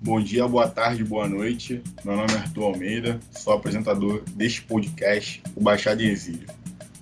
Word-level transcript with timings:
bom 0.00 0.20
dia, 0.20 0.46
boa 0.46 0.68
tarde, 0.68 1.02
boa 1.02 1.28
noite. 1.28 1.82
Meu 2.04 2.16
nome 2.16 2.32
é 2.32 2.36
Arthur 2.36 2.64
Almeida, 2.64 3.20
sou 3.30 3.54
apresentador 3.54 4.22
deste 4.34 4.62
podcast, 4.62 5.42
o 5.54 5.60
Baixada 5.60 6.02
em 6.02 6.06
Exílio. 6.06 6.48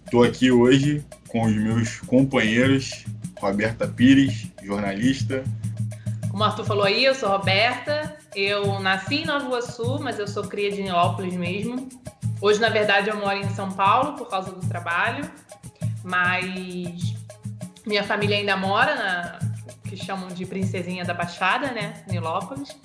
Estou 0.04 0.22
aqui 0.22 0.50
hoje 0.50 1.04
com 1.28 1.44
os 1.44 1.54
meus 1.54 2.00
companheiros, 2.00 3.04
Roberta 3.38 3.86
Pires, 3.86 4.46
jornalista. 4.62 5.44
Como 6.30 6.42
o 6.42 6.46
Arthur 6.46 6.64
falou 6.64 6.84
aí, 6.84 7.04
eu 7.04 7.14
sou 7.14 7.28
Roberta, 7.28 8.16
eu 8.34 8.78
nasci 8.80 9.16
em 9.16 9.26
Nova 9.26 9.46
Iguaçu, 9.46 9.98
mas 10.00 10.18
eu 10.18 10.28
sou 10.28 10.44
cria 10.44 10.70
de 10.70 10.82
Nilópolis 10.82 11.34
mesmo. 11.34 11.88
Hoje, 12.40 12.60
na 12.60 12.68
verdade, 12.68 13.08
eu 13.08 13.16
moro 13.16 13.38
em 13.38 13.48
São 13.50 13.70
Paulo 13.70 14.16
por 14.16 14.28
causa 14.28 14.52
do 14.52 14.66
trabalho, 14.66 15.28
mas 16.02 17.14
minha 17.86 18.04
família 18.04 18.36
ainda 18.36 18.56
mora 18.56 18.94
na 18.94 19.53
que 19.94 20.04
chamam 20.04 20.28
de 20.28 20.44
Princesinha 20.44 21.04
da 21.04 21.14
Baixada, 21.14 21.70
né, 21.70 21.94
Nilópolis. 22.08 22.76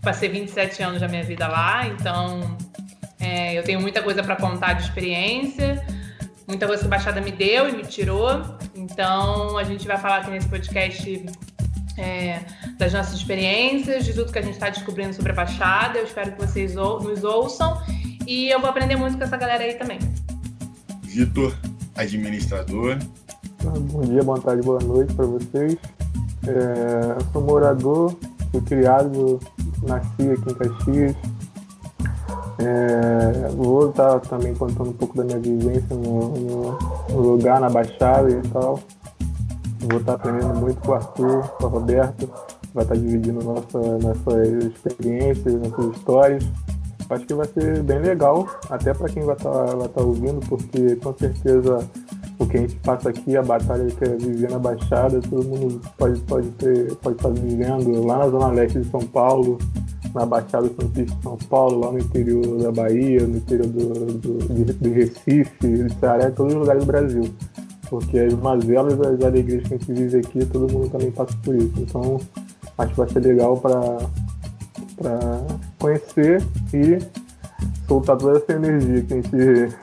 Passei 0.00 0.28
27 0.28 0.82
anos 0.82 1.00
da 1.00 1.08
minha 1.08 1.22
vida 1.22 1.46
lá, 1.46 1.86
então 1.86 2.56
é, 3.20 3.56
eu 3.56 3.62
tenho 3.62 3.80
muita 3.80 4.02
coisa 4.02 4.22
para 4.22 4.36
contar 4.36 4.74
de 4.74 4.82
experiência, 4.82 5.84
muita 6.46 6.66
coisa 6.66 6.82
que 6.82 6.86
a 6.86 6.90
Baixada 6.90 7.20
me 7.20 7.30
deu 7.30 7.68
e 7.68 7.72
me 7.72 7.84
tirou. 7.84 8.58
Então 8.74 9.56
a 9.56 9.64
gente 9.64 9.86
vai 9.86 9.96
falar 9.96 10.18
aqui 10.18 10.30
nesse 10.30 10.48
podcast 10.48 11.24
é, 11.96 12.40
das 12.78 12.92
nossas 12.92 13.14
experiências, 13.14 14.04
de 14.04 14.12
tudo 14.12 14.32
que 14.32 14.38
a 14.38 14.42
gente 14.42 14.54
está 14.54 14.68
descobrindo 14.68 15.14
sobre 15.14 15.32
a 15.32 15.34
Baixada. 15.34 15.98
Eu 15.98 16.04
espero 16.04 16.32
que 16.32 16.40
vocês 16.40 16.76
ou, 16.76 17.00
nos 17.00 17.22
ouçam 17.22 17.80
e 18.26 18.50
eu 18.50 18.60
vou 18.60 18.68
aprender 18.68 18.96
muito 18.96 19.16
com 19.16 19.24
essa 19.24 19.36
galera 19.36 19.62
aí 19.62 19.74
também. 19.74 19.98
Vitor, 21.02 21.56
administrador. 21.94 22.98
Bom 23.62 24.00
dia, 24.00 24.24
boa 24.24 24.40
tarde, 24.40 24.62
boa 24.62 24.80
noite 24.80 25.14
para 25.14 25.26
vocês. 25.26 25.76
É, 26.46 27.22
sou 27.32 27.40
morador, 27.42 28.16
fui 28.50 28.60
criado, 28.62 29.38
nasci 29.82 30.30
aqui 30.30 30.50
em 30.50 30.54
Caxias. 30.54 31.16
É, 32.58 33.48
vou 33.56 33.90
estar 33.90 34.20
também 34.20 34.54
contando 34.54 34.90
um 34.90 34.92
pouco 34.92 35.16
da 35.16 35.24
minha 35.24 35.38
vivência 35.38 35.96
no, 35.96 36.76
no, 37.10 37.20
lugar, 37.20 37.60
na 37.60 37.70
Baixada 37.70 38.30
e 38.30 38.42
tal. 38.48 38.80
Vou 39.80 40.00
estar 40.00 40.14
aprendendo 40.14 40.54
muito 40.54 40.80
com 40.80 40.92
o 40.92 40.94
Arthur, 40.94 41.48
com 41.48 41.66
a 41.66 41.68
Roberta. 41.68 42.28
Vai 42.74 42.84
estar 42.84 42.96
dividindo 42.96 43.42
nossa, 43.44 43.78
nossas 43.98 44.64
experiências, 44.64 45.54
nossas 45.54 45.96
histórias. 45.96 46.44
Acho 47.08 47.26
que 47.26 47.34
vai 47.34 47.46
ser 47.46 47.82
bem 47.82 47.98
legal, 47.98 48.48
até 48.70 48.94
para 48.94 49.08
quem 49.08 49.22
vai 49.22 49.36
estar, 49.36 49.50
vai 49.50 49.86
estar 49.86 50.00
ouvindo, 50.00 50.40
porque 50.48 50.96
com 50.96 51.12
certeza 51.14 51.78
o 52.42 52.46
que 52.46 52.56
a 52.56 52.60
gente 52.60 52.76
passa 52.76 53.10
aqui, 53.10 53.36
a 53.36 53.42
batalha 53.42 53.86
que 53.86 54.04
é 54.04 54.16
viver 54.16 54.50
na 54.50 54.58
Baixada, 54.58 55.20
todo 55.20 55.44
mundo 55.44 55.80
pode, 55.96 56.20
pode, 56.20 56.48
ter, 56.50 56.94
pode 56.96 57.16
estar 57.16 57.30
vivendo 57.30 58.04
lá 58.04 58.18
na 58.18 58.28
Zona 58.28 58.48
Leste 58.48 58.80
de 58.80 58.90
São 58.90 59.00
Paulo, 59.00 59.58
na 60.14 60.26
Baixada 60.26 60.68
Santista 60.68 61.16
de 61.16 61.22
São 61.22 61.36
Paulo, 61.48 61.80
lá 61.80 61.92
no 61.92 61.98
interior 61.98 62.58
da 62.58 62.72
Bahia, 62.72 63.26
no 63.26 63.36
interior 63.36 63.66
do, 63.66 64.18
do, 64.18 64.74
de 64.74 64.88
Recife, 64.90 65.54
de 65.60 65.94
Ceará, 65.94 66.28
em 66.28 66.32
todos 66.32 66.52
os 66.52 66.60
lugares 66.60 66.84
do 66.84 66.86
Brasil. 66.86 67.34
Porque 67.88 68.18
as 68.18 68.34
mazelas, 68.34 69.00
as 69.00 69.22
alegrias 69.22 69.68
que 69.68 69.74
a 69.74 69.78
gente 69.78 69.92
vive 69.92 70.18
aqui, 70.18 70.46
todo 70.46 70.72
mundo 70.72 70.88
também 70.90 71.10
passa 71.10 71.36
por 71.44 71.54
isso. 71.54 71.72
Então, 71.78 72.20
acho 72.78 72.90
que 72.90 72.96
vai 72.96 73.08
ser 73.08 73.20
legal 73.20 73.56
para 73.58 73.98
conhecer 75.78 76.42
e 76.72 76.98
soltar 77.86 78.16
toda 78.16 78.38
essa 78.38 78.52
energia 78.52 79.02
que 79.02 79.14
a 79.14 79.16
gente 79.16 79.76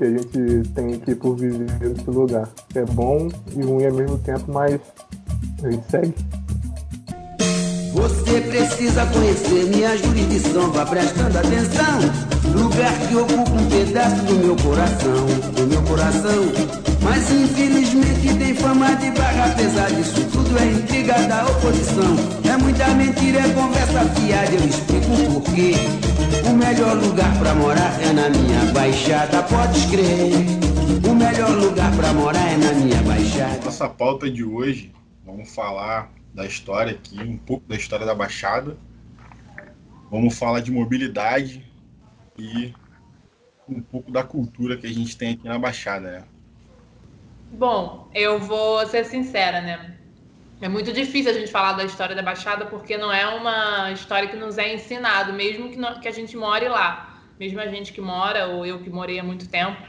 que 0.00 0.04
a 0.04 0.10
gente 0.10 0.68
tem 0.70 0.94
aqui 0.94 1.14
por 1.14 1.36
viver 1.36 1.68
nesse 1.80 2.10
lugar. 2.10 2.48
É 2.74 2.84
bom 2.86 3.28
e 3.54 3.62
ruim 3.62 3.84
ao 3.84 3.92
mesmo 3.92 4.16
tempo, 4.18 4.44
mas 4.48 4.80
a 5.62 5.70
gente 5.70 5.90
segue. 5.90 6.14
Você 7.92 8.40
precisa 8.40 9.04
conhecer 9.06 9.64
minha 9.66 9.94
jurisdição, 9.98 10.72
vá 10.72 10.86
prestando 10.86 11.36
atenção. 11.36 12.00
Lugar 12.54 12.98
que 12.98 13.14
ocupa 13.14 13.50
um 13.50 13.68
pedaço 13.68 14.24
do 14.24 14.34
meu 14.36 14.56
coração, 14.56 15.26
do 15.54 15.66
meu 15.66 15.82
coração. 15.82 16.44
Mas 17.02 17.30
infelizmente 17.30 18.38
tem 18.38 18.54
fama 18.54 18.94
de 18.94 19.10
barra, 19.10 19.46
apesar 19.52 19.90
disso 19.90 20.24
tudo 20.32 20.58
é 20.58 20.66
intriga 20.66 21.14
da 21.28 21.44
oposição. 21.44 22.16
É 22.50 22.56
muita 22.56 22.88
mentira, 22.88 23.40
é 23.40 23.48
conversa 23.52 24.04
fiada, 24.14 24.52
eu 24.52 24.64
explico 24.64 25.12
o 25.12 25.40
porquê. 25.40 26.09
O 26.48 26.54
melhor 26.54 26.96
lugar 26.96 27.38
pra 27.38 27.54
morar 27.54 28.00
é 28.02 28.12
na 28.12 28.28
minha 28.30 28.72
baixada, 28.72 29.42
pode 29.42 29.86
crer. 29.88 30.32
O 31.08 31.14
melhor 31.14 31.50
lugar 31.50 31.94
pra 31.96 32.12
morar 32.12 32.52
é 32.52 32.56
na 32.56 32.72
minha 32.72 33.02
baixada. 33.02 33.64
Nossa 33.64 33.88
pauta 33.88 34.30
de 34.30 34.44
hoje, 34.44 34.92
vamos 35.24 35.54
falar 35.54 36.12
da 36.32 36.46
história 36.46 36.92
aqui, 36.92 37.20
um 37.20 37.36
pouco 37.36 37.66
da 37.68 37.76
história 37.76 38.06
da 38.06 38.14
Baixada. 38.14 38.76
Vamos 40.10 40.38
falar 40.38 40.60
de 40.60 40.70
mobilidade 40.70 41.64
e 42.38 42.72
um 43.68 43.80
pouco 43.80 44.10
da 44.10 44.22
cultura 44.22 44.76
que 44.76 44.86
a 44.86 44.92
gente 44.92 45.16
tem 45.16 45.34
aqui 45.34 45.46
na 45.46 45.58
Baixada, 45.58 46.10
né? 46.10 46.24
Bom, 47.52 48.08
eu 48.14 48.38
vou 48.38 48.86
ser 48.86 49.04
sincera, 49.04 49.60
né? 49.60 49.99
É 50.62 50.68
muito 50.68 50.92
difícil 50.92 51.30
a 51.30 51.34
gente 51.34 51.50
falar 51.50 51.72
da 51.72 51.84
história 51.84 52.14
da 52.14 52.22
Baixada 52.22 52.66
porque 52.66 52.98
não 52.98 53.10
é 53.10 53.26
uma 53.26 53.90
história 53.92 54.28
que 54.28 54.36
nos 54.36 54.58
é 54.58 54.74
ensinado, 54.74 55.32
mesmo 55.32 55.70
que, 55.70 55.76
não, 55.76 55.98
que 55.98 56.06
a 56.06 56.10
gente 56.10 56.36
more 56.36 56.68
lá. 56.68 57.18
Mesmo 57.38 57.58
a 57.58 57.66
gente 57.66 57.94
que 57.94 58.00
mora, 58.00 58.46
ou 58.46 58.66
eu 58.66 58.82
que 58.82 58.90
morei 58.90 59.18
há 59.18 59.22
muito 59.22 59.48
tempo, 59.48 59.80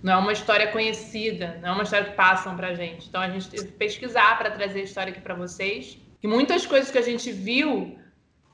não 0.00 0.12
é 0.12 0.16
uma 0.16 0.32
história 0.32 0.68
conhecida, 0.68 1.58
não 1.60 1.70
é 1.70 1.72
uma 1.72 1.82
história 1.82 2.06
que 2.06 2.14
passam 2.14 2.54
pra 2.54 2.72
gente. 2.74 3.08
Então 3.08 3.20
a 3.20 3.28
gente 3.28 3.50
teve 3.50 3.66
que 3.66 3.72
pesquisar 3.72 4.38
para 4.38 4.52
trazer 4.52 4.80
a 4.80 4.84
história 4.84 5.10
aqui 5.10 5.20
para 5.20 5.34
vocês. 5.34 5.98
E 6.22 6.28
muitas 6.28 6.64
coisas 6.64 6.88
que 6.88 6.98
a 6.98 7.02
gente 7.02 7.32
viu 7.32 7.98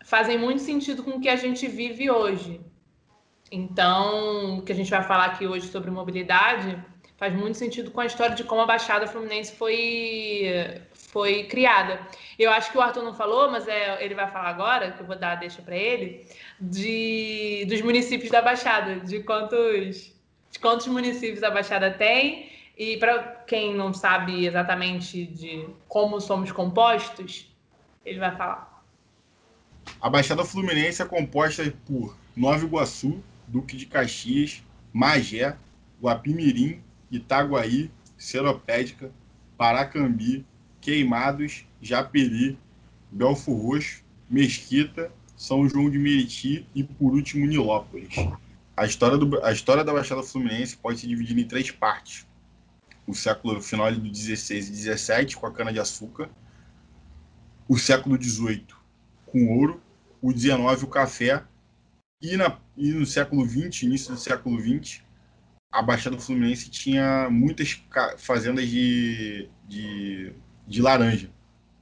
fazem 0.07 0.39
muito 0.39 0.63
sentido 0.63 1.03
com 1.03 1.11
o 1.11 1.21
que 1.21 1.29
a 1.29 1.37
gente 1.37 1.69
vive 1.69 2.11
hoje. 2.11 2.63
Então, 3.51 4.59
o 4.59 4.63
que 4.63 4.73
a 4.73 4.75
gente 4.75 4.91
vai 4.91 5.03
falar 5.03 5.27
aqui 5.27 5.47
hoje 5.47 5.69
sobre 5.69 5.91
mobilidade 5.91 6.83
faz 7.19 7.34
muito 7.34 7.59
sentido 7.59 7.91
com 7.91 8.01
a 8.01 8.07
história 8.07 8.34
de 8.34 8.43
como 8.43 8.63
a 8.63 8.67
Baixada 8.67 9.07
Fluminense 9.07 9.55
foi 9.55 10.81
foi 11.12 11.45
criada. 11.45 12.00
Eu 12.39 12.50
acho 12.50 12.73
que 12.73 12.78
o 12.78 12.81
Arthur 12.81 13.03
não 13.03 13.12
falou, 13.12 13.50
mas 13.50 13.69
é, 13.69 14.03
ele 14.03 14.15
vai 14.15 14.27
falar 14.28 14.49
agora, 14.49 14.93
que 14.93 15.03
eu 15.03 15.06
vou 15.06 15.17
dar 15.17 15.34
deixa 15.34 15.61
para 15.61 15.77
ele, 15.77 16.27
de, 16.59 17.67
dos 17.69 17.83
municípios 17.83 18.31
da 18.31 18.41
Baixada, 18.41 18.99
de 19.00 19.22
quantos, 19.22 20.11
de 20.51 20.59
quantos 20.59 20.87
municípios 20.87 21.43
a 21.43 21.51
Baixada 21.51 21.91
tem. 21.91 22.51
E 22.78 22.97
para 22.97 23.45
quem 23.47 23.75
não 23.75 23.93
sabe 23.93 24.47
exatamente 24.47 25.27
de 25.27 25.69
como 25.87 26.19
somos 26.19 26.51
compostos, 26.51 27.47
ele 28.06 28.19
vai 28.19 28.34
falar. 28.34 28.83
A 30.01 30.09
Baixada 30.09 30.45
Fluminense 30.45 31.03
é 31.03 31.05
composta 31.05 31.62
por 31.87 32.17
Nova 32.34 32.65
Iguaçu, 32.65 33.22
Duque 33.47 33.77
de 33.77 33.84
Caxias, 33.84 34.62
Magé, 34.91 35.55
Guapimirim, 36.01 36.83
Itaguaí, 37.11 37.91
Seropédica, 38.17 39.12
Paracambi, 39.59 40.47
Queimados, 40.82 41.65
Japeri, 41.81 42.59
Belfo 43.10 43.54
Roxo, 43.54 44.03
Mesquita, 44.28 45.10
São 45.37 45.66
João 45.69 45.88
de 45.88 45.98
Meriti 45.98 46.66
e, 46.75 46.82
por 46.82 47.12
último, 47.15 47.47
Nilópolis. 47.47 48.15
A 48.76 48.84
história, 48.84 49.16
do, 49.16 49.42
a 49.44 49.53
história 49.53 49.84
da 49.84 49.92
Baixada 49.92 50.22
Fluminense 50.22 50.76
pode 50.76 50.98
se 50.98 51.06
dividir 51.06 51.38
em 51.38 51.47
três 51.47 51.71
partes. 51.71 52.26
O 53.06 53.15
século 53.15 53.62
final 53.62 53.92
do 53.92 54.00
16 54.00 54.69
e 54.69 54.72
17 54.72 55.37
com 55.37 55.47
a 55.47 55.53
cana-de-açúcar, 55.53 56.28
o 57.69 57.78
século 57.78 58.19
18 58.19 58.76
com 59.26 59.59
ouro, 59.59 59.81
o 60.21 60.32
19 60.32 60.84
o 60.84 60.88
café 60.88 61.44
e, 62.21 62.37
na, 62.37 62.59
e 62.76 62.92
no 62.92 63.06
século 63.06 63.44
20, 63.44 63.82
início 63.82 64.12
do 64.12 64.21
século 64.21 64.59
20, 64.59 65.04
a 65.71 65.81
Baixada 65.82 66.19
Fluminense 66.19 66.71
tinha 66.71 67.28
muitas 67.31 67.82
fazendas 68.19 68.69
de, 68.69 69.48
de 69.66 70.32
de 70.67 70.81
laranja, 70.81 71.31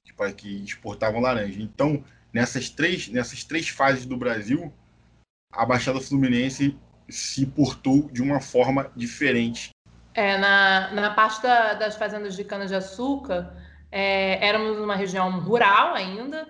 tipo, 0.05 0.25
que 0.35 0.63
exportavam 0.65 1.21
laranja. 1.21 1.61
Então, 1.61 2.05
nessas 2.33 2.69
três, 2.69 3.09
nessas 3.09 3.45
três 3.45 3.69
fases 3.69 4.07
do 4.07 4.17
Brasil, 4.17 4.73
a 5.53 5.65
Baixada 5.65 6.01
Fluminense 6.01 6.79
se 7.09 7.45
portou 7.47 8.09
de 8.11 8.23
uma 8.23 8.41
forma 8.41 8.91
diferente. 8.97 9.71
É, 10.15 10.39
na, 10.39 10.93
na 10.93 11.15
parte 11.15 11.43
da, 11.43 11.75
das 11.75 11.97
fazendas 11.97 12.37
de 12.37 12.45
cana-de-açúcar, 12.45 13.57
é, 13.91 14.45
éramos 14.47 14.79
uma 14.79 14.95
região 14.95 15.41
rural 15.41 15.95
ainda, 15.95 16.47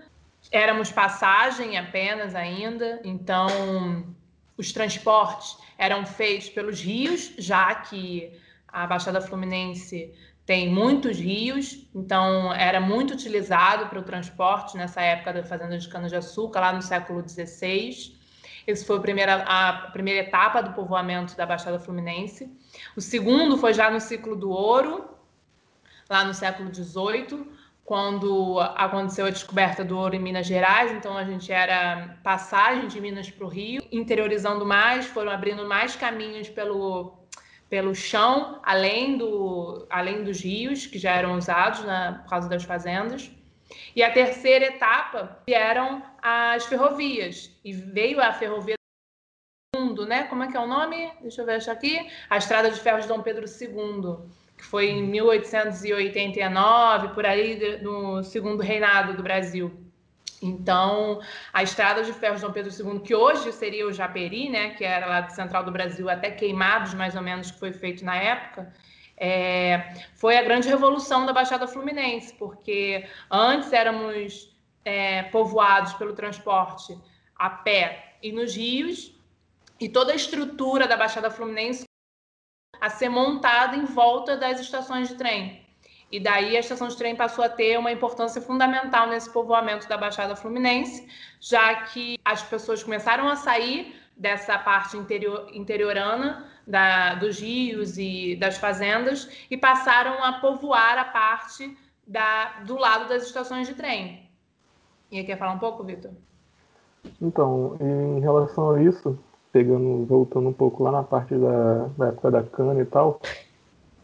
éramos 0.50 0.90
passagem 0.90 1.78
apenas 1.78 2.34
ainda, 2.34 3.00
então 3.04 4.14
os 4.56 4.72
transportes 4.72 5.56
eram 5.78 6.04
feitos 6.04 6.48
pelos 6.50 6.80
rios, 6.80 7.32
já 7.38 7.74
que 7.74 8.30
a 8.68 8.86
Baixada 8.86 9.20
Fluminense 9.20 10.12
tem 10.50 10.68
muitos 10.68 11.16
rios, 11.16 11.86
então 11.94 12.52
era 12.52 12.80
muito 12.80 13.14
utilizado 13.14 13.86
para 13.86 14.00
o 14.00 14.02
transporte 14.02 14.76
nessa 14.76 15.00
época 15.00 15.32
da 15.32 15.44
fazenda 15.44 15.78
de 15.78 15.88
cana-de-açúcar, 15.88 16.58
lá 16.58 16.72
no 16.72 16.82
século 16.82 17.22
XVI. 17.22 18.18
Essa 18.66 18.84
foi 18.84 18.96
a 18.96 19.00
primeira, 19.00 19.44
a 19.46 19.72
primeira 19.92 20.26
etapa 20.26 20.60
do 20.60 20.72
povoamento 20.72 21.36
da 21.36 21.46
Baixada 21.46 21.78
Fluminense. 21.78 22.52
O 22.96 23.00
segundo 23.00 23.58
foi 23.58 23.72
já 23.72 23.92
no 23.92 24.00
ciclo 24.00 24.34
do 24.34 24.50
ouro, 24.50 25.08
lá 26.08 26.24
no 26.24 26.34
século 26.34 26.74
XVIII, 26.74 27.46
quando 27.84 28.58
aconteceu 28.74 29.26
a 29.26 29.30
descoberta 29.30 29.84
do 29.84 29.96
ouro 29.96 30.16
em 30.16 30.20
Minas 30.20 30.48
Gerais, 30.48 30.90
então 30.90 31.16
a 31.16 31.22
gente 31.22 31.52
era 31.52 32.18
passagem 32.24 32.88
de 32.88 33.00
Minas 33.00 33.30
para 33.30 33.46
o 33.46 33.48
Rio, 33.48 33.84
interiorizando 33.92 34.66
mais, 34.66 35.06
foram 35.06 35.30
abrindo 35.30 35.64
mais 35.68 35.94
caminhos 35.94 36.48
pelo, 36.48 37.19
pelo 37.70 37.94
chão, 37.94 38.60
além, 38.62 39.16
do, 39.16 39.86
além 39.88 40.24
dos 40.24 40.42
rios 40.42 40.86
que 40.86 40.98
já 40.98 41.12
eram 41.12 41.38
usados 41.38 41.82
né, 41.84 42.18
por 42.22 42.28
causa 42.28 42.48
das 42.48 42.64
fazendas. 42.64 43.30
E 43.94 44.02
a 44.02 44.12
terceira 44.12 44.66
etapa 44.66 45.40
vieram 45.46 46.02
as 46.20 46.66
ferrovias, 46.66 47.56
e 47.64 47.72
veio 47.72 48.20
a 48.20 48.32
ferrovia 48.32 48.74
do 49.72 49.80
mundo, 49.80 50.04
né? 50.04 50.24
Como 50.24 50.42
é 50.42 50.50
que 50.50 50.56
é 50.56 50.60
o 50.60 50.66
nome? 50.66 51.12
Deixa 51.22 51.40
eu 51.40 51.46
ver 51.46 51.54
achar 51.54 51.72
aqui. 51.72 52.10
A 52.28 52.36
Estrada 52.36 52.70
de 52.70 52.80
Ferro 52.80 53.00
de 53.00 53.06
Dom 53.06 53.22
Pedro 53.22 53.46
II 53.46 54.28
que 54.60 54.66
foi 54.66 54.90
em 54.90 55.02
1889, 55.02 57.14
por 57.14 57.24
aí 57.24 57.80
no 57.80 58.22
segundo 58.22 58.62
reinado 58.62 59.16
do 59.16 59.22
Brasil. 59.22 59.89
Então, 60.42 61.20
a 61.52 61.62
estrada 61.62 62.02
de 62.02 62.12
ferro 62.12 62.36
de 62.36 62.42
Dom 62.42 62.52
Pedro 62.52 62.72
II, 62.72 63.00
que 63.00 63.14
hoje 63.14 63.52
seria 63.52 63.86
o 63.86 63.92
Japeri, 63.92 64.48
né, 64.48 64.70
que 64.70 64.84
era 64.84 65.06
lá 65.06 65.20
do 65.20 65.32
central 65.32 65.64
do 65.64 65.70
Brasil, 65.70 66.08
até 66.08 66.30
Queimados, 66.30 66.94
mais 66.94 67.14
ou 67.14 67.20
menos, 67.20 67.50
que 67.50 67.58
foi 67.58 67.72
feito 67.72 68.04
na 68.04 68.16
época, 68.16 68.72
é, 69.18 69.92
foi 70.14 70.38
a 70.38 70.42
grande 70.42 70.66
revolução 70.66 71.26
da 71.26 71.32
Baixada 71.32 71.68
Fluminense, 71.68 72.32
porque 72.34 73.06
antes 73.30 73.70
éramos 73.70 74.56
é, 74.82 75.24
povoados 75.24 75.92
pelo 75.94 76.14
transporte 76.14 76.98
a 77.36 77.50
pé 77.50 78.16
e 78.22 78.32
nos 78.32 78.56
rios, 78.56 79.14
e 79.78 79.88
toda 79.88 80.12
a 80.12 80.16
estrutura 80.16 80.88
da 80.88 80.96
Baixada 80.96 81.30
Fluminense 81.30 81.84
a 82.80 82.88
ser 82.88 83.10
montada 83.10 83.76
em 83.76 83.84
volta 83.84 84.36
das 84.36 84.58
estações 84.58 85.08
de 85.08 85.16
trem. 85.16 85.66
E 86.10 86.18
daí 86.18 86.56
a 86.56 86.60
estação 86.60 86.88
de 86.88 86.96
trem 86.96 87.14
passou 87.14 87.44
a 87.44 87.48
ter 87.48 87.78
uma 87.78 87.92
importância 87.92 88.40
fundamental 88.40 89.06
nesse 89.08 89.30
povoamento 89.30 89.88
da 89.88 89.96
Baixada 89.96 90.34
Fluminense, 90.34 91.06
já 91.38 91.74
que 91.84 92.18
as 92.24 92.42
pessoas 92.42 92.82
começaram 92.82 93.28
a 93.28 93.36
sair 93.36 93.94
dessa 94.16 94.58
parte 94.58 94.96
interior, 94.96 95.48
interiorana 95.52 96.46
da, 96.66 97.14
dos 97.14 97.40
rios 97.40 97.96
e 97.96 98.36
das 98.36 98.58
fazendas 98.58 99.28
e 99.50 99.56
passaram 99.56 100.22
a 100.24 100.34
povoar 100.34 100.98
a 100.98 101.04
parte 101.04 101.76
da, 102.06 102.60
do 102.66 102.76
lado 102.76 103.08
das 103.08 103.22
estações 103.22 103.68
de 103.68 103.74
trem. 103.74 104.28
E 105.10 105.22
quer 105.24 105.38
falar 105.38 105.52
um 105.52 105.58
pouco, 105.58 105.84
Vitor? 105.84 106.10
Então, 107.20 107.76
em 107.80 108.20
relação 108.20 108.70
a 108.72 108.82
isso, 108.82 109.18
pegando, 109.52 110.04
voltando 110.06 110.48
um 110.48 110.52
pouco 110.52 110.82
lá 110.82 110.92
na 110.92 111.02
parte 111.02 111.34
da, 111.34 111.86
da 111.96 112.08
época 112.08 112.30
da 112.30 112.42
cana 112.42 112.80
e 112.80 112.84
tal, 112.84 113.20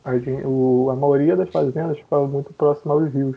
a, 0.07 0.49
o, 0.49 0.89
a 0.91 0.97
maioria 0.97 1.35
das 1.37 1.51
fazendas 1.51 1.99
ficava 1.99 2.27
muito 2.27 2.53
próxima 2.55 2.95
aos 2.95 3.13
rios. 3.13 3.37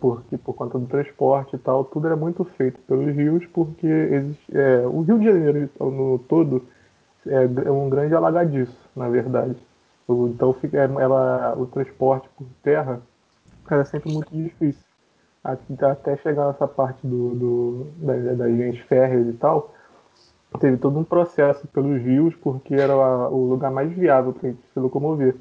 Porque, 0.00 0.36
por 0.36 0.52
conta 0.54 0.78
do 0.78 0.86
transporte 0.86 1.56
e 1.56 1.58
tal, 1.58 1.84
tudo 1.84 2.06
era 2.06 2.14
muito 2.14 2.44
feito 2.44 2.78
pelos 2.82 3.16
rios, 3.16 3.46
porque 3.46 3.86
existe, 3.86 4.56
é, 4.56 4.86
o 4.86 5.00
Rio 5.00 5.18
de 5.18 5.24
Janeiro 5.24 5.70
no 5.80 6.18
todo 6.18 6.62
é, 7.26 7.44
é 7.66 7.70
um 7.70 7.88
grande 7.88 8.14
alagadiço, 8.14 8.76
na 8.94 9.08
verdade. 9.08 9.56
Então 10.06 10.52
fica, 10.52 10.76
é, 10.76 10.84
ela, 10.84 11.54
o 11.56 11.64
transporte 11.66 12.28
por 12.36 12.46
terra 12.62 13.00
era 13.68 13.84
sempre 13.86 14.12
muito 14.12 14.30
difícil. 14.30 14.84
Até 15.42 16.16
chegar 16.18 16.48
nessa 16.48 16.68
parte 16.68 17.04
do, 17.06 17.34
do, 17.34 17.86
das, 17.96 18.36
das 18.36 18.50
linhas 18.50 18.78
férreas 18.80 19.26
e 19.26 19.32
tal, 19.32 19.74
teve 20.60 20.76
todo 20.76 20.98
um 20.98 21.04
processo 21.04 21.66
pelos 21.68 22.00
rios, 22.00 22.34
porque 22.36 22.74
era 22.74 22.94
o 22.94 23.48
lugar 23.48 23.70
mais 23.70 23.90
viável 23.90 24.34
para 24.34 24.48
a 24.48 24.52
gente 24.52 24.62
se 24.72 24.78
locomover. 24.78 25.34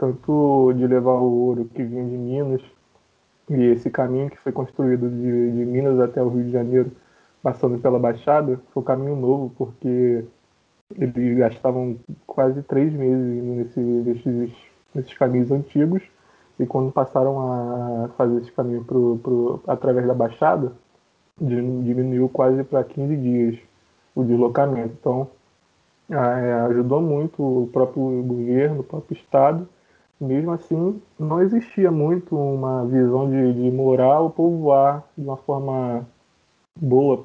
Tanto 0.00 0.72
de 0.72 0.86
levar 0.86 1.12
o 1.12 1.30
ouro 1.30 1.66
que 1.74 1.82
vinha 1.84 2.02
de 2.02 2.16
Minas, 2.16 2.62
e 3.50 3.64
esse 3.64 3.90
caminho 3.90 4.30
que 4.30 4.38
foi 4.38 4.50
construído 4.50 5.10
de, 5.10 5.52
de 5.52 5.66
Minas 5.66 6.00
até 6.00 6.22
o 6.22 6.30
Rio 6.30 6.44
de 6.44 6.50
Janeiro, 6.50 6.90
passando 7.42 7.78
pela 7.78 7.98
Baixada, 7.98 8.58
foi 8.72 8.82
um 8.82 8.86
caminho 8.86 9.14
novo, 9.14 9.52
porque 9.58 10.24
eles 10.96 11.36
gastavam 11.36 11.98
quase 12.26 12.62
três 12.62 12.90
meses 12.94 13.44
nesse, 13.44 13.80
nesses, 13.80 14.52
nesses 14.94 15.18
caminhos 15.18 15.50
antigos, 15.50 16.02
e 16.58 16.64
quando 16.64 16.90
passaram 16.90 17.52
a 17.52 18.08
fazer 18.16 18.40
esse 18.40 18.52
caminho 18.52 18.82
pro, 18.82 19.18
pro, 19.22 19.62
através 19.66 20.06
da 20.06 20.14
Baixada, 20.14 20.72
diminuiu 21.38 22.26
quase 22.30 22.64
para 22.64 22.82
15 22.84 23.16
dias 23.18 23.58
o 24.14 24.24
deslocamento. 24.24 24.94
Então, 24.98 25.28
é, 26.10 26.52
ajudou 26.70 27.02
muito 27.02 27.42
o 27.42 27.68
próprio 27.70 28.22
governo, 28.22 28.80
o 28.80 28.84
próprio 28.84 29.14
Estado. 29.14 29.68
Mesmo 30.20 30.52
assim, 30.52 31.00
não 31.18 31.42
existia 31.42 31.90
muito 31.90 32.36
uma 32.36 32.84
visão 32.86 33.30
de, 33.30 33.54
de 33.54 33.70
morar 33.70 34.20
ou 34.20 34.30
povoar 34.30 35.02
de 35.16 35.24
uma 35.24 35.36
forma 35.38 36.06
boa 36.78 37.16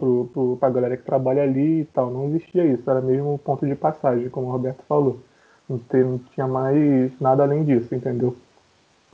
para 0.59 0.67
a 0.67 0.71
galera 0.71 0.97
que 0.97 1.03
trabalha 1.03 1.43
ali 1.43 1.81
e 1.81 1.85
tal. 1.85 2.09
Não 2.09 2.27
existia 2.27 2.65
isso, 2.65 2.89
era 2.89 3.01
mesmo 3.01 3.33
um 3.33 3.37
ponto 3.37 3.65
de 3.65 3.75
passagem, 3.75 4.29
como 4.29 4.47
o 4.47 4.51
Roberto 4.51 4.83
falou. 4.87 5.19
Não, 5.67 5.77
ter, 5.77 6.05
não 6.05 6.19
tinha 6.19 6.47
mais 6.47 7.11
nada 7.19 7.43
além 7.43 7.65
disso, 7.65 7.93
entendeu? 7.93 8.35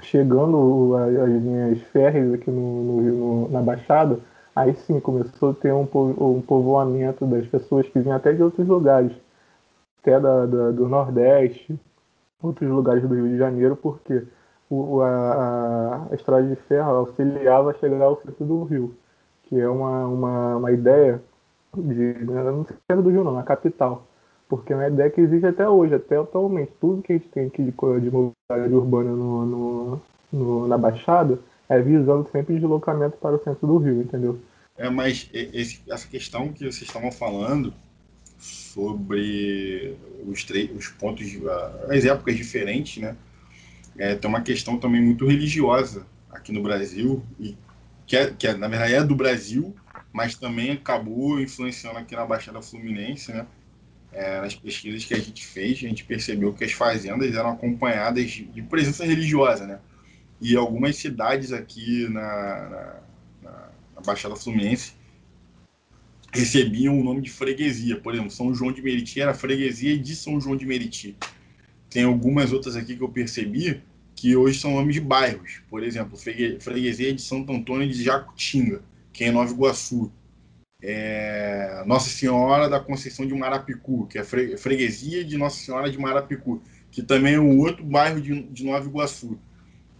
Chegando 0.01 0.95
as 0.95 1.29
linhas 1.29 1.81
férreas 1.91 2.33
aqui 2.33 2.51
no, 2.51 2.83
no, 2.83 3.01
no, 3.01 3.49
na 3.49 3.61
Baixada, 3.61 4.19
Aí 4.55 4.75
sim 4.75 4.99
começou 4.99 5.51
a 5.51 5.53
ter 5.53 5.73
um, 5.73 5.83
um 5.83 6.41
povoamento 6.41 7.25
das 7.25 7.47
pessoas 7.47 7.87
que 7.87 7.99
vinham 7.99 8.17
até 8.17 8.33
de 8.33 8.43
outros 8.43 8.67
lugares, 8.67 9.13
até 10.01 10.19
da, 10.19 10.45
da, 10.45 10.71
do 10.71 10.89
Nordeste, 10.89 11.79
outros 12.41 12.69
lugares 12.69 13.01
do 13.01 13.13
Rio 13.13 13.27
de 13.27 13.37
Janeiro, 13.37 13.75
porque 13.75 14.23
o, 14.69 15.01
a, 15.01 16.07
a, 16.09 16.15
estrada 16.15 16.47
de 16.47 16.55
ferro 16.67 16.91
auxiliava 16.91 17.71
a 17.71 17.73
chegar 17.73 18.05
ao 18.05 18.21
centro 18.21 18.45
do 18.45 18.63
Rio, 18.63 18.95
que 19.43 19.59
é 19.59 19.67
uma, 19.67 20.07
uma, 20.07 20.55
uma 20.57 20.71
ideia 20.71 21.21
de. 21.75 22.15
Não 22.23 22.65
centro 22.65 23.03
do 23.03 23.09
Rio, 23.09 23.23
não, 23.23 23.33
na 23.33 23.43
capital. 23.43 24.07
Porque 24.47 24.73
é 24.73 24.75
uma 24.75 24.87
ideia 24.87 25.09
que 25.09 25.21
existe 25.21 25.45
até 25.45 25.67
hoje, 25.67 25.95
até 25.95 26.17
atualmente. 26.17 26.73
Tudo 26.79 27.01
que 27.01 27.13
a 27.13 27.17
gente 27.17 27.29
tem 27.29 27.47
aqui 27.47 27.63
de, 27.63 27.71
de 27.71 28.11
mobilidade 28.11 28.73
urbana 28.73 29.11
no, 29.11 29.45
no, 29.45 30.01
no, 30.31 30.67
na 30.67 30.77
Baixada 30.77 31.39
é, 31.69 31.81
visando 31.81 32.27
sempre 32.29 32.55
deslocamento 32.55 33.17
para 33.17 33.35
o 33.35 33.43
centro 33.43 33.65
do 33.65 33.77
Rio, 33.77 34.01
entendeu? 34.01 34.37
É, 34.77 34.89
mas 34.89 35.29
esse, 35.33 35.81
essa 35.89 36.07
questão 36.07 36.51
que 36.51 36.65
vocês 36.65 36.81
estavam 36.81 37.11
falando 37.11 37.73
sobre 38.41 39.95
os, 40.25 40.45
os 40.75 40.87
pontos, 40.87 41.27
as 41.89 42.05
épocas 42.05 42.35
diferentes, 42.35 43.01
né? 43.01 43.15
É, 43.97 44.15
tem 44.15 44.29
uma 44.29 44.41
questão 44.41 44.77
também 44.77 45.01
muito 45.01 45.27
religiosa 45.27 46.05
aqui 46.31 46.51
no 46.51 46.63
Brasil, 46.63 47.23
e 47.39 47.55
que, 48.07 48.17
é, 48.17 48.31
que 48.31 48.47
é, 48.47 48.53
na 48.55 48.67
verdade 48.67 48.95
é 48.95 49.03
do 49.03 49.15
Brasil, 49.15 49.75
mas 50.11 50.35
também 50.35 50.71
acabou 50.71 51.39
influenciando 51.39 51.99
aqui 51.99 52.15
na 52.15 52.25
Baixada 52.25 52.61
Fluminense, 52.61 53.31
né? 53.31 53.45
É, 54.13 54.41
nas 54.41 54.53
pesquisas 54.55 55.05
que 55.05 55.13
a 55.13 55.19
gente 55.19 55.45
fez, 55.45 55.77
a 55.77 55.87
gente 55.87 56.03
percebeu 56.03 56.51
que 56.51 56.65
as 56.65 56.73
fazendas 56.73 57.33
eram 57.33 57.51
acompanhadas 57.51 58.29
de, 58.29 58.43
de 58.43 58.61
presença 58.61 59.05
religiosa, 59.05 59.65
né? 59.65 59.79
e 60.41 60.57
algumas 60.57 60.95
cidades 60.97 61.53
aqui 61.53 62.09
na, 62.09 62.99
na, 63.41 63.59
na, 63.95 64.01
Baixada 64.03 64.35
Fluminense 64.35 64.93
recebiam 66.33 66.99
o 66.99 67.03
nome 67.03 67.21
de 67.21 67.29
freguesia. 67.29 67.99
Por 67.99 68.13
exemplo, 68.13 68.31
São 68.31 68.53
João 68.53 68.71
de 68.71 68.81
Meriti 68.81 69.19
era 69.19 69.33
freguesia 69.33 69.97
de 69.97 70.15
São 70.15 70.39
João 70.39 70.55
de 70.55 70.65
Meriti. 70.65 71.15
Tem 71.89 72.03
algumas 72.03 72.53
outras 72.53 72.75
aqui 72.75 72.95
que 72.95 73.03
eu 73.03 73.09
percebi 73.09 73.81
que 74.15 74.35
hoje 74.35 74.59
são 74.59 74.75
nomes 74.75 74.95
de 74.95 75.01
bairros. 75.01 75.61
Por 75.69 75.83
exemplo, 75.83 76.17
freguesia 76.17 77.13
de 77.13 77.21
Santo 77.21 77.51
Antônio 77.51 77.87
de 77.87 78.03
Jacutinga, 78.03 78.81
que 79.11 79.23
é 79.23 79.27
em 79.27 79.31
Nova 79.31 79.51
Iguaçu. 79.51 80.11
É 80.81 81.83
Nossa 81.85 82.09
Senhora 82.09 82.69
da 82.69 82.79
Conceição 82.79 83.25
de 83.25 83.33
Marapicu, 83.33 84.07
que 84.07 84.17
é 84.17 84.23
freguesia 84.23 85.23
de 85.23 85.37
Nossa 85.37 85.57
Senhora 85.57 85.91
de 85.91 85.97
Marapicu, 85.97 86.61
que 86.89 87.03
também 87.03 87.35
é 87.35 87.39
um 87.39 87.59
outro 87.59 87.83
bairro 87.83 88.21
de, 88.21 88.41
de 88.43 88.63
Nova 88.63 88.87
Iguaçu. 88.87 89.37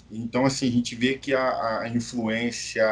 Então, 0.10 0.46
assim, 0.46 0.68
a 0.68 0.72
gente 0.72 0.96
vê 0.96 1.18
que 1.18 1.34
a, 1.34 1.82
a 1.82 1.90
influência 1.90 2.84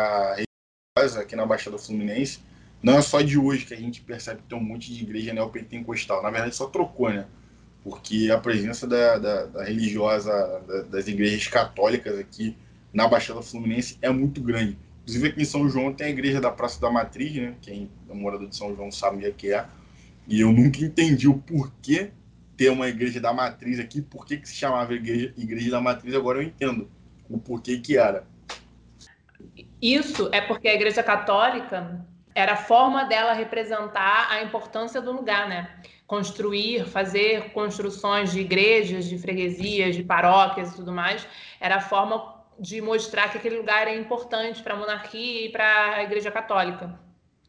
religiosa 0.97 1.21
aqui 1.21 1.35
na 1.35 1.45
Baixada 1.45 1.77
Fluminense 1.77 2.39
não 2.81 2.97
é 2.97 3.01
só 3.01 3.21
de 3.21 3.37
hoje 3.37 3.65
que 3.65 3.73
a 3.73 3.77
gente 3.77 4.01
percebe 4.01 4.41
que 4.41 4.47
tem 4.47 4.57
um 4.57 4.63
monte 4.63 4.93
de 4.93 5.03
igreja 5.03 5.33
neopentecostal. 5.33 6.23
Na 6.23 6.29
verdade, 6.29 6.55
só 6.55 6.67
trocou, 6.67 7.09
né? 7.09 7.25
Porque 7.83 8.29
a 8.31 8.37
presença 8.37 8.87
da, 8.87 9.17
da, 9.17 9.45
da 9.45 9.63
religiosa, 9.63 10.31
da, 10.67 10.81
das 10.83 11.07
igrejas 11.07 11.47
católicas 11.47 12.17
aqui 12.17 12.55
na 12.93 13.07
Baixada 13.07 13.41
Fluminense 13.41 13.97
é 14.01 14.09
muito 14.09 14.41
grande. 14.41 14.77
Inclusive 15.01 15.27
aqui 15.27 15.41
em 15.41 15.45
São 15.45 15.69
João 15.69 15.93
tem 15.93 16.07
a 16.07 16.09
igreja 16.09 16.39
da 16.39 16.51
Praça 16.51 16.79
da 16.79 16.89
Matriz, 16.89 17.33
né? 17.35 17.55
Quem 17.61 17.89
é 18.09 18.13
morador 18.13 18.47
de 18.47 18.55
São 18.55 18.75
João 18.75 18.91
sabe 18.91 19.27
o 19.27 19.33
que 19.33 19.53
é. 19.53 19.65
E 20.27 20.41
eu 20.41 20.51
nunca 20.51 20.79
entendi 20.83 21.27
o 21.27 21.37
porquê 21.37 22.11
ter 22.55 22.69
uma 22.69 22.87
igreja 22.87 23.19
da 23.19 23.33
Matriz 23.33 23.79
aqui, 23.79 24.01
por 24.01 24.25
que, 24.25 24.37
que 24.37 24.47
se 24.47 24.55
chamava 24.55 24.93
igreja, 24.93 25.33
igreja 25.37 25.71
da 25.71 25.81
Matriz, 25.81 26.13
agora 26.13 26.39
eu 26.39 26.43
entendo 26.43 26.89
o 27.29 27.37
porquê 27.37 27.79
que 27.79 27.97
era. 27.97 28.25
Isso 29.81 30.29
é 30.33 30.41
porque 30.41 30.67
a 30.67 30.75
Igreja 30.75 31.01
Católica 31.01 32.05
era 32.39 32.53
a 32.53 32.57
forma 32.57 33.03
dela 33.03 33.33
representar 33.33 34.31
a 34.31 34.41
importância 34.41 35.01
do 35.01 35.11
lugar, 35.11 35.47
né? 35.49 35.69
Construir, 36.07 36.85
fazer 36.85 37.51
construções 37.51 38.31
de 38.31 38.39
igrejas, 38.39 39.05
de 39.05 39.17
freguesias, 39.17 39.95
de 39.95 40.03
paróquias 40.03 40.71
e 40.71 40.75
tudo 40.77 40.91
mais, 40.91 41.27
era 41.59 41.75
a 41.75 41.81
forma 41.81 42.39
de 42.57 42.81
mostrar 42.81 43.29
que 43.29 43.37
aquele 43.37 43.57
lugar 43.57 43.87
é 43.87 43.95
importante 43.95 44.63
para 44.63 44.73
a 44.73 44.77
monarquia 44.77 45.45
e 45.45 45.49
para 45.49 45.95
a 45.95 46.03
Igreja 46.03 46.31
Católica. 46.31 46.97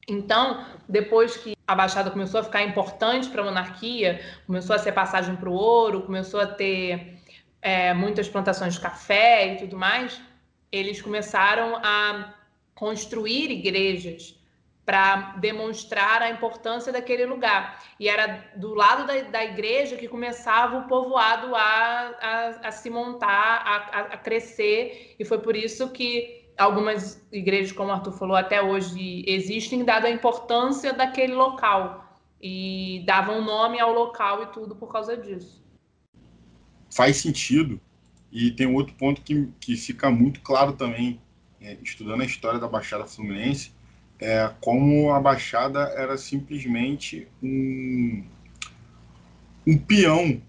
Então, 0.09 0.65
depois 0.89 1.37
que 1.37 1.57
a 1.67 1.75
Baixada 1.75 2.11
começou 2.11 2.41
a 2.41 2.45
ficar 2.45 2.63
importante 2.63 3.29
para 3.29 3.43
a 3.43 3.45
monarquia, 3.45 4.21
começou 4.47 4.75
a 4.75 4.79
ser 4.79 4.93
passagem 4.93 5.37
para 5.37 5.49
o 5.49 5.53
ouro, 5.53 6.03
começou 6.03 6.41
a 6.41 6.47
ter 6.47 7.17
é, 7.63 7.95
muitas 7.95 8.29
plantações 8.29 8.75
de 8.75 8.81
café 8.81 9.55
e 9.55 9.57
tudo 9.59 9.77
mais, 9.77 10.21
eles 10.73 11.01
começaram 11.01 11.77
a 11.77 12.35
construir 12.75 13.51
igrejas 13.51 14.40
para 14.91 15.37
demonstrar 15.37 16.21
a 16.21 16.31
importância 16.31 16.93
daquele 16.93 17.25
lugar. 17.25 17.81
E 18.01 18.09
era 18.09 18.45
do 18.57 18.75
lado 18.75 19.07
da, 19.07 19.21
da 19.21 19.45
igreja 19.45 19.97
que 19.97 20.09
começava 20.09 20.79
o 20.79 20.89
povoado 20.89 21.55
a, 21.55 21.61
a, 21.61 22.49
a 22.65 22.73
se 22.73 22.91
montar, 22.91 23.63
a, 23.65 24.01
a, 24.01 24.17
crescer, 24.17 25.15
e 25.17 25.25
foi 25.25 25.39
por 25.39 25.55
isso 25.55 25.91
que 25.91 26.45
algumas 26.59 27.25
igrejas, 27.31 27.71
como 27.71 27.91
o 27.91 27.93
Arthur 27.93 28.11
falou, 28.11 28.35
até 28.35 28.61
hoje 28.61 29.25
existem, 29.29 29.85
dada 29.85 30.09
a 30.09 30.11
importância 30.11 30.93
daquele 30.93 31.35
local. 31.35 32.21
E 32.43 33.05
davam 33.07 33.45
nome 33.45 33.79
ao 33.79 33.93
local 33.93 34.43
e 34.43 34.47
tudo 34.47 34.75
por 34.75 34.91
causa 34.91 35.17
disso. 35.17 35.65
Faz 36.93 37.19
sentido. 37.19 37.81
E 38.33 38.51
tem 38.51 38.67
outro 38.67 38.97
ponto 38.97 39.23
que, 39.23 39.53
que 39.61 39.77
fica 39.77 40.11
muito 40.11 40.41
claro 40.41 40.73
também, 40.73 41.21
é, 41.61 41.79
estudando 41.81 42.23
a 42.23 42.25
história 42.25 42.59
da 42.59 42.67
Baixada 42.67 43.07
Fluminense, 43.07 43.79
é, 44.21 44.53
como 44.61 45.13
a 45.13 45.21
Baixada 45.21 45.81
era 45.97 46.19
simplesmente 46.19 47.27
um, 47.43 48.23
um 49.67 49.79
peão 49.79 50.41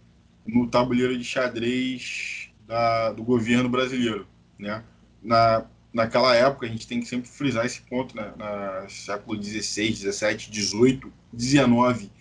no 0.46 0.68
tabuleiro 0.68 1.18
de 1.18 1.24
xadrez 1.24 2.50
da, 2.68 3.14
do 3.14 3.24
governo 3.24 3.70
brasileiro. 3.70 4.28
Né? 4.60 4.84
Na, 5.24 5.66
naquela 5.94 6.36
época, 6.36 6.66
a 6.66 6.70
gente 6.70 6.88
tem 6.88 7.00
que 7.00 7.08
sempre 7.08 7.30
frisar 7.30 7.66
esse 7.66 7.82
ponto, 7.84 8.16
né? 8.16 8.34
no 8.38 8.90
século 8.90 9.42
XVI, 9.42 9.94
XVII, 9.94 10.38
XVIII, 10.38 11.12
XIX, 11.38 12.12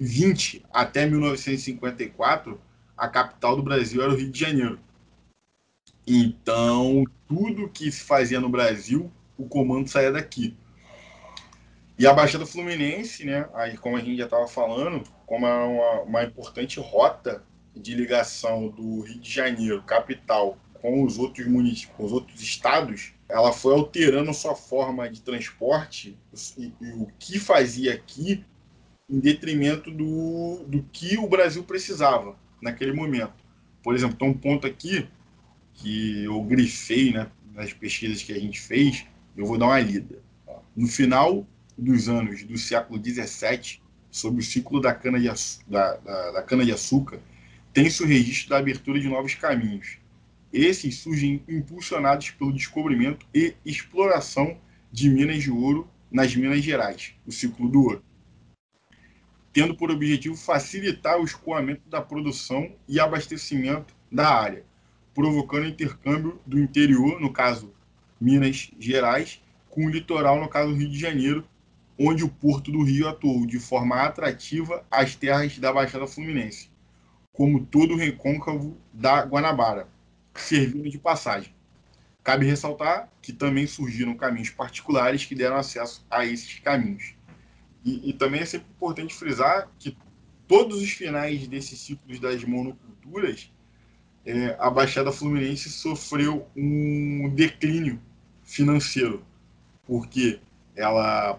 XX 0.00 0.62
até 0.72 1.06
1954, 1.06 2.58
a 2.96 3.08
capital 3.08 3.56
do 3.56 3.62
Brasil 3.62 4.02
era 4.02 4.12
o 4.12 4.16
Rio 4.16 4.30
de 4.30 4.40
Janeiro. 4.40 4.78
Então, 6.06 7.04
tudo 7.26 7.68
que 7.68 7.90
se 7.90 8.02
fazia 8.02 8.40
no 8.40 8.48
Brasil 8.48 9.10
o 9.38 9.48
comando 9.48 9.88
saía 9.88 10.12
daqui. 10.12 10.56
E 11.98 12.06
a 12.06 12.12
Baixada 12.12 12.44
Fluminense, 12.44 13.24
né, 13.24 13.48
aí, 13.54 13.76
como 13.76 13.96
a 13.96 14.00
gente 14.00 14.16
já 14.16 14.24
estava 14.24 14.48
falando, 14.48 15.04
como 15.26 15.46
é 15.46 15.64
uma, 15.64 16.00
uma 16.02 16.24
importante 16.24 16.80
rota 16.80 17.44
de 17.74 17.94
ligação 17.94 18.68
do 18.68 19.02
Rio 19.02 19.20
de 19.20 19.30
Janeiro, 19.30 19.82
capital, 19.82 20.58
com 20.74 21.02
os 21.04 21.18
outros 21.18 21.46
municípios, 21.46 21.96
com 21.96 22.04
os 22.04 22.12
outros 22.12 22.42
estados, 22.42 23.14
ela 23.28 23.52
foi 23.52 23.74
alterando 23.74 24.34
sua 24.34 24.54
forma 24.54 25.08
de 25.08 25.22
transporte 25.22 26.18
e, 26.58 26.72
e, 26.80 26.92
o 26.92 27.08
que 27.18 27.38
fazia 27.38 27.94
aqui 27.94 28.44
em 29.08 29.18
detrimento 29.18 29.90
do, 29.90 30.64
do 30.66 30.82
que 30.92 31.16
o 31.16 31.26
Brasil 31.28 31.62
precisava 31.64 32.36
naquele 32.60 32.92
momento. 32.92 33.44
Por 33.82 33.94
exemplo, 33.94 34.16
tem 34.16 34.28
um 34.28 34.34
ponto 34.34 34.66
aqui 34.66 35.08
que 35.74 36.24
eu 36.24 36.42
grifei 36.42 37.12
né, 37.12 37.30
nas 37.54 37.72
pesquisas 37.72 38.22
que 38.22 38.32
a 38.32 38.38
gente 38.38 38.60
fez, 38.60 39.06
eu 39.36 39.46
vou 39.46 39.58
dar 39.58 39.66
uma 39.66 39.80
lida. 39.80 40.22
No 40.76 40.86
final 40.86 41.46
dos 41.76 42.08
anos 42.08 42.44
do 42.44 42.56
século 42.56 43.02
XVII, 43.02 43.80
sob 44.10 44.38
o 44.38 44.42
ciclo 44.42 44.80
da 44.80 44.94
cana-de-açúcar, 44.94 45.64
da, 45.68 45.96
da, 45.96 46.30
da 46.32 46.42
cana 46.42 46.64
tem-se 47.72 48.02
o 48.02 48.06
registro 48.06 48.50
da 48.50 48.58
abertura 48.58 49.00
de 49.00 49.08
novos 49.08 49.34
caminhos. 49.34 49.98
Esses 50.52 50.98
surgem 50.98 51.42
impulsionados 51.48 52.30
pelo 52.30 52.52
descobrimento 52.52 53.26
e 53.34 53.54
exploração 53.66 54.56
de 54.92 55.10
minas 55.10 55.42
de 55.42 55.50
ouro 55.50 55.88
nas 56.08 56.36
Minas 56.36 56.62
Gerais, 56.62 57.12
o 57.26 57.32
ciclo 57.32 57.68
do 57.68 57.82
ouro, 57.82 58.04
tendo 59.52 59.76
por 59.76 59.90
objetivo 59.90 60.36
facilitar 60.36 61.18
o 61.18 61.24
escoamento 61.24 61.82
da 61.88 62.00
produção 62.00 62.72
e 62.88 63.00
abastecimento 63.00 63.92
da 64.10 64.32
área, 64.32 64.64
provocando 65.12 65.66
intercâmbio 65.66 66.40
do 66.46 66.56
interior, 66.56 67.20
no 67.20 67.32
caso 67.32 67.73
Minas 68.20 68.70
Gerais, 68.78 69.42
com 69.68 69.86
o 69.86 69.90
litoral, 69.90 70.40
no 70.40 70.48
caso 70.48 70.74
Rio 70.74 70.88
de 70.88 70.98
Janeiro, 70.98 71.46
onde 71.98 72.24
o 72.24 72.28
Porto 72.28 72.70
do 72.70 72.82
Rio 72.82 73.08
atuou 73.08 73.46
de 73.46 73.58
forma 73.58 73.96
atrativa 73.96 74.84
às 74.90 75.14
terras 75.14 75.58
da 75.58 75.72
Baixada 75.72 76.06
Fluminense, 76.06 76.70
como 77.32 77.64
todo 77.64 77.94
o 77.94 77.96
recôncavo 77.96 78.76
da 78.92 79.22
Guanabara, 79.22 79.88
servindo 80.34 80.88
de 80.90 80.98
passagem. 80.98 81.54
Cabe 82.22 82.46
ressaltar 82.46 83.10
que 83.20 83.32
também 83.32 83.66
surgiram 83.66 84.16
caminhos 84.16 84.50
particulares 84.50 85.24
que 85.26 85.34
deram 85.34 85.56
acesso 85.56 86.04
a 86.10 86.24
esses 86.24 86.58
caminhos. 86.58 87.14
E, 87.84 88.10
e 88.10 88.12
também 88.14 88.40
é 88.40 88.46
sempre 88.46 88.68
importante 88.70 89.14
frisar 89.14 89.68
que 89.78 89.96
todos 90.48 90.80
os 90.80 90.90
finais 90.90 91.46
desses 91.46 91.78
ciclos 91.78 92.18
das 92.18 92.42
monoculturas, 92.44 93.52
é, 94.26 94.56
a 94.58 94.70
Baixada 94.70 95.12
Fluminense 95.12 95.68
sofreu 95.70 96.46
um 96.56 97.30
declínio 97.34 98.00
financeiro, 98.42 99.24
porque 99.86 100.40
ela 100.74 101.38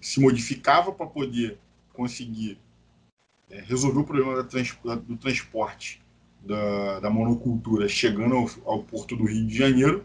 se 0.00 0.20
modificava 0.20 0.92
para 0.92 1.06
poder 1.06 1.58
conseguir 1.92 2.58
é, 3.50 3.60
resolver 3.60 4.00
o 4.00 4.04
problema 4.04 4.44
trans, 4.44 4.76
do 5.06 5.16
transporte 5.16 6.00
da, 6.40 7.00
da 7.00 7.10
monocultura 7.10 7.88
chegando 7.88 8.36
ao, 8.36 8.48
ao, 8.64 8.82
porto 8.84 9.16
do 9.16 9.24
Rio 9.24 9.46
de 9.46 9.56
Janeiro, 9.56 10.04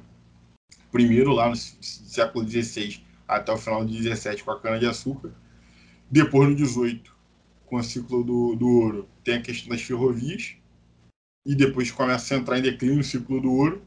primeiro 0.91 1.31
lá 1.31 1.49
no 1.49 1.55
século 1.55 2.47
XVI 2.47 3.03
até 3.27 3.51
o 3.51 3.57
final 3.57 3.85
do 3.85 3.93
XVII 3.93 4.41
com 4.43 4.51
a 4.51 4.59
cana-de-açúcar, 4.59 5.31
depois 6.09 6.49
no 6.49 6.57
XVIII 6.57 7.03
com 7.67 7.77
o 7.77 7.83
ciclo 7.83 8.23
do, 8.23 8.55
do 8.55 8.67
ouro 8.67 9.09
tem 9.23 9.35
a 9.35 9.41
questão 9.41 9.69
das 9.69 9.81
ferrovias, 9.81 10.55
e 11.45 11.55
depois 11.55 11.91
começa 11.91 12.33
a 12.33 12.37
entrar 12.37 12.59
em 12.59 12.61
declínio 12.61 12.99
o 12.99 13.03
ciclo 13.03 13.41
do 13.41 13.51
ouro, 13.51 13.81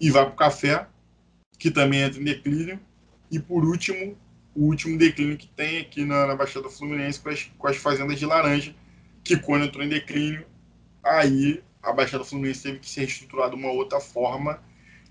e 0.00 0.10
vai 0.10 0.24
para 0.24 0.32
o 0.32 0.36
café, 0.36 0.86
que 1.58 1.70
também 1.70 2.00
entra 2.00 2.20
em 2.20 2.24
declínio, 2.24 2.80
e 3.30 3.38
por 3.38 3.64
último 3.64 4.16
o 4.54 4.66
último 4.66 4.96
declínio 4.96 5.36
que 5.36 5.48
tem 5.48 5.80
aqui 5.80 6.04
na, 6.04 6.26
na 6.26 6.36
Baixada 6.36 6.68
Fluminense 6.68 7.20
com 7.20 7.28
as, 7.28 7.42
com 7.58 7.66
as 7.66 7.76
fazendas 7.76 8.18
de 8.18 8.24
laranja, 8.24 8.74
que 9.24 9.36
quando 9.36 9.64
entrou 9.64 9.84
em 9.84 9.88
declínio, 9.88 10.46
aí 11.02 11.62
a 11.82 11.92
Baixada 11.92 12.24
Fluminense 12.24 12.62
teve 12.62 12.78
que 12.78 12.88
ser 12.88 13.00
reestruturada 13.00 13.50
de 13.50 13.56
uma 13.56 13.72
outra 13.72 14.00
forma, 14.00 14.62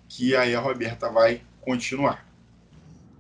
que 0.08 0.36
aí 0.36 0.56
a 0.56 0.60
Roberta 0.60 1.10
vai 1.10 1.42
continuar. 1.62 2.26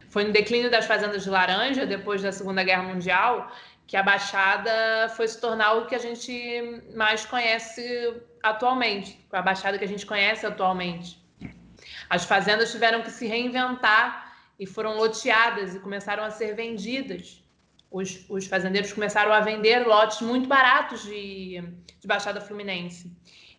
Foi 0.10 0.24
no 0.24 0.32
declínio 0.32 0.70
das 0.70 0.86
fazendas 0.86 1.24
de 1.24 1.30
laranja, 1.30 1.86
depois 1.86 2.22
da 2.22 2.32
Segunda 2.32 2.64
Guerra 2.64 2.84
Mundial, 2.84 3.52
que 3.88 3.98
a 3.98 4.04
Baixada 4.04 5.10
foi 5.16 5.28
se 5.28 5.40
tornar 5.40 5.74
o 5.74 5.86
que 5.86 5.96
a 5.96 6.00
gente 6.00 6.82
mais 6.96 7.26
conhece 7.26 8.22
atualmente, 8.42 9.20
a 9.32 9.42
Baixada 9.42 9.78
que 9.78 9.86
a 9.86 9.88
gente 9.88 10.06
conhece 10.06 10.46
atualmente. 10.46 11.22
As 12.10 12.26
fazendas 12.26 12.72
tiveram 12.72 13.02
que 13.02 13.12
se 13.12 13.28
reinventar 13.28 14.34
e 14.60 14.66
foram 14.66 14.98
loteadas 14.98 15.76
e 15.76 15.80
começaram 15.80 16.24
a 16.24 16.30
ser 16.30 16.56
vendidas. 16.56 17.44
Os, 17.90 18.26
os 18.30 18.48
fazendeiros 18.48 18.94
começaram 18.94 19.32
a 19.32 19.40
vender 19.40 19.86
lotes 19.86 20.22
muito 20.22 20.48
baratos 20.48 21.04
de, 21.04 21.62
de 22.00 22.08
Baixada 22.08 22.42
Fluminense. 22.42 23.12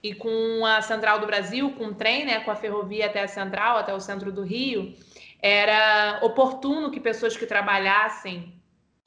E 0.03 0.15
com 0.15 0.67
a 0.67 0.83
Central 0.83 1.19
do 1.19 1.27
Brasil, 1.27 1.73
com 1.73 1.87
o 1.87 1.95
trem, 1.95 2.27
né, 2.27 2.41
com 2.41 2.51
a 2.51 2.57
ferrovia 2.57 3.07
até 3.07 3.23
a 3.23 3.29
Central, 3.29 3.79
até 3.79 3.95
o 3.95 4.01
centro 4.01 4.31
do 4.31 4.43
Rio, 4.43 4.95
era 5.41 6.19
oportuno 6.23 6.91
que 6.91 7.01
pessoas 7.01 7.37
que 7.37 7.47
trabalhassem 7.47 8.53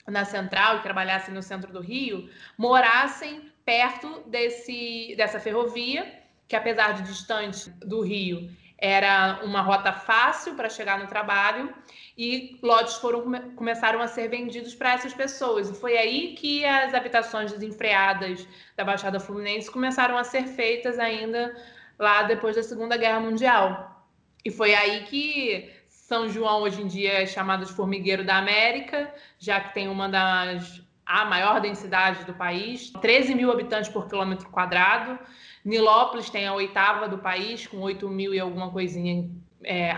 na 0.08 0.26
Central 0.26 0.78
e 0.78 0.82
trabalhassem 0.82 1.34
no 1.34 1.44
centro 1.44 1.72
do 1.72 1.82
Rio 1.82 2.30
morassem 2.58 3.52
perto 3.66 4.24
desse, 4.28 5.14
dessa 5.18 5.40
ferrovia, 5.40 6.12
que 6.48 6.56
apesar 6.56 6.94
de 6.94 7.04
distante 7.04 7.70
do 7.82 8.02
Rio, 8.02 8.50
era 8.78 9.42
uma 9.44 9.62
rota 9.62 9.92
fácil 9.92 10.54
para 10.56 10.70
chegar 10.70 11.00
no 11.00 11.08
trabalho 11.08 11.74
e 12.18 12.58
lotes 12.62 12.96
foram 12.96 13.24
começaram 13.56 14.00
a 14.02 14.08
ser 14.08 14.30
vendidos 14.30 14.76
para 14.76 14.94
essas 14.94 15.14
pessoas. 15.14 15.70
E 15.70 15.74
foi 15.74 15.98
aí 15.98 16.36
que 16.36 16.64
as 16.64 16.94
habitações 16.94 17.52
desenfreadas 17.52 18.48
da 18.76 18.86
Baixada 18.86 19.20
Fluminense 19.20 19.70
começaram 19.70 20.18
a 20.18 20.24
ser 20.24 20.44
feitas 20.44 21.00
ainda 21.00 21.56
lá 21.98 22.24
depois 22.24 22.56
da 22.56 22.64
Segunda 22.64 22.96
Guerra 22.96 23.20
Mundial. 23.20 24.06
E 24.46 24.52
foi 24.52 24.74
aí 24.76 25.04
que 25.06 25.77
São 26.08 26.30
João 26.30 26.62
hoje 26.62 26.82
em 26.82 26.88
dia 26.88 27.22
é 27.22 27.26
chamado 27.26 27.66
de 27.66 27.74
formigueiro 27.74 28.24
da 28.24 28.38
América, 28.38 29.14
já 29.38 29.60
que 29.60 29.74
tem 29.74 29.90
uma 29.90 30.08
das 30.08 30.82
a 31.06 31.26
maior 31.26 31.60
densidade 31.60 32.24
do 32.24 32.34
país, 32.34 32.92
13 33.02 33.36
mil 33.36 33.52
habitantes 33.52 33.90
por 33.90 34.08
quilômetro 34.08 34.50
quadrado. 34.50 35.20
Nilópolis 35.66 36.30
tem 36.30 36.48
a 36.48 36.54
oitava 36.54 37.10
do 37.10 37.18
país, 37.18 37.68
com 37.68 37.80
8 37.80 38.08
mil 38.08 38.34
e 38.34 38.40
alguma 38.40 38.72
coisinha, 38.72 39.30
é, 39.62 39.94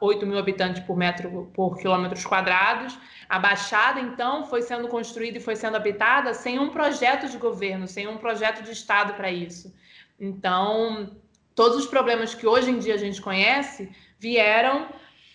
8 0.00 0.24
mil 0.24 0.38
habitantes 0.38 0.84
por 0.84 0.96
metro 0.96 1.50
por 1.52 1.76
quilômetros 1.78 2.24
quadrados. 2.24 2.96
A 3.28 3.36
Baixada, 3.40 3.98
então, 3.98 4.44
foi 4.44 4.62
sendo 4.62 4.86
construída 4.86 5.38
e 5.38 5.40
foi 5.40 5.56
sendo 5.56 5.76
habitada 5.76 6.32
sem 6.32 6.60
um 6.60 6.70
projeto 6.70 7.28
de 7.28 7.38
governo, 7.38 7.88
sem 7.88 8.06
um 8.06 8.18
projeto 8.18 8.62
de 8.62 8.70
Estado 8.70 9.14
para 9.14 9.32
isso. 9.32 9.74
Então, 10.18 11.10
todos 11.56 11.76
os 11.76 11.86
problemas 11.86 12.36
que 12.36 12.46
hoje 12.46 12.70
em 12.70 12.78
dia 12.78 12.94
a 12.94 12.98
gente 12.98 13.20
conhece 13.20 13.90
vieram 14.16 14.86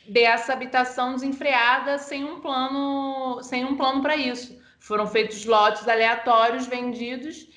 dessa 0.07 0.53
habitação 0.53 1.13
desenfreada 1.13 1.97
sem 1.97 2.23
um 2.23 2.39
plano, 2.39 3.41
sem 3.41 3.65
um 3.65 3.75
plano 3.75 4.01
para 4.01 4.15
isso. 4.15 4.59
Foram 4.79 5.07
feitos 5.07 5.45
lotes 5.45 5.87
aleatórios 5.87 6.67
vendidos, 6.67 7.47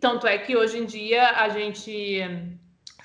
tanto 0.00 0.26
é 0.26 0.38
que 0.38 0.56
hoje 0.56 0.78
em 0.78 0.84
dia 0.84 1.30
a 1.30 1.48
gente 1.48 2.22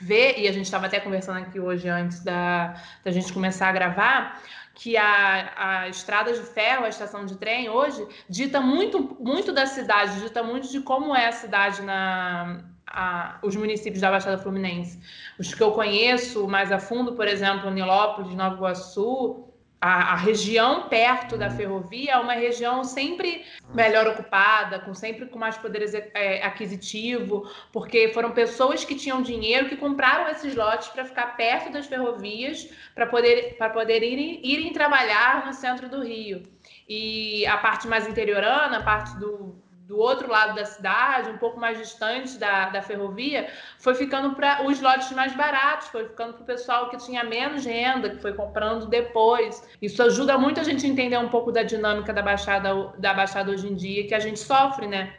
vê, 0.01 0.37
e 0.37 0.47
a 0.47 0.51
gente 0.51 0.65
estava 0.65 0.87
até 0.87 0.99
conversando 0.99 1.39
aqui 1.39 1.59
hoje 1.59 1.87
antes 1.87 2.23
da, 2.23 2.81
da 3.03 3.11
gente 3.11 3.33
começar 3.33 3.67
a 3.67 3.71
gravar, 3.71 4.41
que 4.73 4.95
a, 4.95 5.81
a 5.81 5.89
estrada 5.89 6.31
de 6.31 6.41
ferro, 6.41 6.85
a 6.85 6.89
estação 6.89 7.25
de 7.25 7.37
trem 7.37 7.69
hoje, 7.69 8.07
dita 8.29 8.61
muito, 8.61 9.17
muito 9.19 9.51
da 9.51 9.65
cidade, 9.65 10.21
dita 10.21 10.41
muito 10.41 10.69
de 10.69 10.79
como 10.79 11.13
é 11.13 11.27
a 11.27 11.33
cidade 11.33 11.81
na, 11.81 12.63
a, 12.89 13.37
os 13.43 13.55
municípios 13.55 14.01
da 14.01 14.11
Baixada 14.11 14.37
Fluminense. 14.37 14.99
Os 15.37 15.53
que 15.53 15.61
eu 15.61 15.71
conheço 15.71 16.47
mais 16.47 16.71
a 16.71 16.79
fundo, 16.79 17.13
por 17.13 17.27
exemplo, 17.27 17.69
Nilópolis, 17.69 18.33
Nova 18.35 18.55
Iguaçu, 18.55 19.45
a, 19.81 20.13
a, 20.13 20.15
região 20.15 20.89
perto 20.89 21.37
da 21.37 21.49
ferrovia 21.49 22.11
é 22.11 22.17
uma 22.17 22.33
região 22.33 22.83
sempre 22.83 23.45
melhor 23.73 24.07
ocupada, 24.07 24.79
com 24.79 24.93
sempre 24.93 25.25
com 25.27 25.39
mais 25.39 25.57
poder 25.57 26.11
é, 26.13 26.43
aquisitivo, 26.43 27.49
porque 27.71 28.09
foram 28.09 28.31
pessoas 28.31 28.83
que 28.83 28.93
tinham 28.93 29.21
dinheiro 29.21 29.69
que 29.69 29.77
compraram 29.77 30.29
esses 30.29 30.53
lotes 30.53 30.89
para 30.89 31.05
ficar 31.05 31.37
perto 31.37 31.71
das 31.71 31.85
ferrovias, 31.85 32.69
para 32.93 33.05
poder, 33.05 33.55
para 33.57 33.69
poder 33.69 34.03
irem, 34.03 34.41
irem 34.43 34.73
trabalhar 34.73 35.45
no 35.45 35.53
centro 35.53 35.87
do 35.87 36.03
Rio. 36.03 36.43
E 36.87 37.45
a 37.45 37.57
parte 37.57 37.87
mais 37.87 38.05
interiorana, 38.05 38.79
a 38.79 38.83
parte 38.83 39.17
do, 39.17 39.55
do 39.89 39.97
outro 39.97 40.29
lado 40.29 40.53
da 40.53 40.63
cidade, 40.65 41.31
um 41.31 41.37
pouco 41.39 41.59
mais 41.59 41.75
distante 41.75 42.37
da, 42.37 42.69
da 42.69 42.79
ferrovia, 42.79 43.49
foi 43.79 43.95
ficando 43.95 44.35
para 44.35 44.63
os 44.63 44.79
lotes 44.79 45.11
mais 45.13 45.35
baratos, 45.35 45.87
foi 45.87 46.07
ficando 46.07 46.33
para 46.33 46.43
o 46.43 46.45
pessoal 46.45 46.91
que 46.91 46.97
tinha 46.97 47.23
menos 47.23 47.65
renda, 47.65 48.11
que 48.11 48.21
foi 48.21 48.33
comprando 48.33 48.85
depois. 48.85 49.67
Isso 49.81 50.03
ajuda 50.03 50.37
muito 50.37 50.59
a 50.59 50.63
gente 50.63 50.85
a 50.85 50.89
entender 50.89 51.17
um 51.17 51.29
pouco 51.29 51.51
da 51.51 51.63
dinâmica 51.63 52.13
da 52.13 52.21
Baixada, 52.21 52.93
da 52.99 53.15
Baixada 53.15 53.51
hoje 53.51 53.67
em 53.67 53.73
dia, 53.73 54.05
que 54.07 54.13
a 54.13 54.19
gente 54.19 54.39
sofre, 54.39 54.85
né? 54.85 55.15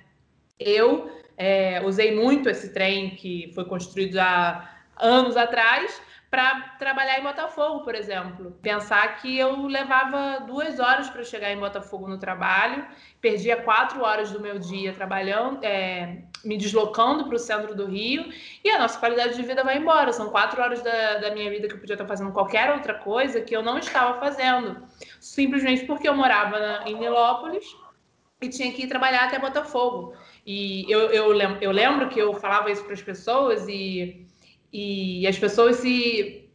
Eu 0.57 1.11
é, 1.37 1.83
usei 1.85 2.15
muito 2.15 2.49
esse 2.49 2.73
trem 2.73 3.11
que 3.17 3.51
foi 3.53 3.65
construído 3.65 4.19
há 4.19 4.71
anos 4.97 5.37
atrás, 5.37 6.01
para 6.31 6.77
trabalhar 6.79 7.19
em 7.19 7.25
Botafogo, 7.25 7.81
por 7.81 7.95
exemplo. 7.95 8.57
Pensar 8.63 9.21
que 9.21 9.37
eu 9.37 9.67
levava 9.67 10.45
duas 10.47 10.79
horas 10.79 11.11
para 11.11 11.25
chegar 11.25 11.51
em 11.51 11.59
Botafogo 11.59 12.07
no 12.07 12.19
trabalho, 12.19 12.87
perdia 13.21 13.57
quatro 13.57 14.05
horas 14.05 14.31
do 14.31 14.39
meu 14.39 14.57
dia 14.57 14.93
trabalhando, 14.93 15.59
é, 15.65 16.23
me 16.45 16.57
deslocando 16.57 17.27
para 17.27 17.35
o 17.35 17.39
centro 17.39 17.75
do 17.75 17.87
Rio, 17.87 18.33
e 18.65 18.71
a 18.71 18.79
nossa 18.79 18.99
qualidade 19.01 19.35
de 19.35 19.43
vida 19.43 19.65
vai 19.65 19.79
embora. 19.79 20.13
São 20.13 20.31
quatro 20.31 20.63
horas 20.63 20.81
da, 20.83 21.19
da 21.19 21.35
minha 21.35 21.51
vida 21.51 21.67
que 21.67 21.75
eu 21.75 21.81
podia 21.81 21.95
estar 21.95 22.07
fazendo 22.07 22.31
qualquer 22.31 22.71
outra 22.71 22.95
coisa 22.95 23.41
que 23.41 23.55
eu 23.55 23.63
não 23.63 23.79
estava 23.79 24.21
fazendo, 24.21 24.81
simplesmente 25.19 25.85
porque 25.85 26.09
eu 26.09 26.15
morava 26.15 26.61
na, 26.61 26.89
em 26.89 26.95
Nilópolis 26.95 27.65
e 28.41 28.49
tinha 28.49 28.73
que 28.73 28.85
ir 28.85 28.87
trabalhar 28.87 29.25
até 29.25 29.39
Botafogo. 29.39 30.15
E 30.47 30.91
eu, 30.91 31.11
eu, 31.11 31.35
eu 31.61 31.73
lembro 31.73 32.09
que 32.09 32.21
eu 32.21 32.33
falava 32.35 32.71
isso 32.71 32.85
para 32.85 32.95
as 32.95 33.03
pessoas 33.03 33.67
e 33.69 34.30
e 34.73 35.27
as 35.27 35.39
pessoas 35.39 35.77
se, 35.77 36.49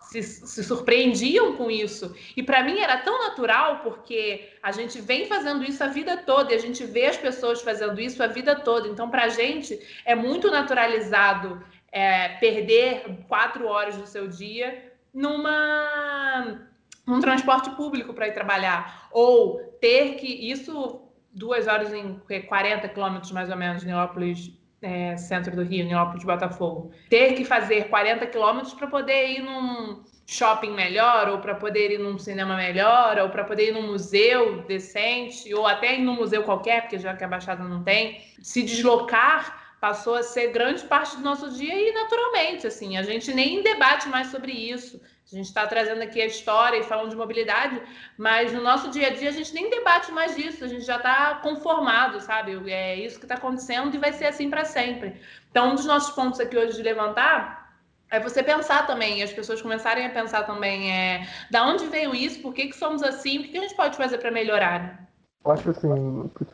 se, 0.00 0.22
se 0.22 0.64
surpreendiam 0.64 1.56
com 1.56 1.70
isso. 1.70 2.14
E 2.36 2.42
para 2.42 2.62
mim 2.62 2.78
era 2.78 2.98
tão 2.98 3.18
natural, 3.18 3.80
porque 3.80 4.48
a 4.62 4.70
gente 4.72 5.00
vem 5.00 5.26
fazendo 5.26 5.64
isso 5.64 5.82
a 5.82 5.88
vida 5.88 6.16
toda 6.18 6.52
e 6.52 6.56
a 6.56 6.60
gente 6.60 6.84
vê 6.84 7.06
as 7.06 7.16
pessoas 7.16 7.60
fazendo 7.62 8.00
isso 8.00 8.22
a 8.22 8.26
vida 8.26 8.54
toda. 8.54 8.88
Então, 8.88 9.10
para 9.10 9.24
a 9.24 9.28
gente 9.28 9.78
é 10.04 10.14
muito 10.14 10.50
naturalizado 10.50 11.62
é, 11.90 12.28
perder 12.38 13.24
quatro 13.28 13.66
horas 13.66 13.96
do 13.96 14.06
seu 14.06 14.28
dia 14.28 14.92
numa 15.12 16.60
num 17.06 17.20
transporte 17.20 17.70
público 17.70 18.12
para 18.12 18.28
ir 18.28 18.34
trabalhar 18.34 19.08
ou 19.12 19.58
ter 19.80 20.16
que 20.16 20.26
isso 20.26 21.02
duas 21.32 21.66
horas 21.68 21.92
em 21.92 22.20
40 22.48 22.88
quilômetros 22.88 23.30
mais 23.30 23.48
ou 23.48 23.56
menos 23.56 23.84
Neópolis 23.84 24.52
é, 24.82 25.16
centro 25.16 25.54
do 25.54 25.62
Rio, 25.62 25.86
Neópolis 25.86 26.20
de 26.20 26.26
Botafogo, 26.26 26.90
ter 27.08 27.34
que 27.34 27.44
fazer 27.44 27.88
40 27.88 28.26
quilômetros 28.26 28.74
para 28.74 28.86
poder 28.86 29.30
ir 29.30 29.42
num 29.42 30.02
shopping 30.26 30.72
melhor, 30.72 31.28
ou 31.28 31.38
para 31.38 31.54
poder 31.54 31.92
ir 31.92 31.98
num 31.98 32.18
cinema 32.18 32.56
melhor, 32.56 33.18
ou 33.18 33.28
para 33.28 33.44
poder 33.44 33.68
ir 33.68 33.72
num 33.72 33.86
museu 33.86 34.62
decente, 34.62 35.52
ou 35.54 35.66
até 35.66 35.98
ir 35.98 36.02
num 36.02 36.14
museu 36.14 36.42
qualquer, 36.42 36.82
porque 36.82 36.98
já 36.98 37.14
que 37.14 37.24
a 37.24 37.28
Baixada 37.28 37.62
não 37.62 37.82
tem, 37.82 38.20
se 38.42 38.62
deslocar 38.62 39.65
passou 39.80 40.14
a 40.14 40.22
ser 40.22 40.48
grande 40.48 40.84
parte 40.84 41.16
do 41.16 41.22
nosso 41.22 41.50
dia 41.50 41.74
e 41.74 41.92
naturalmente, 41.92 42.66
assim, 42.66 42.96
a 42.96 43.02
gente 43.02 43.32
nem 43.32 43.62
debate 43.62 44.08
mais 44.08 44.28
sobre 44.28 44.52
isso. 44.52 45.00
A 45.30 45.34
gente 45.34 45.46
está 45.46 45.66
trazendo 45.66 46.00
aqui 46.02 46.22
a 46.22 46.26
história 46.26 46.78
e 46.78 46.84
falando 46.84 47.10
de 47.10 47.16
mobilidade, 47.16 47.82
mas 48.16 48.52
no 48.52 48.62
nosso 48.62 48.90
dia 48.90 49.08
a 49.08 49.10
dia 49.10 49.28
a 49.28 49.32
gente 49.32 49.52
nem 49.52 49.68
debate 49.68 50.12
mais 50.12 50.36
disso, 50.36 50.64
a 50.64 50.68
gente 50.68 50.84
já 50.84 50.96
está 50.96 51.34
conformado, 51.42 52.20
sabe? 52.20 52.70
É 52.70 52.94
isso 52.94 53.18
que 53.18 53.24
está 53.24 53.34
acontecendo 53.34 53.92
e 53.92 53.98
vai 53.98 54.12
ser 54.12 54.26
assim 54.26 54.48
para 54.48 54.64
sempre. 54.64 55.20
Então, 55.50 55.72
um 55.72 55.74
dos 55.74 55.84
nossos 55.84 56.14
pontos 56.14 56.38
aqui 56.38 56.56
hoje 56.56 56.76
de 56.76 56.82
levantar 56.82 57.66
é 58.08 58.20
você 58.20 58.40
pensar 58.40 58.86
também, 58.86 59.20
as 59.20 59.32
pessoas 59.32 59.60
começarem 59.60 60.06
a 60.06 60.10
pensar 60.10 60.44
também, 60.44 60.92
é, 60.92 61.28
da 61.50 61.66
onde 61.66 61.86
veio 61.88 62.14
isso, 62.14 62.40
por 62.40 62.54
que, 62.54 62.68
que 62.68 62.76
somos 62.76 63.02
assim, 63.02 63.38
o 63.38 63.42
que, 63.42 63.48
que 63.48 63.58
a 63.58 63.62
gente 63.62 63.74
pode 63.74 63.96
fazer 63.96 64.18
para 64.18 64.30
melhorar? 64.30 65.08
Eu 65.46 65.52
acho 65.52 65.70
assim, 65.70 65.88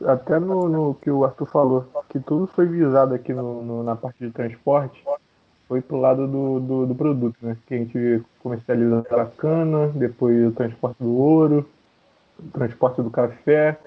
até 0.04 0.38
no, 0.38 0.68
no, 0.68 0.94
que 0.96 1.10
o 1.10 1.24
Arthur 1.24 1.46
falou, 1.46 1.86
que 2.10 2.20
tudo 2.20 2.46
foi 2.46 2.66
visado 2.66 3.14
aqui 3.14 3.32
no, 3.32 3.62
no 3.62 3.82
na 3.82 3.96
parte 3.96 4.18
de 4.18 4.30
transporte, 4.30 5.02
foi 5.66 5.80
pro 5.80 5.96
lado 5.96 6.26
do, 6.26 6.60
do, 6.60 6.86
do, 6.86 6.94
produto, 6.94 7.34
né? 7.40 7.56
Que 7.66 7.74
a 7.74 7.78
gente 7.78 8.22
comercializa 8.42 9.02
a 9.10 9.24
cana, 9.24 9.88
depois 9.94 10.46
o 10.46 10.52
transporte 10.52 11.02
do 11.02 11.16
ouro, 11.16 11.66
o 12.38 12.50
transporte 12.50 13.00
do 13.00 13.10
café, 13.10 13.78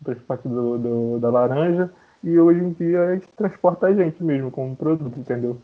o 0.00 0.04
transporte 0.06 0.48
do, 0.48 0.76
do, 0.76 1.18
da 1.20 1.30
laranja, 1.30 1.88
e 2.24 2.36
hoje 2.36 2.58
em 2.58 2.72
dia 2.72 3.02
a 3.02 3.14
gente 3.14 3.28
transporta 3.36 3.86
a 3.86 3.94
gente 3.94 4.20
mesmo 4.24 4.50
como 4.50 4.74
produto, 4.74 5.20
entendeu? 5.20 5.56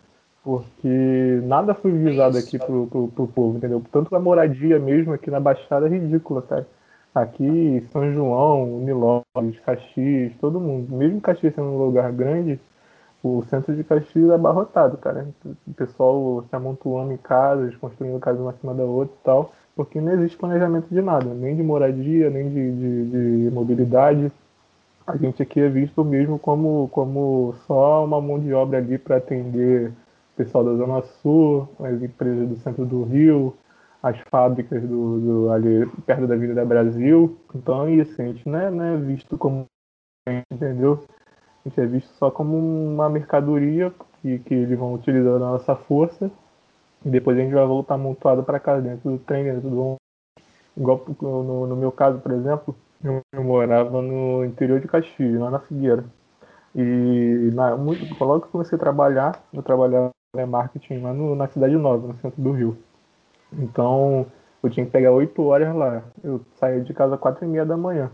Porque 0.45 1.41
nada 1.43 1.75
foi 1.75 1.91
visado 1.91 2.39
aqui 2.39 2.61
pro, 2.61 2.87
pro, 2.87 3.09
pro 3.09 3.27
povo, 3.27 3.59
entendeu? 3.59 3.83
Tanto 3.91 4.15
a 4.15 4.21
moradia 4.21 4.79
mesmo 4.79 5.13
aqui 5.13 5.33
na 5.33 5.41
Baixada 5.41 5.87
é 5.87 5.91
ridícula, 5.91 6.43
cara. 6.43 6.65
Aqui, 7.15 7.81
São 7.93 8.13
João, 8.13 8.81
Nilópolis, 8.81 9.61
Caxias, 9.61 10.33
todo 10.41 10.59
mundo. 10.61 10.95
Mesmo 10.97 11.21
Caxias 11.21 11.55
sendo 11.55 11.69
um 11.69 11.79
lugar 11.79 12.11
grande, 12.13 12.59
o 13.23 13.43
centro 13.45 13.75
de 13.75 13.85
Caxias 13.85 14.31
é 14.31 14.35
abarrotado, 14.35 14.99
cara. 14.99 15.29
O 15.67 15.75
pessoal 15.75 16.45
se 16.51 16.57
amontoando 16.57 17.13
em 17.13 17.17
casas, 17.17 17.77
construindo 17.77 18.19
casas 18.19 18.41
uma 18.41 18.51
acima 18.51 18.75
da 18.75 18.83
outra 18.83 19.15
e 19.15 19.25
tal, 19.25 19.53
porque 19.77 20.01
não 20.01 20.13
existe 20.13 20.37
planejamento 20.37 20.89
de 20.89 21.01
nada, 21.01 21.33
nem 21.33 21.55
de 21.55 21.63
moradia, 21.63 22.29
nem 22.31 22.49
de, 22.49 22.73
de, 22.73 23.45
de 23.45 23.51
mobilidade. 23.51 24.33
A 25.07 25.17
gente 25.17 25.43
aqui 25.43 25.61
é 25.61 25.69
visto 25.69 26.05
mesmo 26.05 26.39
como, 26.39 26.89
como 26.91 27.55
só 27.67 28.05
uma 28.05 28.21
mão 28.21 28.41
de 28.41 28.53
obra 28.53 28.79
ali 28.79 28.99
para 28.99 29.19
atender 29.19 29.91
o 29.91 30.37
pessoal 30.37 30.65
da 30.65 30.75
Zona 30.75 31.03
Sul, 31.23 31.69
as 31.79 32.03
empresas 32.03 32.49
do 32.49 32.57
centro 32.57 32.85
do 32.85 33.05
Rio, 33.05 33.55
as 34.05 34.21
fábricas 34.31 34.83
do, 34.83 35.19
do 35.19 35.51
ali 35.51 35.87
perto 36.05 36.27
da 36.27 36.35
Avenida 36.35 36.63
Brasil. 36.63 37.39
Então 37.55 37.87
é 37.87 37.93
isso, 37.93 38.21
a 38.21 38.25
gente 38.27 38.47
não 38.47 38.59
é, 38.59 38.71
não 38.71 38.85
é 38.85 38.97
visto 38.99 39.39
como 39.39 39.65
entendeu? 40.53 41.03
A 41.65 41.69
gente 41.69 41.81
é 41.81 41.87
visto 41.87 42.11
só 42.19 42.31
como 42.31 42.55
uma 42.59 43.09
mercadoria 43.09 43.91
que, 44.21 44.39
que 44.41 44.55
eles 44.55 44.79
vão 44.79 44.93
utilizar 44.93 45.37
a 45.37 45.39
nossa 45.39 45.75
força 45.75 46.31
e 47.03 47.09
depois 47.09 47.39
a 47.39 47.41
gente 47.41 47.55
vai 47.55 47.65
voltar 47.65 47.95
amontoado 47.95 48.45
para 48.45 48.61
casa 48.61 48.83
dentro 48.83 49.11
do 49.11 49.19
trem, 49.19 49.45
dentro 49.45 49.71
do. 49.71 49.97
Igual 50.77 51.03
no, 51.23 51.67
no, 51.67 51.77
meu 51.77 51.91
caso, 51.91 52.19
por 52.19 52.33
exemplo, 52.33 52.77
eu, 53.03 53.23
eu, 53.33 53.43
morava 53.43 54.03
no 54.03 54.45
interior 54.45 54.81
de 54.81 54.89
Caxias, 54.89 55.41
lá 55.41 55.51
na 55.51 55.61
Figueira. 55.61 56.05
E 56.75 57.51
na, 57.55 57.75
muito, 57.77 58.05
logo 58.23 58.45
que 58.45 58.53
comecei 58.53 58.77
a 58.77 58.81
trabalhar, 58.81 59.43
eu 59.53 59.63
trabalhava 59.63 60.11
marketing 60.47 60.99
lá 60.99 61.15
no, 61.15 61.35
na 61.35 61.47
Cidade 61.47 61.77
Nova, 61.77 62.09
no 62.09 62.17
centro 62.17 62.43
do 62.43 62.53
Rio. 62.53 62.77
Então, 63.59 64.27
eu 64.63 64.71
tinha 64.71 64.87
que 64.87 64.93
pegar 64.93 65.13
8 65.13 65.43
horas 65.43 65.75
lá. 65.75 66.03
Eu 66.23 66.41
saía 66.57 66.81
de 66.81 66.93
casa 66.95 67.15
às 67.15 67.21
4 67.21 67.45
e 67.45 67.49
meia 67.49 67.65
da 67.67 67.77
manhã. 67.77 68.11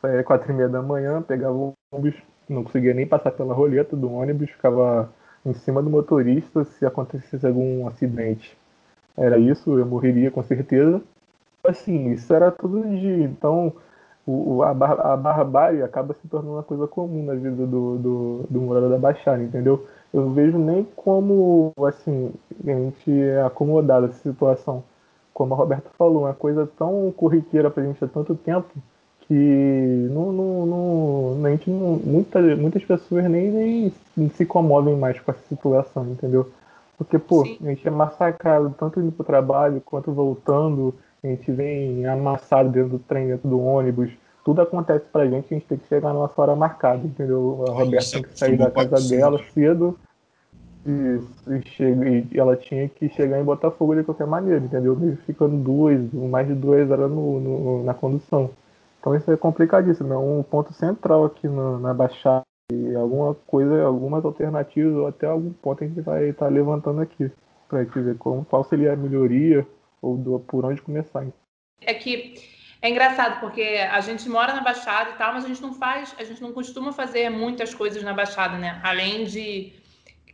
Saía 0.00 0.20
às 0.20 0.26
4 0.26 0.50
e 0.52 0.54
meia 0.54 0.68
da 0.68 0.82
manhã, 0.82 1.22
pegava 1.22 1.54
o 1.54 1.74
ônibus 1.92 2.14
não 2.48 2.64
conseguia 2.64 2.94
nem 2.94 3.06
passar 3.06 3.30
pela 3.32 3.54
roleta 3.54 3.96
do 3.96 4.10
ônibus, 4.10 4.50
ficava 4.50 5.10
em 5.44 5.52
cima 5.52 5.82
do 5.82 5.90
motorista 5.90 6.64
se 6.64 6.86
acontecesse 6.86 7.46
algum 7.46 7.86
acidente. 7.86 8.56
Era 9.16 9.38
isso, 9.38 9.78
eu 9.78 9.86
morreria 9.86 10.30
com 10.30 10.42
certeza. 10.42 11.02
Assim, 11.64 12.12
isso 12.12 12.32
era 12.32 12.50
todo 12.50 12.88
dia. 12.88 13.24
Então, 13.24 13.72
o, 14.26 14.62
a, 14.62 14.72
bar, 14.72 15.00
a 15.00 15.16
barbárie 15.16 15.82
acaba 15.82 16.14
se 16.14 16.28
tornando 16.28 16.54
uma 16.56 16.62
coisa 16.62 16.86
comum 16.86 17.24
na 17.24 17.34
vida 17.34 17.66
do, 17.66 17.98
do, 17.98 18.46
do 18.48 18.60
morador 18.60 18.90
da 18.90 18.98
Baixada, 18.98 19.42
entendeu? 19.42 19.86
Eu 20.12 20.30
vejo 20.30 20.58
nem 20.58 20.84
como, 20.96 21.72
assim, 21.86 22.32
a 22.66 22.70
gente 22.70 23.20
é 23.20 23.42
acomodado 23.42 24.06
essa 24.06 24.18
situação. 24.18 24.82
Como 25.34 25.54
a 25.54 25.56
Roberta 25.56 25.90
falou, 25.96 26.22
uma 26.22 26.34
coisa 26.34 26.68
tão 26.78 27.12
corriqueira 27.16 27.70
pra 27.70 27.84
gente 27.84 28.02
há 28.02 28.08
tanto 28.08 28.34
tempo, 28.34 28.68
que 29.20 30.08
não, 30.10 30.32
não, 30.32 30.66
não, 30.66 31.46
a 31.46 31.50
gente 31.50 31.70
não, 31.70 31.96
muita, 31.96 32.40
muitas 32.56 32.84
pessoas 32.84 33.24
nem, 33.30 33.92
nem 34.16 34.30
se 34.30 34.46
comovem 34.46 34.96
mais 34.96 35.20
com 35.20 35.30
essa 35.30 35.42
situação, 35.48 36.06
entendeu? 36.06 36.50
Porque, 36.96 37.18
pô, 37.18 37.44
Sim. 37.44 37.58
a 37.62 37.68
gente 37.68 37.86
é 37.86 37.90
massacrado 37.90 38.74
tanto 38.76 38.98
indo 38.98 39.12
pro 39.12 39.24
trabalho 39.24 39.80
quanto 39.84 40.10
voltando, 40.10 40.94
a 41.22 41.26
gente 41.28 41.52
vem 41.52 42.06
amassado 42.06 42.70
dentro 42.70 42.90
do 42.90 42.98
trem, 42.98 43.28
dentro 43.28 43.48
do 43.48 43.60
ônibus. 43.60 44.10
Tudo 44.48 44.62
acontece 44.62 45.04
pra 45.12 45.26
gente, 45.26 45.44
a 45.52 45.58
gente 45.58 45.66
tem 45.66 45.76
que 45.76 45.86
chegar 45.88 46.08
na 46.08 46.20
nossa 46.20 46.40
hora 46.40 46.56
marcada, 46.56 47.06
entendeu? 47.06 47.66
A 47.68 47.70
Roberta 47.70 48.12
tem 48.12 48.22
que 48.22 48.38
sair 48.38 48.56
da 48.56 48.70
casa 48.70 49.06
dela 49.06 49.38
cedo 49.52 49.98
e, 50.86 51.20
e, 51.52 51.68
chega, 51.68 52.08
e 52.08 52.26
ela 52.32 52.56
tinha 52.56 52.88
que 52.88 53.10
chegar 53.10 53.38
em 53.38 53.44
Botafogo 53.44 53.94
de 53.94 54.04
qualquer 54.04 54.26
maneira, 54.26 54.64
entendeu? 54.64 54.96
Mesmo 54.96 55.18
ficando 55.26 55.54
duas, 55.58 56.00
mais 56.14 56.48
de 56.48 56.54
duas 56.54 56.90
horas 56.90 57.10
no, 57.10 57.38
no, 57.38 57.84
na 57.84 57.92
condução. 57.92 58.50
Então 58.98 59.14
isso 59.14 59.30
é 59.30 59.36
complicadíssimo, 59.36 60.14
é 60.14 60.18
um 60.18 60.42
ponto 60.42 60.72
central 60.72 61.26
aqui 61.26 61.46
no, 61.46 61.78
na 61.78 61.92
Baixada. 61.92 62.42
E 62.72 62.94
alguma 62.94 63.34
coisa, 63.34 63.82
algumas 63.82 64.24
alternativas 64.24 64.94
ou 64.94 65.08
até 65.08 65.26
algum 65.26 65.52
ponto 65.52 65.84
a 65.84 65.86
gente 65.86 66.00
vai 66.00 66.30
estar 66.30 66.46
tá 66.46 66.50
levantando 66.50 67.02
aqui 67.02 67.30
para 67.68 67.84
te 67.84 68.00
ver 68.00 68.16
como, 68.16 68.46
qual 68.46 68.64
seria 68.64 68.94
a 68.94 68.96
melhoria 68.96 69.66
ou 70.00 70.16
do, 70.16 70.40
por 70.40 70.64
onde 70.64 70.80
começar. 70.80 71.26
É 71.82 71.92
que 71.92 72.57
é 72.80 72.88
engraçado 72.90 73.40
porque 73.40 73.62
a 73.90 74.00
gente 74.00 74.28
mora 74.28 74.52
na 74.52 74.60
Baixada 74.60 75.10
e 75.10 75.12
tal, 75.14 75.32
mas 75.34 75.44
a 75.44 75.48
gente 75.48 75.60
não 75.60 75.74
faz, 75.74 76.14
a 76.18 76.22
gente 76.22 76.40
não 76.40 76.52
costuma 76.52 76.92
fazer 76.92 77.28
muitas 77.28 77.74
coisas 77.74 78.02
na 78.02 78.14
Baixada, 78.14 78.56
né? 78.56 78.80
Além 78.84 79.24
de 79.24 79.72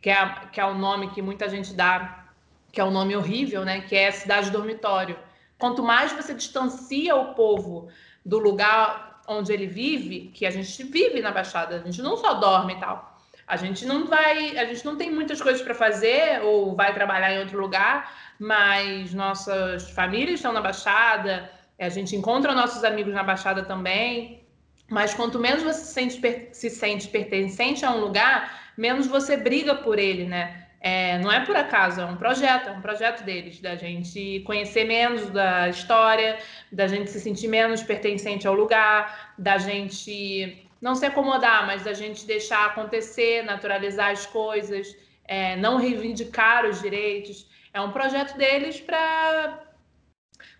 que 0.02 0.10
é, 0.10 0.34
que 0.52 0.60
é 0.60 0.64
o 0.64 0.74
nome 0.74 1.10
que 1.10 1.22
muita 1.22 1.48
gente 1.48 1.72
dá, 1.72 2.26
que 2.70 2.80
é 2.80 2.84
o 2.84 2.88
um 2.88 2.90
nome 2.90 3.16
horrível, 3.16 3.64
né? 3.64 3.80
Que 3.80 3.96
é 3.96 4.10
cidade 4.10 4.50
dormitório. 4.50 5.18
Quanto 5.58 5.82
mais 5.82 6.12
você 6.12 6.34
distancia 6.34 7.16
o 7.16 7.34
povo 7.34 7.88
do 8.24 8.38
lugar 8.38 9.22
onde 9.26 9.50
ele 9.50 9.66
vive, 9.66 10.30
que 10.34 10.44
a 10.44 10.50
gente 10.50 10.82
vive 10.84 11.22
na 11.22 11.30
Baixada, 11.30 11.76
a 11.76 11.78
gente 11.78 12.02
não 12.02 12.16
só 12.16 12.34
dorme 12.34 12.74
e 12.74 12.80
tal. 12.80 13.18
A 13.46 13.56
gente 13.56 13.86
não 13.86 14.06
vai, 14.06 14.58
a 14.58 14.66
gente 14.66 14.84
não 14.84 14.96
tem 14.96 15.10
muitas 15.10 15.40
coisas 15.40 15.62
para 15.62 15.74
fazer 15.74 16.42
ou 16.42 16.74
vai 16.74 16.92
trabalhar 16.92 17.32
em 17.32 17.38
outro 17.38 17.58
lugar, 17.58 18.12
mas 18.38 19.14
nossas 19.14 19.90
famílias 19.90 20.34
estão 20.34 20.52
na 20.52 20.60
Baixada, 20.60 21.50
a 21.78 21.88
gente 21.88 22.14
encontra 22.14 22.54
nossos 22.54 22.84
amigos 22.84 23.12
na 23.12 23.22
Baixada 23.22 23.64
também. 23.64 24.42
Mas 24.88 25.14
quanto 25.14 25.38
menos 25.38 25.62
você 25.62 25.80
se 25.80 25.92
sente, 25.92 26.48
se 26.52 26.70
sente 26.70 27.08
pertencente 27.08 27.84
a 27.84 27.90
um 27.90 28.00
lugar, 28.00 28.72
menos 28.76 29.06
você 29.06 29.36
briga 29.36 29.74
por 29.74 29.98
ele, 29.98 30.26
né? 30.26 30.66
É, 30.80 31.18
não 31.20 31.32
é 31.32 31.40
por 31.40 31.56
acaso, 31.56 32.02
é 32.02 32.04
um 32.04 32.16
projeto, 32.16 32.68
é 32.68 32.72
um 32.72 32.82
projeto 32.82 33.24
deles, 33.24 33.58
da 33.58 33.74
gente 33.74 34.40
conhecer 34.40 34.84
menos 34.84 35.30
da 35.30 35.66
história, 35.70 36.38
da 36.70 36.86
gente 36.86 37.10
se 37.10 37.18
sentir 37.20 37.48
menos 37.48 37.82
pertencente 37.82 38.46
ao 38.46 38.52
lugar, 38.52 39.32
da 39.38 39.56
gente 39.56 40.68
não 40.82 40.94
se 40.94 41.06
acomodar, 41.06 41.66
mas 41.66 41.84
da 41.84 41.94
gente 41.94 42.26
deixar 42.26 42.66
acontecer, 42.66 43.42
naturalizar 43.44 44.10
as 44.10 44.26
coisas, 44.26 44.94
é, 45.26 45.56
não 45.56 45.78
reivindicar 45.78 46.66
os 46.66 46.82
direitos. 46.82 47.46
É 47.72 47.80
um 47.80 47.90
projeto 47.90 48.36
deles 48.36 48.78
para 48.78 49.64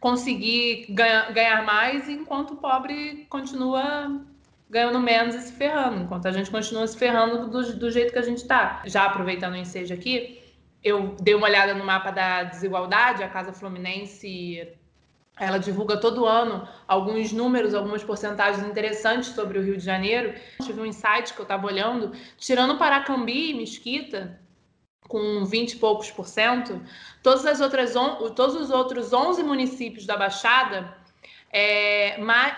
conseguir 0.01 0.87
ganhar, 0.91 1.33
ganhar 1.33 1.65
mais 1.65 2.09
enquanto 2.09 2.55
o 2.55 2.57
pobre 2.57 3.27
continua 3.29 4.21
ganhando 4.69 4.99
menos 4.99 5.35
e 5.35 5.41
se 5.41 5.53
ferrando, 5.53 6.03
enquanto 6.03 6.27
a 6.27 6.33
gente 6.33 6.51
continua 6.51 6.87
se 6.87 6.97
ferrando 6.97 7.49
do, 7.49 7.77
do 7.77 7.91
jeito 7.91 8.13
que 8.13 8.19
a 8.19 8.23
gente 8.23 8.39
está. 8.39 8.83
Já 8.87 9.05
aproveitando 9.05 9.53
o 9.55 9.57
ensejo 9.57 9.95
aqui, 9.95 10.41
eu 10.83 11.15
dei 11.21 11.35
uma 11.35 11.47
olhada 11.47 11.75
no 11.75 11.85
mapa 11.85 12.11
da 12.11 12.43
desigualdade, 12.43 13.23
a 13.23 13.29
Casa 13.29 13.53
Fluminense 13.53 14.69
ela 15.39 15.59
divulga 15.59 15.97
todo 15.97 16.27
ano 16.27 16.69
alguns 16.87 17.33
números, 17.33 17.75
algumas 17.75 18.05
porcentagens 18.05 18.65
interessantes 18.65 19.31
sobre 19.31 19.59
o 19.59 19.63
Rio 19.63 19.77
de 19.77 19.85
Janeiro. 19.85 20.35
Tive 20.63 20.81
um 20.81 20.87
insight 20.87 21.35
que 21.35 21.41
eu 21.41 21.45
estava 21.45 21.67
olhando, 21.67 22.13
tirando 22.39 22.79
Paracambi 22.79 23.51
e 23.51 23.55
Mesquita, 23.55 24.39
com 25.09 25.45
20 25.45 25.73
e 25.73 25.77
poucos 25.77 26.11
por 26.11 26.27
cento, 26.27 26.81
todas 27.23 27.45
as 27.47 27.61
outras 27.61 27.95
todos 28.35 28.55
os 28.57 28.71
outros 28.71 29.13
11 29.13 29.43
municípios 29.43 30.07
da 30.07 30.17
Baixada, 30.17 30.97
é, 31.51 32.19
mais, 32.19 32.57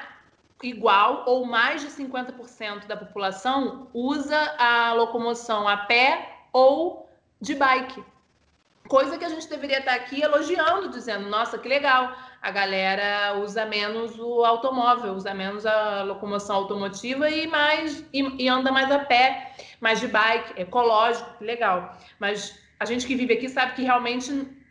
igual 0.63 1.25
ou 1.27 1.45
mais 1.45 1.83
de 1.83 1.89
50% 1.89 2.87
da 2.87 2.97
população 2.97 3.89
usa 3.93 4.39
a 4.59 4.93
locomoção 4.95 5.69
a 5.69 5.77
pé 5.77 6.39
ou 6.53 7.09
de 7.41 7.55
bike. 7.55 8.03
Coisa 8.89 9.19
que 9.19 9.25
a 9.25 9.29
gente 9.29 9.49
deveria 9.49 9.79
estar 9.79 9.95
aqui 9.95 10.23
elogiando, 10.23 10.91
dizendo: 10.91 11.29
nossa, 11.29 11.59
que 11.59 11.69
legal, 11.69 12.17
a 12.41 12.51
galera 12.51 13.39
usa 13.39 13.65
menos 13.67 14.19
o 14.19 14.45
automóvel, 14.45 15.15
usa 15.15 15.35
menos 15.35 15.67
a 15.67 16.03
locomoção 16.03 16.57
automotiva 16.57 17.29
e 17.29 17.47
mais 17.47 18.05
e, 18.13 18.45
e 18.45 18.49
anda 18.49 18.71
mais 18.71 18.91
a 18.91 19.01
pé, 19.01 19.55
mais 19.81 20.01
de 20.01 20.09
bike, 20.09 20.61
ecológico, 20.61 21.39
que 21.39 21.45
legal. 21.45 21.97
Mas 22.19 22.59
a 22.79 22.85
gente 22.85 23.07
que 23.07 23.15
vive 23.15 23.35
aqui 23.35 23.49
sabe 23.49 23.75
que 23.75 23.83
realmente 23.83 24.31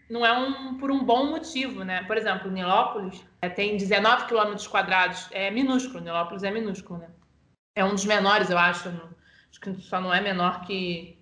não 0.10 0.26
é 0.26 0.32
um, 0.32 0.78
por 0.78 0.92
um 0.92 1.04
bom 1.04 1.26
motivo, 1.26 1.84
né? 1.84 2.04
Por 2.04 2.16
exemplo, 2.18 2.52
Nilópolis 2.52 3.26
é, 3.42 3.50
tem 3.50 3.76
19 3.76 4.28
quilômetros 4.28 4.68
quadrados, 4.68 5.28
é 5.32 5.50
minúsculo, 5.50 6.04
Nilópolis 6.04 6.44
é 6.44 6.52
minúsculo, 6.52 7.00
né? 7.00 7.10
É 7.76 7.84
um 7.84 7.92
dos 7.92 8.06
menores, 8.06 8.50
eu 8.50 8.58
acho, 8.58 8.90
acho 9.50 9.60
que 9.60 9.74
só 9.82 10.00
não 10.00 10.14
é 10.14 10.22
menor 10.22 10.62
que, 10.62 11.20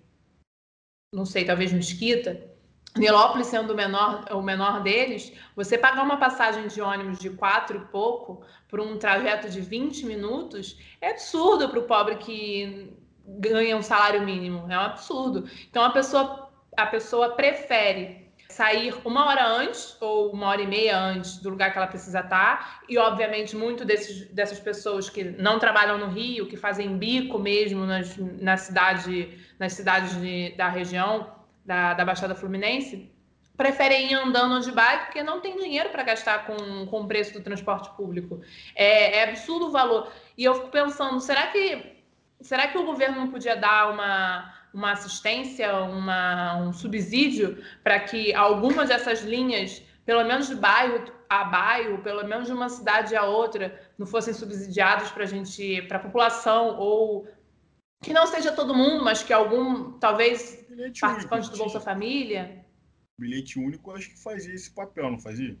não 1.12 1.24
sei, 1.24 1.44
talvez 1.44 1.72
Mesquita. 1.72 2.53
Nilópolis 2.96 3.48
sendo 3.48 3.72
o 3.72 3.76
menor, 3.76 4.24
o 4.30 4.40
menor 4.40 4.80
deles, 4.80 5.32
você 5.56 5.76
pagar 5.76 6.04
uma 6.04 6.16
passagem 6.16 6.68
de 6.68 6.80
ônibus 6.80 7.18
de 7.18 7.28
quatro 7.30 7.76
e 7.76 7.84
pouco 7.86 8.44
por 8.68 8.80
um 8.80 8.96
trajeto 8.96 9.48
de 9.48 9.60
20 9.60 10.06
minutos 10.06 10.78
é 11.00 11.10
absurdo 11.10 11.68
para 11.68 11.78
o 11.80 11.84
pobre 11.84 12.16
que 12.16 12.92
ganha 13.26 13.76
um 13.76 13.82
salário 13.82 14.22
mínimo, 14.22 14.70
é 14.70 14.78
um 14.78 14.82
absurdo. 14.82 15.48
Então 15.68 15.82
a 15.82 15.90
pessoa, 15.90 16.50
a 16.76 16.86
pessoa 16.86 17.30
prefere 17.30 18.24
sair 18.48 18.94
uma 19.04 19.26
hora 19.26 19.44
antes 19.44 19.96
ou 20.00 20.30
uma 20.30 20.46
hora 20.46 20.62
e 20.62 20.66
meia 20.66 20.96
antes 20.96 21.38
do 21.38 21.50
lugar 21.50 21.72
que 21.72 21.78
ela 21.78 21.88
precisa 21.88 22.20
estar. 22.20 22.82
E, 22.88 22.96
obviamente, 22.96 23.56
muito 23.56 23.84
desses, 23.84 24.28
dessas 24.30 24.60
pessoas 24.60 25.10
que 25.10 25.24
não 25.24 25.58
trabalham 25.58 25.98
no 25.98 26.06
Rio, 26.06 26.46
que 26.46 26.56
fazem 26.56 26.96
bico 26.96 27.38
mesmo 27.38 27.84
nas, 27.84 28.16
na 28.16 28.56
cidade, 28.56 29.36
nas 29.58 29.72
cidades 29.72 30.14
de, 30.20 30.54
da 30.56 30.68
região, 30.68 31.32
da, 31.64 31.94
da 31.94 32.04
Baixada 32.04 32.34
Fluminense, 32.34 33.10
preferem 33.56 34.10
ir 34.10 34.14
andando 34.14 34.60
de 34.60 34.72
bike 34.72 35.04
porque 35.06 35.22
não 35.22 35.40
tem 35.40 35.56
dinheiro 35.56 35.90
para 35.90 36.02
gastar 36.02 36.46
com, 36.46 36.86
com 36.86 37.00
o 37.02 37.06
preço 37.06 37.32
do 37.32 37.40
transporte 37.40 37.88
público. 37.96 38.40
É, 38.74 39.18
é 39.18 39.28
absurdo 39.28 39.66
o 39.66 39.70
valor. 39.70 40.12
E 40.36 40.44
eu 40.44 40.54
fico 40.54 40.68
pensando, 40.68 41.20
será 41.20 41.46
que, 41.48 42.02
será 42.40 42.68
que 42.68 42.76
o 42.76 42.84
governo 42.84 43.16
não 43.16 43.30
podia 43.30 43.56
dar 43.56 43.90
uma 43.90 44.52
uma 44.74 44.90
assistência, 44.90 45.72
uma, 45.84 46.56
um 46.56 46.72
subsídio 46.72 47.62
para 47.84 48.00
que 48.00 48.34
algumas 48.34 48.88
dessas 48.88 49.22
linhas, 49.22 49.80
pelo 50.04 50.24
menos 50.24 50.48
de 50.48 50.56
bairro 50.56 51.04
a 51.30 51.44
bairro, 51.44 51.98
pelo 51.98 52.26
menos 52.26 52.48
de 52.48 52.52
uma 52.52 52.68
cidade 52.68 53.14
a 53.14 53.24
outra, 53.24 53.80
não 53.96 54.04
fossem 54.04 54.34
subsidiados 54.34 55.12
para 55.12 55.22
a 55.22 55.26
gente, 55.26 55.80
para 55.82 55.98
a 55.98 56.00
população 56.00 56.76
ou 56.76 57.26
que 58.02 58.12
não 58.12 58.26
seja 58.26 58.52
todo 58.52 58.74
mundo, 58.74 59.02
mas 59.02 59.22
que 59.22 59.32
algum, 59.32 59.92
talvez 59.92 60.63
bilhete 60.74 61.00
participante 61.00 61.48
único, 61.48 61.56
do 61.56 61.58
Bolsa 61.58 61.80
Família. 61.80 62.64
O 63.18 63.22
bilhete 63.22 63.58
único 63.58 63.90
acho 63.92 64.10
que 64.10 64.22
fazia 64.22 64.54
esse 64.54 64.70
papel, 64.70 65.10
não 65.10 65.18
fazia? 65.18 65.56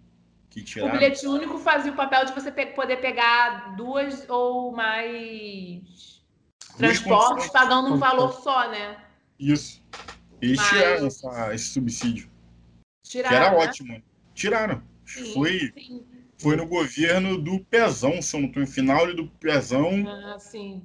O 0.56 0.90
bilhete 0.90 1.26
único 1.26 1.58
fazia 1.58 1.90
o 1.90 1.96
papel 1.96 2.26
de 2.26 2.32
você 2.32 2.52
pe 2.52 2.66
poder 2.66 3.00
pegar 3.00 3.74
duas 3.76 4.28
ou 4.28 4.70
mais 4.70 6.22
transportes 6.76 7.50
pagando 7.50 7.92
um 7.92 7.96
valor 7.96 8.32
só, 8.32 8.70
né? 8.70 9.04
Isso. 9.38 9.82
Eles 10.40 10.58
Mas... 10.58 10.68
tiraram 10.68 11.06
essa, 11.06 11.54
esse 11.54 11.64
subsídio. 11.64 12.30
Tiraram. 13.02 13.36
Que 13.36 13.42
era 13.42 13.50
né? 13.50 13.56
ótimo. 13.56 14.02
Tiraram. 14.32 14.82
Sim, 15.04 15.34
foi, 15.34 15.72
sim. 15.76 16.06
foi 16.38 16.56
no 16.56 16.66
governo 16.66 17.36
do 17.36 17.58
Pezão, 17.64 18.22
se 18.22 18.36
eu 18.36 18.40
não 18.40 18.48
estou 18.48 18.62
em 18.62 18.66
final 18.66 19.12
do 19.12 19.26
Pezão. 19.28 20.06
Ah, 20.06 20.38
sim. 20.38 20.82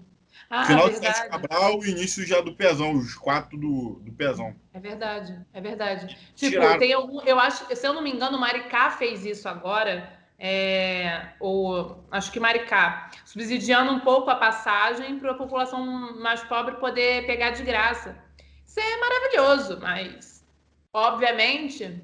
Ah, 0.49 0.65
final 0.65 0.89
do 0.89 0.95
Sérgio 0.95 1.29
Cabral, 1.29 1.85
início 1.85 2.25
já 2.25 2.41
do 2.41 2.55
Pezão, 2.55 2.93
os 2.93 3.13
quatro 3.13 3.57
do, 3.57 3.99
do 4.01 4.12
Pezão. 4.12 4.55
É 4.73 4.79
verdade, 4.79 5.39
é 5.53 5.62
verdade. 5.62 6.07
Tipo, 6.35 6.53
Tiraram. 6.53 6.79
tem 6.79 6.91
algum. 6.91 7.21
Eu 7.21 7.39
acho, 7.39 7.65
se 7.75 7.88
eu 7.88 7.93
não 7.93 8.01
me 8.01 8.12
engano, 8.12 8.38
o 8.38 8.39
Maricá 8.39 8.89
fez 8.89 9.25
isso 9.25 9.47
agora. 9.47 10.17
É, 10.41 11.33
ou 11.39 12.01
acho 12.09 12.31
que 12.31 12.39
Maricá, 12.39 13.12
subsidiando 13.25 13.91
um 13.91 13.99
pouco 13.99 14.29
a 14.29 14.35
passagem 14.35 15.19
para 15.19 15.31
a 15.31 15.35
população 15.35 16.17
mais 16.17 16.41
pobre 16.45 16.75
poder 16.77 17.25
pegar 17.25 17.51
de 17.51 17.62
graça. 17.62 18.17
Isso 18.65 18.79
é 18.79 18.97
maravilhoso, 18.97 19.79
mas 19.81 20.45
obviamente 20.93 22.01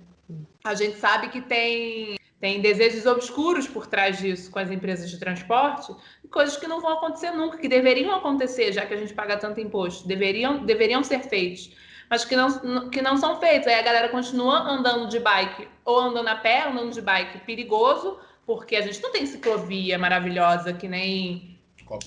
a 0.66 0.76
gente 0.76 0.98
sabe 0.98 1.30
que 1.30 1.42
tem, 1.42 2.18
tem 2.40 2.62
desejos 2.62 3.06
obscuros 3.06 3.68
por 3.68 3.88
trás 3.88 4.18
disso 4.18 4.52
com 4.52 4.60
as 4.60 4.70
empresas 4.70 5.10
de 5.10 5.18
transporte, 5.18 5.94
coisas 6.30 6.58
que 6.58 6.68
não 6.68 6.82
vão 6.82 6.94
acontecer 6.94 7.32
nunca, 7.32 7.58
que 7.58 7.68
deveriam 7.68 8.14
acontecer, 8.14 8.74
já 8.74 8.86
que 8.86 8.94
a 8.94 8.98
gente 8.98 9.14
paga 9.14 9.38
tanto 9.38 9.60
imposto, 9.62 10.08
deveriam, 10.08 10.66
deveriam 10.66 11.04
ser 11.04 11.22
feitos, 11.22 11.72
mas 12.10 12.26
que 12.26 12.36
não, 12.36 12.90
que 12.90 13.02
não 13.02 13.18
são 13.18 13.40
feitos. 13.40 13.68
Aí 13.68 13.76
a 13.76 13.82
galera 13.82 14.10
continua 14.10 14.60
andando 14.60 15.08
de 15.08 15.20
bike 15.20 15.68
ou 15.86 16.00
andando 16.00 16.28
a 16.28 16.36
pé, 16.36 16.68
andando 16.68 16.92
de 16.92 17.02
bike 17.02 17.40
perigoso, 17.46 18.20
porque 18.46 18.76
a 18.76 18.82
gente 18.82 19.02
não 19.02 19.12
tem 19.12 19.26
ciclovia 19.26 19.98
maravilhosa 19.98 20.74
que 20.74 20.88
nem 20.88 21.58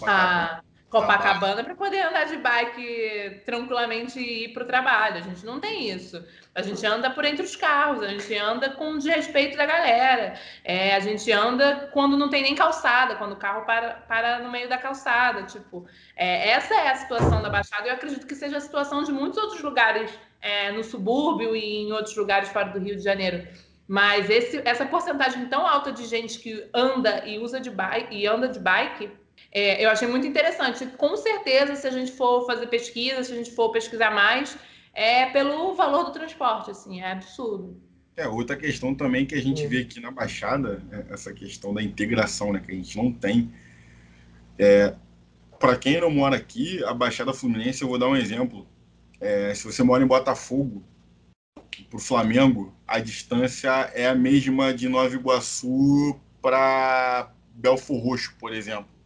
a, 0.07 0.61
Copacabana 0.91 1.63
para 1.63 1.75
poder 1.75 2.01
andar 2.01 2.25
de 2.25 2.39
bike 2.39 3.43
tranquilamente 3.45 4.19
e 4.19 4.45
ir 4.45 4.55
para 4.55 4.65
o 4.65 4.67
trabalho. 4.67 5.19
A 5.19 5.21
gente 5.21 5.45
não 5.45 5.61
tem 5.61 5.91
isso. 5.91 6.25
A 6.55 6.63
gente 6.63 6.85
anda 6.87 7.11
por 7.11 7.27
entre 7.27 7.45
os 7.45 7.55
carros, 7.55 8.03
a 8.03 8.09
gente 8.09 8.35
anda 8.37 8.71
com 8.71 8.97
desrespeito 8.97 9.55
da 9.55 9.67
galera. 9.67 10.35
É, 10.65 10.95
a 10.95 11.01
gente 11.01 11.31
anda 11.31 11.91
quando 11.93 12.17
não 12.17 12.31
tem 12.31 12.43
nem 12.43 12.55
calçada, 12.55 13.17
quando 13.17 13.33
o 13.33 13.37
carro 13.37 13.67
para, 13.67 13.95
para 14.09 14.39
no 14.39 14.51
meio 14.51 14.67
da 14.67 14.79
calçada. 14.79 15.43
Tipo, 15.43 15.87
é, 16.17 16.53
essa 16.53 16.75
é 16.75 16.89
a 16.89 16.97
situação 16.97 17.43
da 17.43 17.51
Baixada. 17.51 17.87
Eu 17.87 17.93
acredito 17.93 18.27
que 18.27 18.35
seja 18.35 18.57
a 18.57 18.61
situação 18.61 19.03
de 19.03 19.13
muitos 19.13 19.39
outros 19.39 19.61
lugares 19.61 20.11
é, 20.41 20.73
no 20.73 20.83
subúrbio 20.83 21.55
e 21.55 21.83
em 21.83 21.93
outros 21.93 22.17
lugares 22.17 22.49
fora 22.49 22.71
do 22.71 22.79
Rio 22.79 22.97
de 22.97 23.03
Janeiro. 23.03 23.47
Mas 23.87 24.31
esse, 24.31 24.63
essa 24.65 24.87
porcentagem 24.87 25.47
tão 25.49 25.67
alta 25.67 25.93
de 25.93 26.07
gente 26.07 26.39
que 26.39 26.67
anda 26.73 27.27
e 27.27 27.39
usa 27.39 27.61
de 27.61 27.71
bike 27.71 28.15
e 28.15 28.27
anda 28.27 28.49
de 28.49 28.59
bike 28.59 29.28
é, 29.51 29.85
eu 29.85 29.91
achei 29.91 30.07
muito 30.07 30.27
interessante. 30.27 30.87
Com 30.87 31.17
certeza, 31.17 31.75
se 31.75 31.87
a 31.87 31.91
gente 31.91 32.13
for 32.13 32.47
fazer 32.47 32.67
pesquisa, 32.67 33.23
se 33.23 33.33
a 33.33 33.37
gente 33.37 33.51
for 33.53 33.71
pesquisar 33.71 34.11
mais, 34.11 34.57
é 34.93 35.27
pelo 35.27 35.75
valor 35.75 36.05
do 36.05 36.13
transporte, 36.13 36.71
assim, 36.71 37.01
é 37.01 37.13
absurdo. 37.13 37.81
É, 38.17 38.27
outra 38.27 38.57
questão 38.57 38.95
também 38.95 39.25
que 39.25 39.35
a 39.35 39.41
gente 39.41 39.67
vê 39.67 39.83
aqui 39.83 40.01
na 40.01 40.11
Baixada, 40.11 40.83
é 40.91 41.15
essa 41.15 41.33
questão 41.33 41.73
da 41.73 41.83
integração, 41.83 42.53
né, 42.53 42.61
que 42.65 42.73
a 42.73 42.75
gente 42.75 42.97
não 42.97 43.13
tem. 43.13 43.53
É, 44.59 44.95
Para 45.59 45.77
quem 45.77 46.01
não 46.01 46.11
mora 46.11 46.37
aqui, 46.37 46.83
a 46.85 46.93
Baixada 46.93 47.33
Fluminense, 47.33 47.83
eu 47.83 47.89
vou 47.89 47.99
dar 47.99 48.09
um 48.09 48.17
exemplo. 48.17 48.67
É, 49.21 49.55
se 49.55 49.65
você 49.65 49.83
mora 49.83 50.03
em 50.03 50.07
Botafogo, 50.07 50.85
para 51.89 51.97
o 51.97 52.01
Flamengo, 52.01 52.75
a 52.87 52.99
distância 52.99 53.69
é 53.95 54.09
a 54.09 54.15
mesma 54.15 54.75
de 54.75 54.89
Nova 54.89 55.15
Iguaçu 55.15 56.19
para 56.43 57.33
Belfor 57.55 58.03
Roxo, 58.03 58.35
por 58.39 58.53
exemplo 58.53 58.98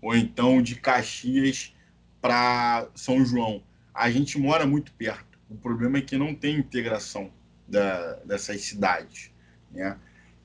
ou 0.00 0.14
então 0.14 0.62
de 0.62 0.76
Caxias 0.76 1.74
para 2.20 2.88
São 2.94 3.24
João. 3.24 3.62
A 3.94 4.10
gente 4.10 4.38
mora 4.38 4.66
muito 4.66 4.92
perto. 4.92 5.38
O 5.48 5.56
problema 5.56 5.98
é 5.98 6.02
que 6.02 6.16
não 6.16 6.34
tem 6.34 6.56
integração 6.56 7.30
da, 7.66 8.14
dessas 8.24 8.60
cidades, 8.62 9.30
né? 9.70 9.96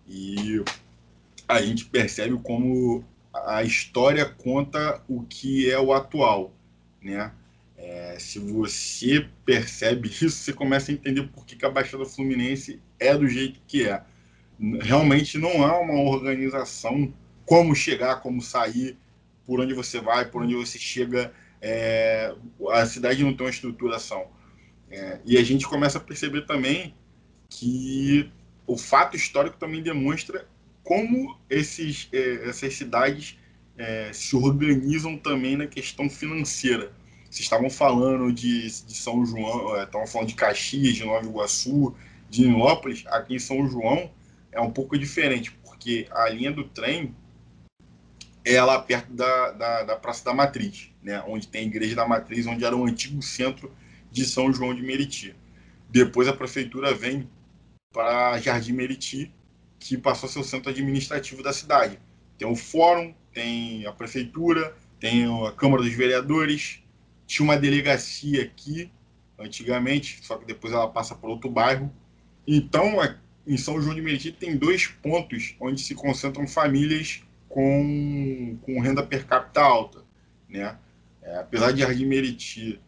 E 0.07 0.63
a 1.47 1.61
gente 1.61 1.85
percebe 1.85 2.37
como 2.39 3.03
a 3.33 3.63
história 3.63 4.25
conta 4.25 5.01
o 5.07 5.23
que 5.23 5.69
é 5.69 5.79
o 5.79 5.93
atual, 5.93 6.53
né? 7.01 7.31
É, 7.77 8.17
se 8.19 8.39
você 8.39 9.27
percebe 9.45 10.07
isso, 10.21 10.31
você 10.31 10.53
começa 10.53 10.91
a 10.91 10.93
entender 10.93 11.23
por 11.27 11.45
que, 11.45 11.55
que 11.55 11.65
a 11.65 11.69
Baixada 11.69 12.05
Fluminense 12.05 12.81
é 12.99 13.15
do 13.15 13.27
jeito 13.27 13.59
que 13.67 13.87
é. 13.87 14.01
Realmente 14.81 15.37
não 15.37 15.63
há 15.63 15.79
uma 15.79 15.99
organização 16.01 17.13
como 17.45 17.75
chegar, 17.75 18.21
como 18.21 18.41
sair, 18.41 18.97
por 19.45 19.59
onde 19.59 19.73
você 19.73 19.99
vai, 19.99 20.25
por 20.25 20.43
onde 20.43 20.55
você 20.55 20.77
chega. 20.77 21.33
É, 21.61 22.33
a 22.71 22.85
cidade 22.85 23.23
não 23.23 23.33
tem 23.33 23.45
uma 23.45 23.51
estruturação. 23.51 24.27
É, 24.89 25.19
e 25.25 25.37
a 25.37 25.43
gente 25.43 25.67
começa 25.67 25.97
a 25.97 26.01
perceber 26.01 26.45
também 26.45 26.93
que 27.49 28.29
o 28.67 28.77
fato 28.77 29.15
histórico 29.15 29.57
também 29.57 29.81
demonstra 29.81 30.47
como 30.83 31.37
esses, 31.49 32.07
é, 32.11 32.47
essas 32.47 32.73
cidades 32.75 33.37
é, 33.77 34.11
se 34.13 34.35
organizam 34.35 35.17
também 35.17 35.57
na 35.57 35.67
questão 35.67 36.09
financeira. 36.09 36.91
Vocês 37.29 37.41
estavam 37.41 37.69
falando 37.69 38.31
de, 38.31 38.61
de 38.61 38.95
São 38.95 39.25
João, 39.25 39.75
é, 39.75 39.83
estavam 39.83 40.07
falando 40.07 40.29
de 40.29 40.35
Caxias, 40.35 40.95
de 40.95 41.03
Nova 41.03 41.25
Iguaçu, 41.25 41.93
de 42.29 42.47
Nilópolis. 42.47 43.03
Aqui 43.07 43.35
em 43.35 43.39
São 43.39 43.67
João 43.67 44.11
é 44.51 44.61
um 44.61 44.71
pouco 44.71 44.97
diferente, 44.97 45.51
porque 45.63 46.07
a 46.11 46.29
linha 46.29 46.51
do 46.51 46.63
trem 46.63 47.13
é 48.45 48.61
lá 48.63 48.79
perto 48.79 49.11
da, 49.11 49.51
da, 49.51 49.83
da, 49.83 49.95
Praça 49.95 50.23
da 50.23 50.33
Matriz, 50.33 50.91
né? 51.01 51.21
onde 51.27 51.47
tem 51.47 51.61
a 51.61 51.65
Igreja 51.65 51.95
da 51.95 52.07
Matriz, 52.07 52.45
onde 52.45 52.63
era 52.63 52.75
o 52.75 52.85
antigo 52.85 53.21
centro 53.21 53.71
de 54.11 54.23
São 54.23 54.53
João 54.53 54.73
de 54.73 54.83
Meriti. 54.83 55.35
Depois 55.89 56.27
a 56.27 56.33
prefeitura 56.33 56.93
vem 56.93 57.27
para 57.91 58.37
Jardim 58.39 58.73
Meriti, 58.73 59.33
que 59.79 59.97
passou 59.97 60.29
a 60.29 60.31
ser 60.31 60.39
o 60.39 60.43
centro 60.43 60.69
administrativo 60.69 61.41
da 61.41 61.51
cidade. 61.51 61.99
Tem 62.37 62.47
o 62.47 62.55
fórum, 62.55 63.13
tem 63.33 63.85
a 63.87 63.91
prefeitura, 63.91 64.75
tem 64.99 65.25
a 65.25 65.51
Câmara 65.51 65.81
dos 65.81 65.93
Vereadores, 65.93 66.83
tinha 67.25 67.43
uma 67.43 67.57
delegacia 67.57 68.43
aqui 68.43 68.91
antigamente, 69.39 70.19
só 70.21 70.37
que 70.37 70.45
depois 70.45 70.71
ela 70.71 70.87
passa 70.87 71.15
por 71.15 71.29
outro 71.29 71.49
bairro. 71.49 71.91
Então, 72.47 72.97
em 73.47 73.57
São 73.57 73.81
João 73.81 73.95
de 73.95 74.01
Meriti 74.01 74.31
tem 74.31 74.55
dois 74.55 74.87
pontos 74.87 75.55
onde 75.59 75.81
se 75.81 75.95
concentram 75.95 76.47
famílias 76.47 77.23
com, 77.55 78.59
com 78.63 78.81
renda 78.81 79.01
per 79.01 79.25
capita 79.25 79.61
alta. 79.61 80.03
Né? 80.49 80.77
É, 81.21 81.37
apesar 81.37 81.71
de 81.71 81.79
Jardim 81.79 82.05
Meriti 82.05 82.81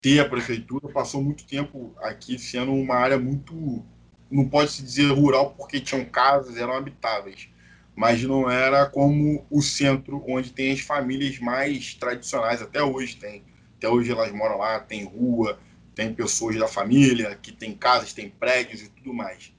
ter 0.00 0.20
a 0.20 0.28
prefeitura, 0.28 0.92
passou 0.92 1.20
muito 1.20 1.44
tempo 1.44 1.92
aqui 1.98 2.38
sendo 2.38 2.72
uma 2.72 2.94
área 2.94 3.18
muito, 3.18 3.84
não 4.30 4.48
pode 4.48 4.70
se 4.70 4.80
dizer 4.80 5.10
rural, 5.10 5.56
porque 5.56 5.80
tinham 5.80 6.04
casas, 6.04 6.56
eram 6.56 6.74
habitáveis, 6.74 7.48
mas 7.96 8.22
não 8.22 8.48
era 8.48 8.86
como 8.86 9.44
o 9.50 9.60
centro, 9.60 10.22
onde 10.28 10.52
tem 10.52 10.70
as 10.70 10.80
famílias 10.80 11.40
mais 11.40 11.94
tradicionais, 11.94 12.62
até 12.62 12.80
hoje 12.80 13.16
tem. 13.16 13.42
Até 13.76 13.88
hoje 13.88 14.12
elas 14.12 14.30
moram 14.30 14.58
lá, 14.58 14.78
tem 14.78 15.04
rua, 15.04 15.58
tem 15.96 16.14
pessoas 16.14 16.56
da 16.56 16.68
família, 16.68 17.34
que 17.34 17.50
tem 17.50 17.74
casas, 17.74 18.12
tem 18.12 18.30
prédios 18.30 18.82
e 18.82 18.88
tudo 18.88 19.12
mais. 19.12 19.52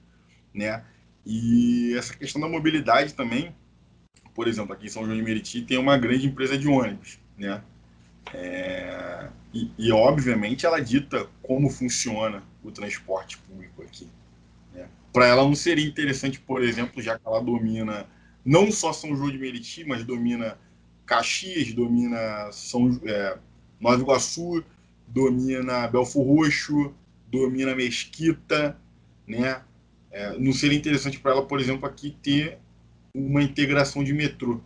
Né? 0.54 0.82
E 1.26 1.94
essa 1.98 2.16
questão 2.16 2.40
da 2.40 2.48
mobilidade 2.48 3.12
também, 3.12 3.54
por 4.36 4.46
exemplo, 4.46 4.74
aqui 4.74 4.86
em 4.86 4.90
São 4.90 5.04
João 5.04 5.16
de 5.16 5.22
Meriti 5.22 5.62
tem 5.62 5.78
uma 5.78 5.96
grande 5.96 6.26
empresa 6.26 6.58
de 6.58 6.68
ônibus, 6.68 7.18
né? 7.38 7.62
É, 8.34 9.28
e, 9.54 9.70
e, 9.78 9.90
obviamente 9.90 10.66
ela 10.66 10.78
dita 10.78 11.26
como 11.42 11.70
funciona 11.70 12.42
o 12.62 12.70
transporte 12.70 13.38
público 13.38 13.82
aqui. 13.82 14.06
Né? 14.74 14.86
Para 15.12 15.26
ela 15.26 15.42
não 15.42 15.54
seria 15.54 15.86
interessante, 15.86 16.38
por 16.38 16.62
exemplo, 16.62 17.00
já 17.00 17.18
que 17.18 17.26
ela 17.26 17.40
domina 17.40 18.06
não 18.44 18.70
só 18.70 18.92
São 18.92 19.16
João 19.16 19.30
de 19.30 19.38
Meriti, 19.38 19.84
mas 19.84 20.04
domina 20.04 20.58
Caxias, 21.06 21.72
domina 21.72 22.50
São 22.52 23.00
é, 23.04 23.38
Nova 23.80 24.02
Iguaçu, 24.02 24.62
domina 25.08 25.88
Belfor 25.88 26.26
Roxo, 26.26 26.92
domina 27.30 27.74
Mesquita, 27.74 28.76
né? 29.26 29.62
É, 30.10 30.36
não 30.38 30.52
seria 30.52 30.76
interessante 30.76 31.18
para 31.18 31.32
ela, 31.32 31.46
por 31.46 31.58
exemplo, 31.60 31.86
aqui 31.86 32.16
ter 32.22 32.58
uma 33.16 33.42
integração 33.42 34.04
de 34.04 34.12
metrô. 34.12 34.60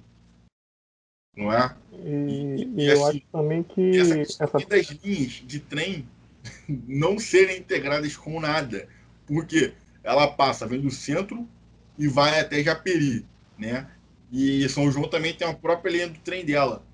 Não 1.37 1.53
é? 1.53 1.77
E, 1.93 2.09
e, 2.09 2.83
e 2.83 2.87
eu 2.89 3.07
assim, 3.07 3.19
acho 3.19 3.27
também 3.31 3.63
que 3.63 3.99
essa, 3.99 4.45
essa... 4.45 4.59
das 4.67 4.87
linhas 5.03 5.43
de 5.47 5.61
trem 5.61 6.09
não 6.69 7.19
serem 7.19 7.59
integradas 7.59 8.17
com 8.17 8.41
nada. 8.41 8.89
Porque 9.27 9.73
ela 10.03 10.27
passa, 10.27 10.67
vem 10.67 10.81
do 10.81 10.91
centro 10.91 11.49
e 11.97 12.09
vai 12.09 12.41
até 12.41 12.63
Japeri, 12.63 13.25
né? 13.57 13.89
E 14.33 14.69
São 14.69 14.91
João 14.91 15.09
também 15.09 15.35
tem 15.35 15.47
a 15.47 15.55
própria 15.55 15.91
linha 15.91 16.09
do 16.09 16.19
trem 16.19 16.45
dela. 16.45 16.85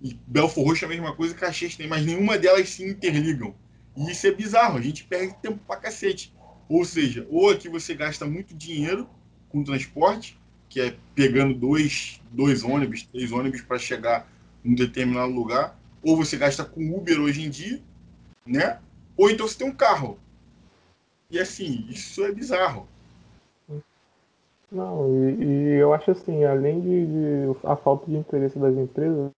E 0.00 0.18
Belfor 0.26 0.64
Roxo 0.64 0.84
é 0.84 0.86
a 0.86 0.90
mesma 0.90 1.14
coisa 1.14 1.34
que 1.34 1.40
Caxias 1.40 1.76
tem, 1.76 1.86
mas 1.86 2.04
nenhuma 2.04 2.38
delas 2.38 2.70
se 2.70 2.82
interligam. 2.82 3.54
E 3.94 4.10
isso 4.10 4.26
é 4.26 4.32
bizarro, 4.32 4.78
a 4.78 4.80
gente 4.80 5.04
perde 5.04 5.34
tempo 5.42 5.58
pra 5.66 5.76
cacete. 5.76 6.32
Ou 6.68 6.84
seja, 6.84 7.26
ou 7.28 7.50
aqui 7.50 7.68
você 7.68 7.94
gasta 7.94 8.24
muito 8.24 8.54
dinheiro 8.54 9.08
com 9.50 9.64
transporte, 9.64 10.39
que 10.70 10.80
é 10.80 10.96
pegando 11.14 11.52
dois, 11.52 12.22
dois 12.30 12.62
ônibus, 12.62 13.02
três 13.02 13.32
ônibus 13.32 13.60
para 13.60 13.78
chegar 13.78 14.26
em 14.64 14.72
um 14.72 14.74
determinado 14.74 15.32
lugar, 15.32 15.76
ou 16.02 16.16
você 16.16 16.36
gasta 16.36 16.64
com 16.64 16.96
Uber 16.96 17.20
hoje 17.20 17.42
em 17.44 17.50
dia, 17.50 17.82
né? 18.46 18.78
Ou 19.16 19.28
então 19.28 19.46
você 19.46 19.58
tem 19.58 19.68
um 19.68 19.74
carro. 19.74 20.16
E 21.28 21.38
assim, 21.38 21.84
isso 21.90 22.24
é 22.24 22.32
bizarro. 22.32 22.86
Não, 24.70 25.08
e, 25.28 25.44
e 25.44 25.68
eu 25.74 25.92
acho 25.92 26.12
assim, 26.12 26.44
além 26.44 26.80
de, 26.80 27.06
de, 27.06 27.66
a 27.66 27.74
falta 27.74 28.06
de 28.06 28.16
interesse 28.16 28.56
das 28.58 28.74
empresas, 28.76 29.32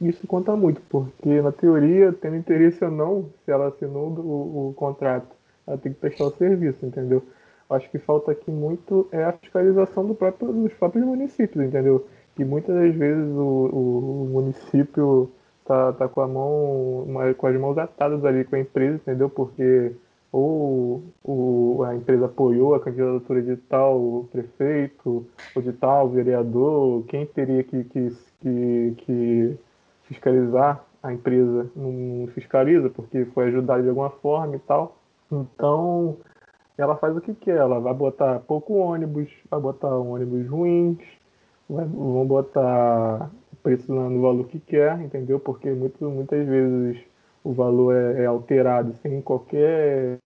isso 0.00 0.26
conta 0.26 0.56
muito, 0.56 0.80
porque 0.88 1.40
na 1.42 1.52
teoria, 1.52 2.12
tendo 2.12 2.36
interesse 2.36 2.82
ou 2.84 2.90
não, 2.90 3.30
se 3.44 3.52
ela 3.52 3.68
assinou 3.68 4.08
o, 4.10 4.70
o 4.70 4.74
contrato, 4.74 5.28
ela 5.66 5.78
tem 5.78 5.92
que 5.92 6.00
prestar 6.00 6.24
o 6.24 6.36
serviço, 6.36 6.84
entendeu? 6.84 7.22
Acho 7.70 7.90
que 7.90 7.98
falta 7.98 8.32
aqui 8.32 8.50
muito 8.50 9.08
é 9.10 9.24
a 9.24 9.32
fiscalização 9.32 10.06
do 10.06 10.14
próprio, 10.14 10.52
dos 10.52 10.72
próprios 10.74 11.04
municípios, 11.04 11.64
entendeu? 11.64 12.06
Que 12.36 12.44
muitas 12.44 12.74
das 12.74 12.94
vezes 12.94 13.30
o, 13.32 13.70
o, 13.72 14.28
município 14.30 15.30
tá, 15.64 15.92
tá 15.92 16.08
com 16.08 16.20
a 16.20 16.28
mão, 16.28 17.06
com 17.36 17.46
as 17.46 17.58
mãos 17.58 17.78
atadas 17.78 18.24
ali 18.24 18.44
com 18.44 18.56
a 18.56 18.60
empresa, 18.60 18.96
entendeu? 18.96 19.30
Porque 19.30 19.92
ou 20.30 21.04
o, 21.22 21.84
a 21.84 21.94
empresa 21.94 22.26
apoiou 22.26 22.74
a 22.74 22.80
candidatura 22.80 23.40
de 23.40 23.56
tal 23.56 24.26
prefeito, 24.32 25.24
ou 25.54 25.62
de 25.62 25.72
tal 25.72 26.10
vereador, 26.10 27.04
quem 27.06 27.24
teria 27.24 27.62
que, 27.62 27.84
que, 27.84 28.16
que, 28.40 28.94
que 28.98 29.58
fiscalizar 30.02 30.84
a 31.00 31.12
empresa 31.12 31.70
não 31.76 32.26
fiscaliza, 32.28 32.90
porque 32.90 33.26
foi 33.26 33.46
ajudado 33.46 33.82
de 33.84 33.88
alguma 33.88 34.10
forma 34.10 34.56
e 34.56 34.58
tal. 34.58 34.96
Então, 35.30 36.16
ela 36.76 36.96
faz 36.96 37.16
o 37.16 37.20
que 37.20 37.34
quer. 37.34 37.56
Ela 37.56 37.80
vai 37.80 37.94
botar 37.94 38.40
pouco 38.40 38.74
ônibus, 38.74 39.30
vai 39.50 39.60
botar 39.60 39.96
ônibus 39.96 40.48
ruins, 40.48 40.98
vai, 41.68 41.84
vão 41.84 42.26
botar 42.26 43.30
preço 43.62 43.92
no 43.92 44.20
valor 44.20 44.46
que 44.46 44.60
quer, 44.60 45.00
entendeu? 45.00 45.40
Porque 45.40 45.70
muito, 45.70 46.04
muitas 46.10 46.46
vezes 46.46 47.02
o 47.42 47.52
valor 47.52 47.94
é, 47.94 48.24
é 48.24 48.26
alterado 48.26 48.94
sem 48.96 49.22
qualquer 49.22 50.18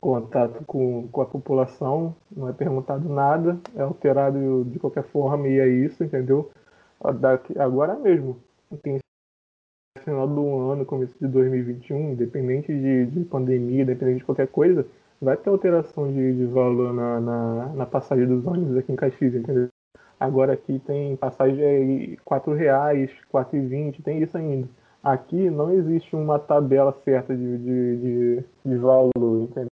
contato 0.00 0.64
com, 0.64 1.08
com 1.08 1.20
a 1.22 1.26
população, 1.26 2.14
não 2.34 2.48
é 2.48 2.52
perguntado 2.52 3.08
nada, 3.08 3.58
é 3.74 3.82
alterado 3.82 4.64
de 4.64 4.78
qualquer 4.78 5.04
forma 5.04 5.48
e 5.48 5.58
é 5.58 5.66
isso, 5.66 6.04
entendeu? 6.04 6.50
Agora 7.58 7.96
mesmo, 7.96 8.38
tem 8.82 8.98
final 10.04 10.26
do 10.26 10.70
ano, 10.70 10.86
começo 10.86 11.14
de 11.20 11.26
2021, 11.26 12.12
independente 12.12 12.72
de, 12.72 13.06
de 13.06 13.24
pandemia, 13.24 13.82
independente 13.82 14.18
de 14.18 14.24
qualquer 14.24 14.48
coisa, 14.48 14.86
vai 15.20 15.36
ter 15.36 15.50
alteração 15.50 16.10
de, 16.12 16.36
de 16.36 16.44
valor 16.46 16.92
na, 16.92 17.20
na, 17.20 17.66
na, 17.74 17.86
passagem 17.86 18.26
dos 18.26 18.46
ônibus 18.46 18.76
aqui 18.76 18.92
em 18.92 18.96
Caxias, 18.96 19.34
entendeu? 19.34 19.68
Agora 20.18 20.52
aqui 20.52 20.78
tem 20.80 21.16
passagem 21.16 21.56
R$ 21.58 22.54
reais, 22.56 23.10
R$ 23.10 23.44
4,20, 23.44 24.02
tem 24.02 24.22
isso 24.22 24.36
ainda. 24.36 24.68
Aqui 25.02 25.48
não 25.48 25.72
existe 25.72 26.14
uma 26.16 26.38
tabela 26.38 26.92
certa 27.04 27.36
de, 27.36 27.58
de, 27.58 27.96
de, 27.96 28.44
de 28.64 28.76
valor, 28.76 29.42
entendeu? 29.42 29.68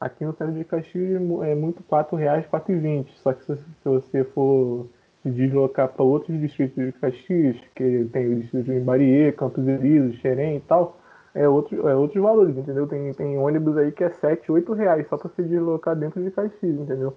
Aqui 0.00 0.24
no 0.24 0.34
centro 0.34 0.54
de 0.54 0.64
Caxias 0.64 1.22
é 1.42 1.54
muito 1.54 1.82
R$ 1.90 2.18
reais, 2.18 2.44
R$ 2.44 2.58
4,20. 2.58 3.08
Só 3.16 3.32
que 3.32 3.44
se, 3.44 3.56
se 3.56 3.88
você 3.88 4.24
for 4.24 4.86
se 5.22 5.30
deslocar 5.30 5.88
para 5.88 6.04
outros 6.04 6.38
distritos 6.38 6.84
de 6.84 6.92
Caxias, 6.92 7.56
que 7.74 8.04
tem 8.12 8.34
o 8.34 8.40
distrito 8.40 8.64
de 8.66 8.76
Imbarie, 8.76 9.32
Campos 9.32 9.66
Elíseos, 9.66 10.16
Xerém 10.16 10.56
e 10.56 10.60
tal, 10.60 10.98
é, 11.34 11.48
outro, 11.48 11.88
é 11.88 11.94
outros 11.94 12.22
valores, 12.22 12.56
entendeu? 12.56 12.86
Tem, 12.86 13.12
tem 13.12 13.38
ônibus 13.38 13.76
aí 13.76 13.90
que 13.92 14.04
é 14.04 14.10
7, 14.10 14.50
8 14.52 14.72
reais 14.72 15.06
só 15.08 15.16
para 15.16 15.30
se 15.30 15.42
deslocar 15.42 15.96
dentro 15.96 16.22
de 16.22 16.30
Caxias, 16.30 16.78
entendeu? 16.78 17.16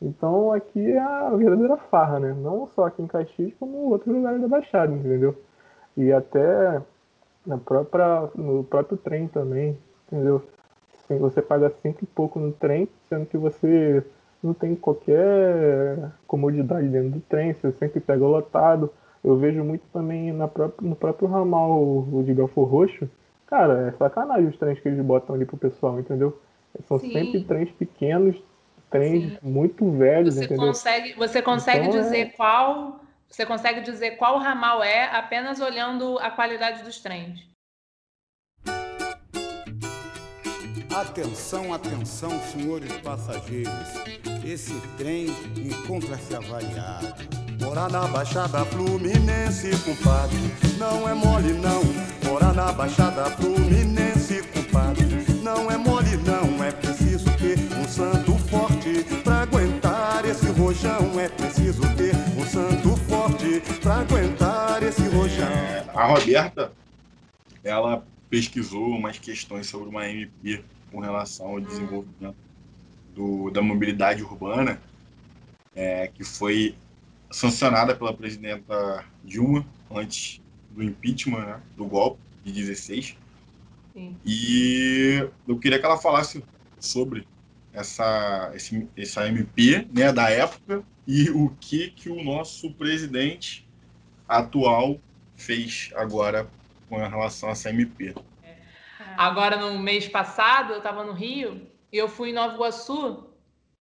Então 0.00 0.52
aqui 0.52 0.92
é 0.92 1.00
a 1.00 1.30
verdadeira 1.30 1.76
farra, 1.76 2.20
né? 2.20 2.34
Não 2.38 2.68
só 2.68 2.86
aqui 2.86 3.02
em 3.02 3.06
Caxias, 3.06 3.54
como 3.58 3.90
outros 3.90 4.14
lugares 4.14 4.40
da 4.40 4.48
Baixada, 4.48 4.92
entendeu? 4.92 5.34
E 5.96 6.12
até 6.12 6.82
na 7.46 7.56
própria, 7.56 8.28
no 8.34 8.64
próprio 8.64 8.98
trem 8.98 9.28
também, 9.28 9.78
entendeu? 10.06 10.42
Assim, 10.92 11.18
você 11.18 11.40
paga 11.40 11.70
cinco 11.82 12.02
e 12.02 12.06
pouco 12.06 12.38
no 12.38 12.52
trem, 12.52 12.88
sendo 13.08 13.26
que 13.26 13.38
você 13.38 14.04
não 14.42 14.52
tem 14.52 14.74
qualquer 14.74 16.12
comodidade 16.26 16.88
dentro 16.88 17.10
do 17.10 17.20
trem, 17.20 17.54
você 17.54 17.72
sempre 17.72 18.00
pega 18.00 18.26
lotado. 18.26 18.92
Eu 19.24 19.36
vejo 19.36 19.64
muito 19.64 19.84
também 19.92 20.32
na 20.32 20.46
própria, 20.46 20.88
no 20.88 20.94
próprio 20.94 21.28
ramal 21.28 22.06
de 22.24 22.34
Galfor 22.34 22.68
Roxo. 22.68 23.08
Cara, 23.46 23.88
é 23.88 23.92
sacanagem 23.92 24.48
os 24.48 24.56
trens 24.56 24.80
que 24.80 24.88
eles 24.88 25.04
botam 25.04 25.34
ali 25.34 25.44
pro 25.44 25.56
pessoal, 25.56 25.98
entendeu? 26.00 26.40
São 26.86 26.98
Sim. 26.98 27.12
sempre 27.12 27.44
trens 27.44 27.70
pequenos, 27.70 28.36
trens 28.90 29.32
Sim. 29.32 29.38
muito 29.42 29.90
velhos, 29.92 30.34
você 30.34 30.44
entendeu? 30.44 30.66
Consegue, 30.66 31.14
você 31.14 31.40
consegue 31.40 31.86
então, 31.86 32.00
dizer 32.00 32.18
é... 32.18 32.30
qual. 32.30 33.00
Você 33.28 33.44
consegue 33.44 33.80
dizer 33.80 34.12
qual 34.12 34.38
ramal 34.38 34.82
é 34.84 35.04
apenas 35.06 35.60
olhando 35.60 36.16
a 36.20 36.30
qualidade 36.30 36.84
dos 36.84 37.00
trens. 37.00 37.40
Atenção, 40.94 41.74
atenção, 41.74 42.30
senhores 42.40 42.92
passageiros. 43.00 43.72
Esse 44.44 44.80
trem 44.96 45.26
encontra-se 45.56 46.34
avariado. 46.34 47.14
Morar 47.60 47.90
na 47.90 48.06
Baixada 48.06 48.64
Fluminense, 48.66 49.70
compadre, 49.84 50.38
não 50.78 51.08
é 51.08 51.14
mole 51.14 51.52
não. 51.54 52.05
Morar 52.36 52.52
na 52.52 52.70
Baixada 52.70 53.24
Fluminense, 53.30 54.42
compadre, 54.52 55.06
não 55.42 55.70
é 55.70 55.78
mole 55.78 56.18
não. 56.18 56.62
É 56.62 56.70
preciso 56.70 57.24
ter 57.38 57.58
um 57.78 57.88
santo 57.88 58.36
forte 58.50 59.04
pra 59.24 59.40
aguentar 59.40 60.22
esse 60.26 60.50
rojão. 60.50 61.18
É 61.18 61.30
preciso 61.30 61.80
ter 61.96 62.14
um 62.38 62.44
santo 62.44 62.94
forte 63.08 63.62
pra 63.80 64.00
aguentar 64.00 64.82
esse 64.82 65.08
rojão. 65.08 65.48
A 65.94 66.04
Roberta, 66.04 66.72
ela 67.64 68.04
pesquisou 68.28 68.86
umas 68.86 69.18
questões 69.18 69.66
sobre 69.66 69.88
uma 69.88 70.06
MP 70.06 70.62
com 70.92 71.00
relação 71.00 71.46
ao 71.46 71.60
desenvolvimento 71.60 72.36
do, 73.14 73.50
da 73.50 73.62
mobilidade 73.62 74.22
urbana, 74.22 74.78
é, 75.74 76.08
que 76.08 76.22
foi 76.22 76.74
sancionada 77.30 77.96
pela 77.96 78.12
presidenta 78.12 79.06
Dilma 79.24 79.64
antes 79.90 80.38
do 80.70 80.82
impeachment, 80.82 81.46
né, 81.46 81.60
do 81.74 81.86
golpe 81.86 82.25
de 82.46 82.52
16. 82.52 83.16
Sim. 83.92 84.16
E 84.24 85.28
eu 85.48 85.58
queria 85.58 85.78
que 85.78 85.84
ela 85.84 85.98
falasse 85.98 86.44
sobre 86.78 87.26
essa, 87.72 88.52
esse, 88.54 88.88
essa 88.96 89.26
MP 89.26 89.86
né, 89.92 90.12
da 90.12 90.30
época 90.30 90.84
e 91.06 91.28
o 91.30 91.50
que, 91.60 91.90
que 91.90 92.08
o 92.08 92.22
nosso 92.22 92.72
presidente 92.74 93.68
atual 94.28 95.00
fez 95.34 95.90
agora 95.94 96.48
com 96.88 96.96
relação 96.96 97.48
a 97.48 97.52
essa 97.52 97.70
MP. 97.70 98.14
Agora, 99.16 99.56
no 99.56 99.78
mês 99.78 100.06
passado, 100.08 100.72
eu 100.72 100.78
estava 100.78 101.02
no 101.02 101.12
Rio 101.12 101.66
e 101.92 101.96
eu 101.96 102.08
fui 102.08 102.30
em 102.30 102.32
Nova 102.32 102.54
Iguaçu 102.54 103.26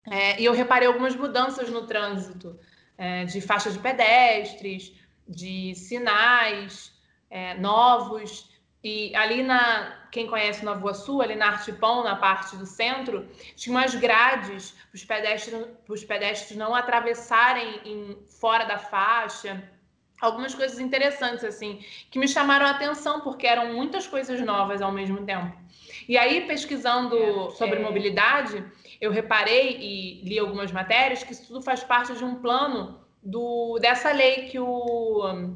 é, 0.05 0.39
e 0.39 0.45
eu 0.45 0.53
reparei 0.53 0.87
algumas 0.87 1.15
mudanças 1.15 1.69
no 1.69 1.87
trânsito, 1.87 2.57
é, 2.97 3.25
de 3.25 3.41
faixa 3.41 3.71
de 3.71 3.79
pedestres, 3.79 4.93
de 5.27 5.73
sinais 5.75 6.93
é, 7.29 7.55
novos. 7.55 8.52
E 8.83 9.15
ali 9.15 9.41
na, 9.43 10.07
quem 10.11 10.27
conhece 10.27 10.65
Nova 10.65 10.79
Iguaçu, 10.79 11.21
ali 11.21 11.35
na 11.35 11.47
Artipão, 11.47 12.03
na 12.03 12.17
parte 12.17 12.57
do 12.57 12.65
centro, 12.65 13.29
tinha 13.55 13.73
umas 13.73 13.95
grades 13.95 14.71
para 14.71 14.95
os 14.95 15.05
pedestres, 15.05 16.03
pedestres 16.03 16.57
não 16.57 16.75
atravessarem 16.75 17.79
em, 17.85 18.17
fora 18.39 18.65
da 18.65 18.77
faixa 18.77 19.63
algumas 20.19 20.55
coisas 20.55 20.79
interessantes, 20.79 21.43
assim, 21.43 21.83
que 22.09 22.17
me 22.17 22.27
chamaram 22.27 22.65
a 22.65 22.71
atenção, 22.71 23.19
porque 23.21 23.45
eram 23.45 23.73
muitas 23.73 24.07
coisas 24.07 24.39
novas 24.39 24.81
ao 24.81 24.91
mesmo 24.91 25.25
tempo. 25.25 25.53
E 26.07 26.17
aí, 26.17 26.47
pesquisando 26.47 27.17
é, 27.17 27.51
sobre 27.51 27.79
é... 27.79 27.81
mobilidade, 27.81 28.63
eu 29.01 29.11
reparei 29.11 29.77
e 29.81 30.21
li 30.23 30.39
algumas 30.39 30.71
matérias 30.71 31.23
que 31.23 31.33
isso 31.33 31.47
tudo 31.47 31.61
faz 31.61 31.83
parte 31.83 32.15
de 32.15 32.23
um 32.23 32.35
plano 32.35 33.01
do, 33.21 33.77
dessa 33.81 34.11
lei 34.13 34.47
que 34.47 34.59
o 34.59 35.55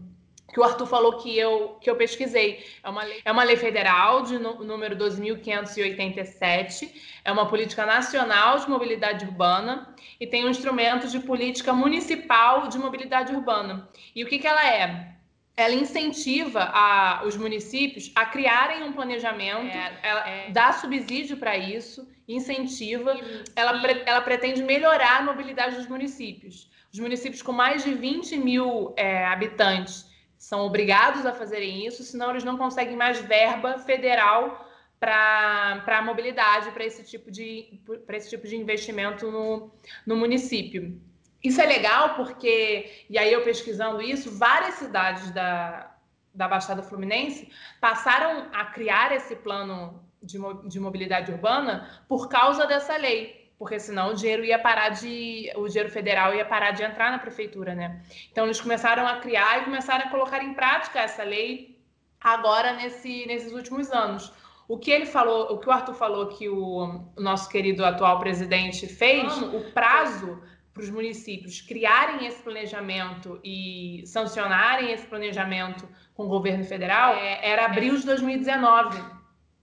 que 0.54 0.60
o 0.60 0.64
Arthur 0.64 0.88
falou 0.88 1.18
que 1.18 1.38
eu, 1.38 1.78
que 1.82 1.90
eu 1.90 1.96
pesquisei. 1.96 2.66
É 2.82 2.90
uma 2.90 3.04
lei, 3.04 3.22
é 3.24 3.32
uma 3.32 3.44
lei 3.44 3.58
federal 3.58 4.24
de 4.24 4.40
no, 4.40 4.64
número 4.64 4.96
2.587, 4.96 6.90
é 7.24 7.32
uma 7.32 7.48
política 7.48 7.86
nacional 7.86 8.58
de 8.60 8.70
mobilidade 8.70 9.26
urbana 9.26 9.94
e 10.20 10.26
tem 10.26 10.46
um 10.46 10.50
instrumento 10.50 11.08
de 11.08 11.20
política 11.20 11.74
municipal 11.74 12.68
de 12.68 12.78
mobilidade 12.80 13.34
urbana. 13.34 13.90
E 14.16 14.24
o 14.24 14.28
que, 14.28 14.40
que 14.40 14.48
ela 14.48 14.66
é? 14.66 15.14
Ela 15.56 15.74
incentiva 15.74 16.70
a, 16.74 17.24
os 17.26 17.36
municípios 17.36 18.12
a 18.16 18.26
criarem 18.26 18.84
um 18.84 18.94
planejamento, 18.94 19.66
é, 19.68 20.00
ela 20.04 20.30
é, 20.30 20.50
dá 20.52 20.72
subsídio 20.72 21.38
para 21.38 21.58
isso, 21.58 22.08
incentiva, 22.28 23.16
e, 23.16 23.44
ela, 23.56 23.92
e... 23.92 24.04
ela 24.06 24.22
pretende 24.22 24.62
melhorar 24.62 25.18
a 25.18 25.24
mobilidade 25.24 25.76
dos 25.76 25.88
municípios. 25.88 26.70
Os 26.94 27.00
municípios 27.00 27.42
com 27.42 27.52
mais 27.52 27.84
de 27.84 27.94
20 27.94 28.38
mil 28.38 28.94
é, 28.96 29.26
habitantes 29.26 30.07
são 30.38 30.66
obrigados 30.66 31.26
a 31.26 31.34
fazerem 31.34 31.86
isso, 31.86 32.04
senão 32.04 32.30
eles 32.30 32.44
não 32.44 32.58
conseguem 32.58 32.96
mais 32.96 33.20
verba 33.20 33.80
federal 33.80 34.66
para 35.00 35.84
a 35.86 36.02
mobilidade, 36.02 36.72
para 36.72 36.86
esse, 36.86 37.04
tipo 37.04 37.32
de, 37.32 37.80
esse 38.10 38.30
tipo 38.30 38.48
de 38.48 38.56
investimento 38.56 39.30
no, 39.32 39.72
no 40.06 40.16
município. 40.16 41.00
Isso 41.44 41.62
é 41.62 41.66
legal 41.66 42.16
porque, 42.16 43.06
e 43.10 43.18
aí 43.18 43.32
eu 43.32 43.44
pesquisando 43.44 44.02
isso, 44.02 44.32
várias 44.38 44.76
cidades 44.76 45.30
da, 45.32 45.96
da 46.34 46.48
Baixada 46.48 46.82
Fluminense 46.82 47.50
passaram 47.80 48.50
a 48.54 48.66
criar 48.66 49.12
esse 49.12 49.36
plano 49.36 50.04
de, 50.22 50.40
de 50.68 50.80
mobilidade 50.80 51.32
urbana 51.32 52.04
por 52.08 52.28
causa 52.28 52.66
dessa 52.66 52.98
lei 52.98 53.37
porque 53.58 53.80
senão 53.80 54.12
o 54.12 54.14
dinheiro 54.14 54.46
ia 54.46 54.60
parar 54.60 54.90
de. 54.90 55.52
o 55.56 55.68
dinheiro 55.68 55.90
federal 55.90 56.34
ia 56.34 56.46
parar 56.46 56.72
de 56.72 56.84
entrar 56.84 57.12
na 57.12 57.20
prefeitura, 57.20 57.74
né? 57.74 58.02
Então 58.32 58.46
eles 58.46 58.62
começaram 58.62 59.08
a 59.08 59.18
criar 59.18 59.62
e 59.62 59.66
começaram 59.66 60.06
a 60.06 60.10
colocar 60.10 60.44
em 60.44 60.54
prática 60.54 61.00
essa 61.00 61.24
lei 61.24 61.80
agora 62.22 62.74
nesse, 62.74 63.26
nesses 63.26 63.52
últimos 63.52 63.92
anos. 63.92 64.32
O 64.68 64.78
que 64.78 64.92
ele 64.92 65.06
falou, 65.06 65.54
o 65.54 65.60
que 65.60 65.70
o 65.70 65.72
Arthur 65.72 65.94
falou 65.94 66.28
que 66.28 66.50
o, 66.50 67.06
o 67.16 67.22
nosso 67.22 67.50
querido 67.50 67.86
atual 67.86 68.20
presidente 68.20 68.86
fez, 68.86 69.42
o 69.42 69.72
prazo 69.72 70.42
para 70.74 70.84
os 70.84 70.90
municípios 70.92 71.62
criarem 71.62 72.28
esse 72.28 72.44
planejamento 72.44 73.40
e 73.44 74.04
sancionarem 74.06 74.92
esse 74.92 75.08
planejamento 75.08 75.88
com 76.14 76.26
o 76.26 76.28
governo 76.28 76.64
federal 76.64 77.16
é, 77.16 77.50
era 77.50 77.66
abril 77.66 77.98
de 77.98 78.06
2019. 78.06 79.17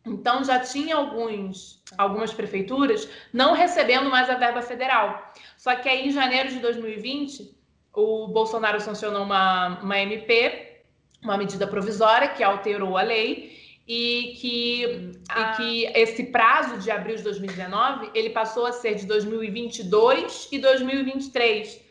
Então 0.07 0.45
já 0.45 0.59
tinha 0.61 0.97
alguns, 0.97 1.83
algumas 1.97 2.33
prefeituras 2.33 3.09
não 3.33 3.55
recebendo 3.55 4.11
mais 4.11 4.29
a 4.29 4.35
verba 4.35 4.61
federal. 4.61 5.33
Só 5.57 5.75
que 5.77 5.89
aí 5.89 6.07
em 6.07 6.11
janeiro 6.11 6.51
de 6.51 6.59
2020, 6.59 7.57
o 7.93 8.29
Bolsonaro 8.29 8.81
sancionou 8.81 9.23
uma, 9.23 9.81
uma 9.81 9.99
MP, 9.99 10.83
uma 11.23 11.39
medida 11.39 11.67
provisória 11.67 12.29
que 12.29 12.43
alterou 12.43 12.99
a 12.99 13.03
lei 13.03 13.59
e 13.87 14.35
que, 14.41 15.13
ah. 15.29 15.53
e 15.53 15.57
que 15.57 15.99
esse 15.99 16.25
prazo 16.25 16.79
de 16.79 16.91
abril 16.91 17.17
de 17.17 17.23
2019 17.23 18.11
ele 18.15 18.31
passou 18.31 18.67
a 18.67 18.73
ser 18.73 18.95
de 18.97 19.07
2022 19.07 20.49
e 20.53 20.59
2023. 20.59 21.83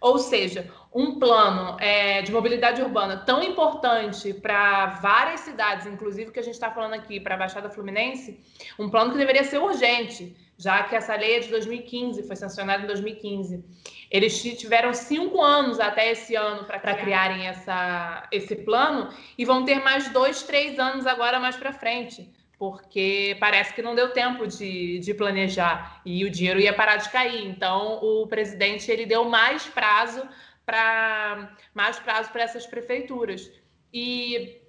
Ou 0.00 0.18
seja, 0.18 0.70
um 0.94 1.18
plano 1.18 1.76
é, 1.80 2.22
de 2.22 2.32
mobilidade 2.32 2.80
urbana 2.80 3.18
tão 3.18 3.42
importante 3.42 4.32
para 4.32 4.86
várias 5.02 5.40
cidades, 5.40 5.86
inclusive 5.86 6.30
que 6.30 6.40
a 6.40 6.42
gente 6.42 6.54
está 6.54 6.70
falando 6.70 6.94
aqui 6.94 7.20
para 7.20 7.34
a 7.34 7.38
Baixada 7.38 7.68
Fluminense, 7.68 8.40
um 8.78 8.88
plano 8.88 9.12
que 9.12 9.18
deveria 9.18 9.44
ser 9.44 9.58
urgente, 9.58 10.34
já 10.56 10.82
que 10.84 10.96
essa 10.96 11.14
lei 11.14 11.36
é 11.36 11.40
de 11.40 11.48
2015, 11.48 12.22
foi 12.26 12.36
sancionada 12.36 12.82
em 12.82 12.86
2015. 12.86 13.64
Eles 14.10 14.42
tiveram 14.58 14.94
cinco 14.94 15.42
anos 15.42 15.78
até 15.78 16.10
esse 16.10 16.34
ano 16.34 16.64
para 16.64 16.94
criarem 16.94 17.46
essa, 17.46 18.26
esse 18.32 18.56
plano 18.56 19.08
e 19.36 19.44
vão 19.44 19.64
ter 19.64 19.80
mais 19.84 20.08
dois, 20.08 20.42
três 20.42 20.78
anos 20.78 21.06
agora 21.06 21.38
mais 21.38 21.56
para 21.56 21.72
frente 21.72 22.28
porque 22.58 23.36
parece 23.38 23.72
que 23.72 23.80
não 23.80 23.94
deu 23.94 24.12
tempo 24.12 24.44
de, 24.44 24.98
de, 24.98 25.14
planejar 25.14 26.02
e 26.04 26.24
o 26.24 26.30
dinheiro 26.30 26.58
ia 26.58 26.72
parar 26.72 26.96
de 26.96 27.08
cair. 27.08 27.46
Então, 27.46 28.00
o 28.02 28.26
presidente 28.26 28.90
ele 28.90 29.06
deu 29.06 29.24
mais 29.24 29.64
prazo 29.66 30.28
para 30.68 31.56
mais 31.72 31.98
prazo 31.98 32.30
para 32.30 32.42
essas 32.42 32.66
prefeituras. 32.66 33.50
E, 33.90 34.60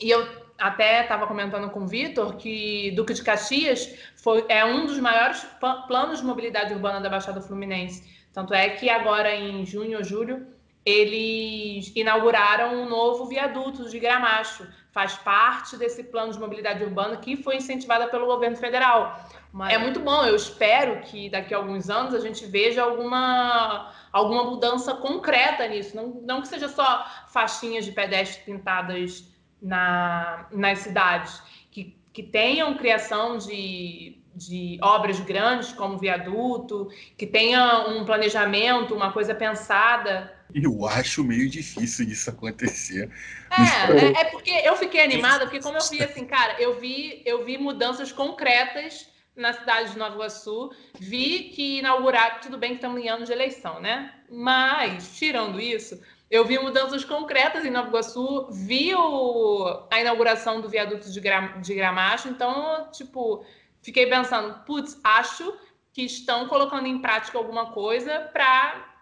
e 0.00 0.10
eu 0.10 0.26
até 0.58 1.02
estava 1.02 1.28
comentando 1.28 1.70
com 1.70 1.84
o 1.84 1.86
Vitor 1.86 2.34
que 2.36 2.90
Duque 2.96 3.14
de 3.14 3.22
Caxias 3.22 3.96
foi, 4.16 4.44
é 4.48 4.64
um 4.64 4.84
dos 4.84 4.98
maiores 4.98 5.46
planos 5.86 6.18
de 6.18 6.24
mobilidade 6.24 6.74
urbana 6.74 7.00
da 7.00 7.08
Baixada 7.08 7.40
Fluminense. 7.40 8.02
Tanto 8.32 8.52
é 8.52 8.68
que 8.70 8.90
agora, 8.90 9.32
em 9.32 9.64
junho 9.64 9.98
ou 9.98 10.02
julho, 10.02 10.44
eles 10.84 11.92
inauguraram 11.94 12.74
um 12.74 12.88
novo 12.88 13.26
viaduto 13.26 13.88
de 13.88 14.00
Gramacho. 14.00 14.66
Faz 14.90 15.14
parte 15.14 15.76
desse 15.76 16.02
plano 16.02 16.32
de 16.32 16.40
mobilidade 16.40 16.82
urbana 16.82 17.16
que 17.16 17.36
foi 17.36 17.56
incentivada 17.56 18.08
pelo 18.08 18.26
governo 18.26 18.56
federal. 18.56 19.24
Mas... 19.52 19.72
É 19.72 19.78
muito 19.78 20.00
bom. 20.00 20.24
Eu 20.24 20.34
espero 20.34 21.00
que 21.02 21.30
daqui 21.30 21.54
a 21.54 21.58
alguns 21.58 21.88
anos 21.88 22.12
a 22.12 22.18
gente 22.18 22.44
veja 22.44 22.82
alguma, 22.82 23.92
alguma 24.14 24.44
mudança 24.44 24.94
concreta 24.94 25.66
nisso. 25.66 25.96
Não, 25.96 26.08
não 26.22 26.40
que 26.40 26.48
seja 26.48 26.68
só 26.68 27.04
faixinhas 27.28 27.84
de 27.84 27.90
pedestre 27.90 28.44
pintadas 28.44 29.28
na, 29.60 30.46
nas 30.52 30.78
cidades, 30.78 31.42
que, 31.70 31.98
que 32.12 32.22
tenham 32.22 32.76
criação 32.76 33.36
de 33.36 34.22
de 34.36 34.78
obras 34.82 35.20
grandes 35.20 35.72
como 35.72 35.96
viaduto, 35.96 36.88
que 37.16 37.24
tenha 37.24 37.86
um 37.88 38.04
planejamento, 38.04 38.92
uma 38.92 39.12
coisa 39.12 39.32
pensada. 39.32 40.34
Eu 40.52 40.86
acho 40.86 41.22
meio 41.22 41.48
difícil 41.48 42.08
isso 42.08 42.30
acontecer. 42.30 43.08
É, 43.50 43.92
é, 43.92 44.22
é, 44.22 44.24
porque 44.24 44.50
eu 44.50 44.76
fiquei 44.76 45.04
animada, 45.04 45.44
porque 45.44 45.60
como 45.60 45.78
eu 45.78 45.88
vi 45.88 46.02
assim, 46.02 46.26
cara, 46.26 46.60
eu 46.60 46.80
vi, 46.80 47.22
eu 47.24 47.44
vi 47.44 47.56
mudanças 47.56 48.10
concretas 48.10 49.06
na 49.36 49.52
cidade 49.52 49.92
de 49.92 49.98
Nova 49.98 50.14
Iguaçu, 50.14 50.70
vi 50.98 51.50
que 51.50 51.78
inaugurar, 51.78 52.40
tudo 52.40 52.56
bem 52.56 52.70
que 52.70 52.76
estamos 52.76 53.02
em 53.02 53.08
ano 53.08 53.24
de 53.24 53.32
eleição, 53.32 53.80
né? 53.80 54.14
Mas, 54.30 55.16
tirando 55.16 55.60
isso, 55.60 56.00
eu 56.30 56.44
vi 56.44 56.58
mudanças 56.58 57.04
concretas 57.04 57.64
em 57.64 57.70
Nova 57.70 57.88
Iguaçu, 57.88 58.48
vi 58.50 58.94
o, 58.94 59.86
a 59.90 60.00
inauguração 60.00 60.60
do 60.60 60.68
viaduto 60.68 61.10
de, 61.10 61.20
Gra, 61.20 61.58
de 61.60 61.74
Gramacho, 61.74 62.28
então, 62.28 62.88
tipo, 62.92 63.44
fiquei 63.82 64.06
pensando, 64.06 64.64
putz, 64.64 65.00
acho 65.02 65.56
que 65.92 66.02
estão 66.02 66.48
colocando 66.48 66.86
em 66.86 67.00
prática 67.00 67.38
alguma 67.38 67.72
coisa 67.72 68.20
para 68.32 68.92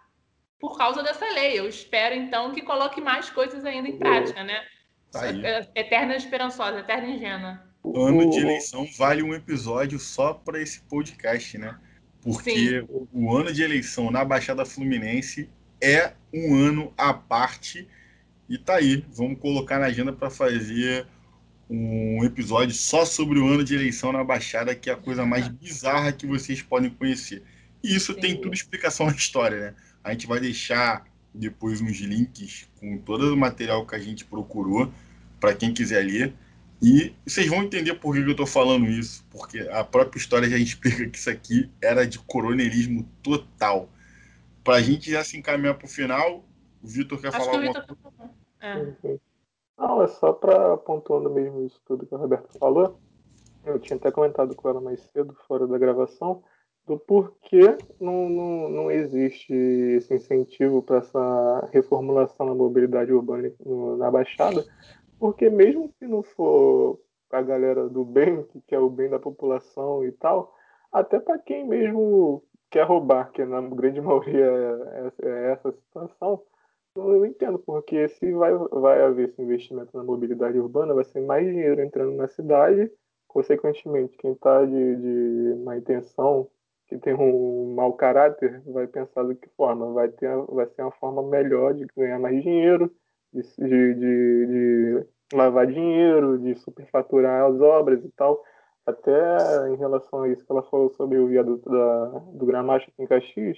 por 0.59 0.77
causa 0.77 1.03
dessa 1.03 1.25
lei. 1.25 1.59
Eu 1.59 1.67
espero 1.67 2.15
então 2.15 2.51
que 2.51 2.61
coloque 2.61 3.01
mais 3.01 3.29
coisas 3.29 3.65
ainda 3.65 3.89
em 3.89 3.97
prática, 3.97 4.43
né? 4.43 4.65
Tá 5.11 5.27
é, 5.27 5.67
eterna 5.75 6.15
esperançosa, 6.15 6.79
eterna 6.79 7.07
ingênua. 7.09 7.72
Ano 7.83 8.29
de 8.29 8.39
eleição 8.39 8.87
vale 8.97 9.21
um 9.21 9.33
episódio 9.33 9.99
só 9.99 10.33
para 10.33 10.61
esse 10.61 10.79
podcast, 10.81 11.57
né? 11.57 11.77
Porque 12.21 12.79
Sim. 12.81 13.07
o 13.11 13.35
ano 13.35 13.51
de 13.51 13.61
eleição 13.61 14.09
na 14.09 14.23
Baixada 14.23 14.65
Fluminense 14.65 15.49
é 15.81 16.13
um 16.33 16.55
ano 16.55 16.93
à 16.97 17.13
parte 17.13 17.87
e 18.47 18.57
tá 18.57 18.75
aí. 18.75 19.05
Vamos 19.13 19.39
colocar 19.39 19.79
na 19.79 19.87
agenda 19.87 20.13
para 20.13 20.29
fazer 20.29 21.05
um 21.69 22.23
episódio 22.23 22.73
só 22.73 23.03
sobre 23.03 23.39
o 23.39 23.47
ano 23.47 23.63
de 23.63 23.75
eleição 23.75 24.11
na 24.11 24.23
Baixada, 24.23 24.73
que 24.75 24.89
é 24.89 24.93
a 24.93 24.97
coisa 24.97 25.25
mais 25.25 25.47
bizarra 25.47 26.11
que 26.11 26.25
vocês 26.25 26.61
podem 26.61 26.89
conhecer. 26.89 27.43
E 27.83 27.93
isso 27.95 28.13
Sim. 28.13 28.19
tem 28.21 28.41
tudo 28.41 28.53
explicação 28.53 29.07
na 29.07 29.13
história, 29.13 29.59
né? 29.59 29.75
A 30.03 30.11
gente 30.11 30.27
vai 30.27 30.39
deixar 30.39 31.05
depois 31.33 31.81
uns 31.81 31.97
links 31.99 32.69
com 32.79 32.97
todo 32.97 33.33
o 33.33 33.37
material 33.37 33.85
que 33.85 33.95
a 33.95 33.99
gente 33.99 34.23
procurou 34.23 34.91
para 35.39 35.53
quem 35.53 35.73
quiser 35.73 36.05
ler. 36.05 36.33
E 36.83 37.15
vocês 37.25 37.47
vão 37.47 37.63
entender 37.63 37.93
por 37.93 38.13
que 38.13 38.19
eu 38.19 38.31
estou 38.31 38.45
falando 38.45 38.85
isso, 38.87 39.25
porque 39.31 39.59
a 39.71 39.85
própria 39.85 40.19
história 40.19 40.49
já 40.49 40.57
explica 40.59 41.09
que 41.09 41.17
isso 41.17 41.29
aqui 41.29 41.71
era 41.81 42.05
de 42.05 42.19
coronelismo 42.19 43.07
total. 43.23 43.87
Para 44.61 44.75
a 44.75 44.81
gente 44.81 45.09
já 45.09 45.23
se 45.23 45.37
encaminhar 45.37 45.75
para 45.75 45.85
o 45.85 45.89
final, 45.89 46.43
o 46.83 46.87
Vitor 46.87 47.21
quer 47.21 47.29
Acho 47.29 47.37
falar 47.37 47.51
que 47.51 47.67
alguma 47.67 47.85
coisa? 47.85 48.33
É. 48.59 49.17
Não, 49.77 50.03
é 50.03 50.07
só 50.07 50.33
para 50.33 50.75
pontuando 50.75 51.29
mesmo 51.29 51.65
isso 51.65 51.81
tudo 51.85 52.05
que 52.05 52.13
o 52.13 52.17
Roberto 52.17 52.57
falou. 52.59 52.99
Eu 53.65 53.79
tinha 53.79 53.95
até 53.95 54.11
comentado 54.11 54.53
com 54.53 54.67
ela 54.67 54.81
mais 54.81 54.99
cedo, 55.13 55.33
fora 55.47 55.65
da 55.65 55.77
gravação, 55.77 56.43
do 56.85 56.99
porquê 56.99 57.77
não, 57.99 58.27
não, 58.27 58.69
não 58.69 58.91
existe 58.91 59.53
esse 59.53 60.13
incentivo 60.13 60.81
para 60.81 60.97
essa 60.97 61.69
reformulação 61.71 62.45
da 62.45 62.53
mobilidade 62.53 63.13
urbana 63.13 63.49
na 63.97 64.11
Baixada, 64.11 64.65
porque 65.23 65.49
mesmo 65.49 65.87
que 65.97 66.05
não 66.05 66.21
for 66.21 66.99
a 67.31 67.41
galera 67.41 67.87
do 67.87 68.03
bem, 68.03 68.43
que 68.43 68.59
quer 68.67 68.79
o 68.79 68.89
bem 68.89 69.09
da 69.09 69.17
população 69.17 70.03
e 70.03 70.11
tal, 70.11 70.53
até 70.91 71.17
para 71.17 71.39
quem 71.39 71.65
mesmo 71.65 72.43
quer 72.69 72.83
roubar, 72.83 73.31
que 73.31 73.45
na 73.45 73.61
grande 73.61 74.01
maioria 74.03 74.45
é, 74.45 75.07
é, 75.23 75.29
é 75.29 75.51
essa 75.53 75.71
situação, 75.71 76.43
eu 76.97 77.25
entendo, 77.25 77.57
porque 77.57 78.09
se 78.09 78.33
vai, 78.33 78.51
vai 78.69 79.01
haver 79.01 79.29
esse 79.29 79.41
investimento 79.41 79.95
na 79.95 80.03
mobilidade 80.03 80.59
urbana, 80.59 80.93
vai 80.93 81.05
ser 81.05 81.21
mais 81.21 81.47
dinheiro 81.47 81.81
entrando 81.81 82.11
na 82.17 82.27
cidade, 82.27 82.91
consequentemente, 83.25 84.17
quem 84.17 84.33
está 84.33 84.65
de, 84.65 84.95
de 84.97 85.55
má 85.63 85.77
intenção, 85.77 86.49
que 86.85 86.97
tem 86.97 87.13
um 87.13 87.73
mau 87.73 87.93
caráter, 87.93 88.61
vai 88.65 88.87
pensar 88.87 89.23
de 89.23 89.35
que 89.35 89.47
forma? 89.55 89.89
Vai, 89.93 90.09
ter, 90.09 90.35
vai 90.49 90.67
ser 90.67 90.81
uma 90.81 90.91
forma 90.91 91.23
melhor 91.23 91.73
de 91.73 91.87
ganhar 91.95 92.19
mais 92.19 92.43
dinheiro, 92.43 92.93
de, 93.31 93.41
de, 93.41 93.95
de 93.95 95.12
lavar 95.35 95.67
dinheiro, 95.67 96.37
de 96.39 96.55
superfaturar 96.55 97.45
as 97.45 97.59
obras 97.59 98.03
e 98.03 98.09
tal. 98.11 98.43
Até 98.85 99.69
em 99.69 99.75
relação 99.75 100.23
a 100.23 100.29
isso 100.29 100.45
que 100.45 100.51
ela 100.51 100.63
falou 100.63 100.89
sobre 100.91 101.17
o 101.17 101.27
viaduto 101.27 101.69
da, 101.69 102.05
do 102.33 102.45
Gramacho 102.45 102.89
aqui 102.89 103.01
em 103.01 103.07
Caxias, 103.07 103.57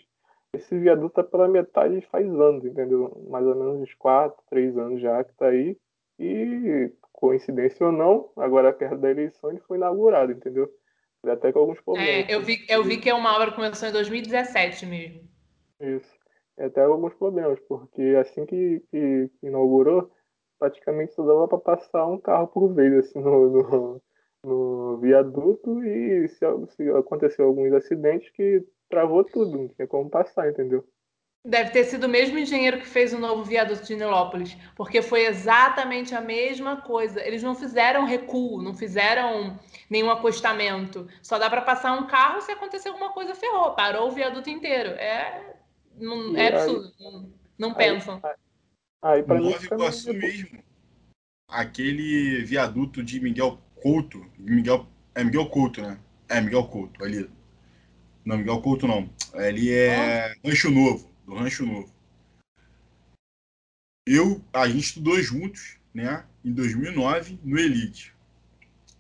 esse 0.53 0.77
viaduto 0.77 1.15
tá 1.15 1.23
pela 1.23 1.47
metade 1.47 2.01
faz 2.11 2.25
anos, 2.25 2.63
entendeu? 2.63 3.25
Mais 3.29 3.45
ou 3.45 3.55
menos 3.55 3.81
uns 3.81 3.93
4, 3.95 4.37
3 4.49 4.77
anos 4.77 5.01
já 5.01 5.23
que 5.23 5.31
está 5.31 5.47
aí. 5.47 5.77
E, 6.17 6.91
coincidência 7.11 7.85
ou 7.85 7.91
não, 7.91 8.29
agora 8.37 8.71
perto 8.71 8.97
da 8.97 9.11
eleição 9.11 9.49
ele 9.49 9.59
foi 9.67 9.77
inaugurado, 9.77 10.31
entendeu? 10.31 10.69
Até 11.25 11.51
com 11.51 11.59
alguns 11.59 11.81
problemas. 11.81 12.29
É, 12.29 12.33
eu 12.33 12.41
vi, 12.41 12.65
eu 12.69 12.83
vi 12.83 12.97
que 12.97 13.09
é 13.09 13.13
uma 13.13 13.35
obra 13.35 13.49
que 13.49 13.55
começou 13.55 13.89
em 13.89 13.91
2017 13.91 14.85
mesmo. 14.85 15.27
Isso. 15.81 16.13
É 16.57 16.65
até 16.65 16.83
alguns 16.83 17.13
problemas, 17.15 17.59
porque 17.67 18.15
assim 18.21 18.45
que, 18.45 18.81
que 18.91 19.29
inaugurou, 19.43 20.11
praticamente 20.59 21.13
só 21.13 21.25
dava 21.25 21.47
para 21.47 21.57
passar 21.57 22.05
um 22.07 22.19
carro 22.19 22.47
por 22.47 22.73
vez 22.73 22.93
assim, 22.93 23.19
no, 23.19 23.49
no, 23.49 24.01
no 24.43 24.97
viaduto 24.97 25.83
e 25.83 26.27
se, 26.29 26.45
se 26.75 26.89
aconteceu 26.91 27.45
alguns 27.45 27.73
acidentes 27.73 28.29
que 28.31 28.63
travou 28.89 29.23
tudo, 29.23 29.57
não 29.57 29.67
tinha 29.69 29.87
como 29.87 30.09
passar, 30.09 30.49
entendeu? 30.49 30.87
Deve 31.43 31.69
ter 31.69 31.83
sido 31.83 32.05
o 32.05 32.09
mesmo 32.09 32.39
engenheiro 32.39 32.79
que 32.79 32.87
fez 32.87 33.13
o 33.13 33.19
novo 33.19 33.43
viaduto 33.43 33.83
de 33.83 33.95
Nilópolis, 33.95 34.57
porque 34.75 35.03
foi 35.03 35.27
exatamente 35.27 36.15
a 36.15 36.21
mesma 36.21 36.81
coisa. 36.81 37.23
Eles 37.23 37.43
não 37.43 37.53
fizeram 37.53 38.03
recuo, 38.03 38.63
não 38.63 38.73
fizeram 38.73 39.59
nenhum 39.87 40.09
acostamento. 40.09 41.07
Só 41.21 41.37
dá 41.37 41.47
para 41.47 41.61
passar 41.61 41.93
um 41.93 42.07
carro 42.07 42.41
se 42.41 42.51
acontecer 42.51 42.89
alguma 42.89 43.13
coisa 43.13 43.35
ferrou, 43.35 43.75
parou 43.75 44.07
o 44.07 44.11
viaduto 44.11 44.49
inteiro. 44.49 44.89
É, 44.89 45.55
não, 45.99 46.35
é 46.35 46.47
absurdo, 46.47 46.91
não, 46.99 47.29
não 47.59 47.69
aí, 47.69 47.75
pensam. 47.75 48.19
Aí, 48.23 48.33
aí 49.07 49.25
Nova 49.25 49.65
Iguaçu 49.65 50.13
mesmo, 50.13 50.63
aquele 51.47 52.43
viaduto 52.43 53.03
de 53.03 53.19
Miguel 53.19 53.61
Couto, 53.75 54.25
Miguel, 54.37 54.87
é 55.13 55.23
Miguel 55.23 55.47
Couto, 55.47 55.81
né? 55.81 55.99
É 56.27 56.41
Miguel 56.41 56.67
Couto, 56.67 57.03
ali 57.03 57.29
não, 58.25 58.39
Miguel 58.39 58.59
Couto 58.61 58.87
não. 58.87 59.07
Ele 59.35 59.71
é 59.71 60.31
ah. 60.31 60.35
Rancho 60.43 60.71
Novo, 60.71 61.11
do 61.27 61.35
Rancho 61.35 61.63
Novo. 61.63 61.93
Eu, 64.07 64.43
a 64.51 64.67
gente 64.67 64.85
estudou 64.85 65.21
juntos, 65.21 65.77
né? 65.93 66.25
Em 66.43 66.51
2009, 66.51 67.39
no 67.43 67.59
Elite. 67.59 68.13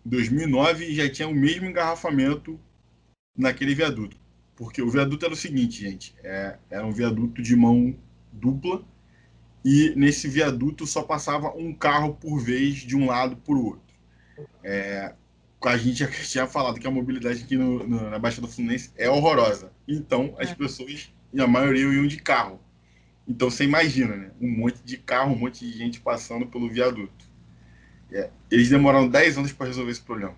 Em 0.05 0.09
2009 0.09 0.93
já 0.93 1.09
tinha 1.09 1.27
o 1.27 1.33
mesmo 1.33 1.65
engarrafamento 1.65 2.59
naquele 3.35 3.73
viaduto. 3.73 4.15
Porque 4.55 4.81
o 4.81 4.89
viaduto 4.89 5.25
era 5.25 5.33
o 5.33 5.37
seguinte, 5.37 5.81
gente. 5.81 6.15
É, 6.23 6.59
era 6.69 6.85
um 6.85 6.91
viaduto 6.91 7.41
de 7.41 7.55
mão 7.55 7.97
dupla. 8.31 8.83
E 9.65 9.95
nesse 9.95 10.27
viaduto 10.27 10.85
só 10.85 11.01
passava 11.01 11.49
um 11.57 11.73
carro 11.73 12.13
por 12.13 12.37
vez 12.39 12.75
de 12.75 12.95
um 12.95 13.07
lado 13.07 13.35
para 13.35 13.55
o 13.55 13.65
outro. 13.65 13.95
É, 14.63 15.15
a 15.63 15.77
gente 15.77 15.97
já 15.97 16.07
tinha 16.21 16.45
falado 16.45 16.79
que 16.79 16.85
a 16.85 16.91
mobilidade 16.91 17.43
aqui 17.43 17.57
no, 17.57 17.85
no, 17.87 18.09
na 18.11 18.19
Baixada 18.19 18.47
Fluminense 18.47 18.91
é 18.95 19.09
horrorosa. 19.09 19.73
Então, 19.87 20.35
as 20.37 20.51
é. 20.51 20.55
pessoas, 20.55 21.11
a 21.35 21.47
maioria, 21.47 21.91
iam 21.91 22.05
de 22.05 22.17
carro. 22.17 22.59
Então 23.27 23.49
você 23.49 23.63
imagina, 23.63 24.15
né? 24.15 24.31
Um 24.39 24.51
monte 24.51 24.83
de 24.83 24.97
carro, 24.97 25.33
um 25.33 25.39
monte 25.39 25.65
de 25.65 25.75
gente 25.75 25.99
passando 25.99 26.45
pelo 26.45 26.69
viaduto. 26.69 27.25
É, 28.11 28.29
eles 28.51 28.69
demoraram 28.69 29.07
10 29.07 29.39
anos 29.39 29.51
para 29.51 29.65
resolver 29.65 29.89
esse 29.89 30.01
problema. 30.03 30.35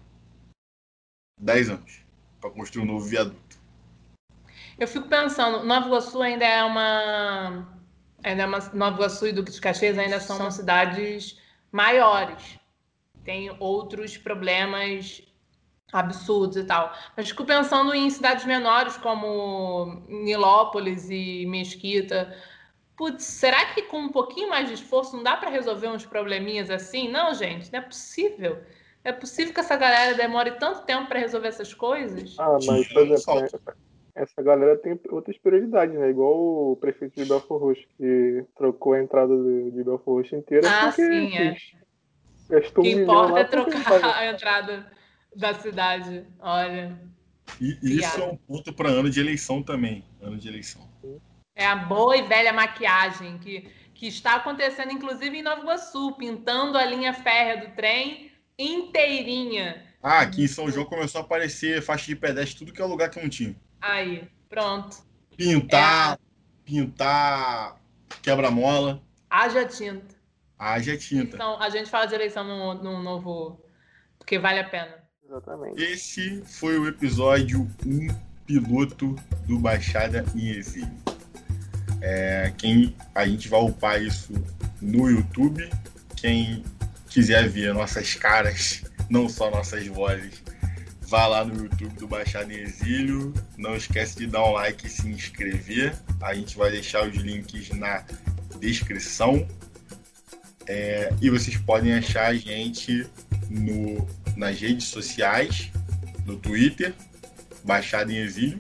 10 1.41 1.69
anos 1.71 1.99
para 2.39 2.49
construir 2.49 2.83
um 2.83 2.87
novo 2.87 3.05
viaduto. 3.05 3.57
Eu 4.79 4.87
fico 4.87 5.09
pensando, 5.09 5.65
Nova 5.65 5.87
Iguaçu 5.87 6.21
ainda 6.21 6.45
é 6.45 6.63
uma. 6.63 7.76
Ainda 8.23 8.43
é 8.43 8.45
uma 8.45 8.59
Nova 8.73 8.95
Iguaçu 8.97 9.27
e 9.27 9.31
Duque 9.31 9.51
de 9.51 9.61
Caxias 9.61 9.97
ainda 9.97 10.19
são 10.19 10.49
cidades 10.49 11.39
maiores. 11.71 12.59
Tem 13.23 13.55
outros 13.59 14.17
problemas 14.17 15.21
absurdos 15.91 16.57
e 16.57 16.63
tal. 16.63 16.93
Mas 17.15 17.29
fico 17.29 17.45
pensando 17.45 17.93
em 17.93 18.09
cidades 18.09 18.45
menores 18.45 18.97
como 18.97 20.03
Nilópolis 20.07 21.09
e 21.09 21.45
Mesquita. 21.45 22.35
Putz, 22.95 23.23
será 23.23 23.73
que 23.73 23.83
com 23.83 23.99
um 23.99 24.09
pouquinho 24.09 24.49
mais 24.49 24.67
de 24.67 24.73
esforço 24.73 25.15
não 25.15 25.23
dá 25.23 25.37
para 25.37 25.49
resolver 25.49 25.87
uns 25.87 26.05
probleminhas 26.05 26.69
assim? 26.69 27.09
Não, 27.09 27.33
gente, 27.33 27.71
não 27.71 27.79
é 27.79 27.83
possível. 27.83 28.61
É 29.03 29.13
possível 29.13 29.53
que 29.53 29.59
essa 29.59 29.75
galera 29.77 30.15
demore 30.15 30.51
tanto 30.51 30.81
tempo 30.81 31.07
para 31.07 31.19
resolver 31.19 31.47
essas 31.47 31.73
coisas? 31.73 32.35
Ah, 32.37 32.57
mas, 32.65 32.87
por 32.87 33.03
exemplo, 33.03 33.71
essa 34.17 34.41
galera 34.41 34.75
tem 34.77 34.99
outras 35.09 35.37
prioridades, 35.37 35.97
né? 35.97 36.09
Igual 36.09 36.71
o 36.71 36.75
prefeito 36.75 37.15
de 37.15 37.29
Belfort 37.29 37.61
Roxo, 37.61 37.87
que 37.97 38.43
trocou 38.55 38.93
a 38.93 39.01
entrada 39.01 39.35
de, 39.35 39.71
de 39.71 39.83
Belfort 39.83 40.17
Roxo 40.17 40.35
inteira. 40.35 40.67
Ah, 40.67 40.91
sim, 40.91 41.37
é. 41.37 41.55
Gastou 42.49 42.83
O 42.83 42.87
que 42.87 42.95
um 42.95 43.03
importa 43.03 43.39
é 43.39 43.43
trocar 43.43 44.03
a 44.03 44.25
entrada 44.25 44.91
da 45.35 45.53
cidade. 45.53 46.25
Olha. 46.39 46.99
E 47.61 47.77
e 47.83 47.97
isso 47.99 48.19
é 48.19 48.25
um 48.25 48.35
ponto 48.35 48.73
para 48.73 48.89
ano 48.89 49.09
de 49.09 49.19
eleição 49.19 49.61
também. 49.61 50.03
Ano 50.19 50.37
de 50.37 50.47
eleição. 50.47 50.81
É 51.55 51.65
a 51.65 51.75
boa 51.75 52.17
e 52.17 52.23
velha 52.23 52.51
maquiagem 52.51 53.37
que, 53.37 53.69
que 53.93 54.07
está 54.07 54.35
acontecendo, 54.35 54.91
inclusive, 54.91 55.37
em 55.37 55.43
Nova 55.43 55.61
Iguaçu, 55.61 56.13
pintando 56.13 56.77
a 56.77 56.85
linha 56.85 57.13
férrea 57.13 57.57
do 57.57 57.75
trem 57.75 58.31
inteirinha. 58.57 59.83
Ah, 60.01 60.21
aqui 60.21 60.43
em 60.43 60.47
São 60.47 60.71
João 60.71 60.85
começou 60.85 61.21
a 61.21 61.23
aparecer 61.23 61.81
faixa 61.81 62.07
de 62.07 62.15
pedestre, 62.15 62.59
tudo 62.59 62.73
que 62.73 62.81
é 62.81 62.85
lugar 62.85 63.09
que 63.09 63.21
não 63.21 63.29
tinha. 63.29 63.55
Aí, 63.81 64.27
pronto. 64.49 64.97
Pintar, 65.35 66.19
pintar 66.65 67.77
quebra-mola, 68.21 69.01
Haja 69.29 69.65
tinta. 69.65 70.15
haja 70.57 70.97
tinta. 70.97 71.35
Então, 71.35 71.61
a 71.61 71.69
gente 71.69 71.89
fala 71.89 72.05
de 72.05 72.15
eleição 72.15 72.43
num, 72.43 72.73
num 72.81 73.03
novo. 73.03 73.61
Porque 74.17 74.39
vale 74.39 74.59
a 74.59 74.63
pena. 74.69 74.95
Exatamente. 75.25 75.81
Esse 75.83 76.41
foi 76.45 76.79
o 76.79 76.87
episódio 76.87 77.69
1 77.85 78.07
piloto 78.45 79.13
do 79.45 79.59
Baixada 79.59 80.25
em 80.33 80.49
Exílio. 80.49 80.89
É, 82.01 82.53
quem 82.57 82.95
a 83.13 83.27
gente 83.27 83.49
vai 83.49 83.59
upar 83.61 84.01
isso 84.01 84.31
no 84.81 85.09
YouTube. 85.09 85.69
Quem 86.15 86.63
quiser 87.09 87.47
ver 87.49 87.73
nossas 87.73 88.15
caras, 88.15 88.83
não 89.09 89.27
só 89.27 89.51
nossas 89.51 89.85
vozes, 89.87 90.41
vá 91.07 91.25
lá 91.25 91.45
no 91.45 91.63
YouTube 91.63 91.95
do 91.95 92.07
Baixada 92.07 92.53
em 92.53 92.57
Exílio. 92.57 93.33
Não 93.57 93.75
esquece 93.75 94.17
de 94.17 94.27
dar 94.27 94.43
um 94.43 94.51
like 94.51 94.85
e 94.85 94.89
se 94.89 95.07
inscrever. 95.07 95.95
A 96.21 96.33
gente 96.33 96.57
vai 96.57 96.69
deixar 96.69 97.07
os 97.07 97.15
links 97.15 97.69
na 97.69 98.03
descrição. 98.59 99.47
É, 100.67 101.13
e 101.21 101.29
vocês 101.29 101.55
podem 101.55 101.93
achar 101.93 102.27
a 102.27 102.33
gente 102.33 103.09
no, 103.49 104.05
nas 104.35 104.59
redes 104.59 104.87
sociais, 104.87 105.71
no 106.25 106.35
Twitter, 106.35 106.93
Baixada 107.63 108.11
em 108.11 108.17
Exílio. 108.17 108.59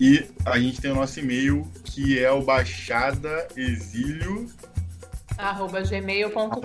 E 0.00 0.24
a 0.46 0.58
gente 0.58 0.80
tem 0.80 0.90
o 0.90 0.94
nosso 0.94 1.20
e-mail, 1.20 1.70
que 1.84 2.18
é 2.18 2.32
o. 2.32 2.42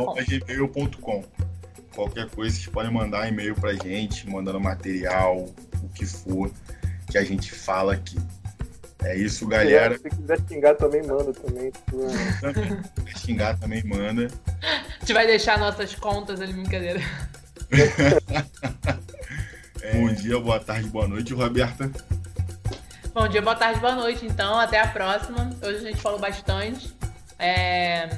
Arroba 0.02 0.24
gmail.com. 0.24 1.26
Qualquer 1.96 2.30
coisa, 2.30 2.54
vocês 2.54 2.68
podem 2.68 2.92
mandar 2.92 3.30
e-mail 3.30 3.56
pra 3.56 3.74
gente, 3.74 4.30
mandando 4.30 4.60
material, 4.60 5.46
o 5.82 5.90
que 5.90 6.06
for, 6.06 6.52
que 7.10 7.18
a 7.18 7.24
gente 7.24 7.54
fala 7.54 7.94
aqui. 7.94 8.18
É 9.02 9.16
isso, 9.16 9.48
galera. 9.48 9.98
Se 9.98 10.10
quiser 10.10 10.40
xingar 10.48 10.76
também, 10.76 11.02
manda 11.04 11.34
também. 11.34 11.68
é. 11.68 13.12
Se 13.14 13.20
xingar 13.26 13.58
também 13.58 13.82
manda. 13.86 14.28
A 14.62 15.00
gente 15.00 15.14
vai 15.14 15.26
deixar 15.26 15.58
nossas 15.58 15.96
contas 15.96 16.42
ali, 16.42 16.52
brincadeira. 16.52 17.00
Bom 19.94 20.14
dia, 20.14 20.40
boa 20.40 20.60
tarde, 20.60 20.90
boa 20.90 21.08
noite, 21.08 21.34
Roberta. 21.34 21.90
Bom 23.14 23.28
dia, 23.30 23.42
boa 23.42 23.56
tarde, 23.56 23.80
boa 23.80 23.96
noite, 23.96 24.26
então. 24.26 24.60
Até 24.60 24.82
a 24.82 24.88
próxima. 24.88 25.50
Hoje 25.64 25.78
a 25.78 25.92
gente 25.92 26.02
falou 26.02 26.20
bastante. 26.20 26.94
É... 27.40 28.10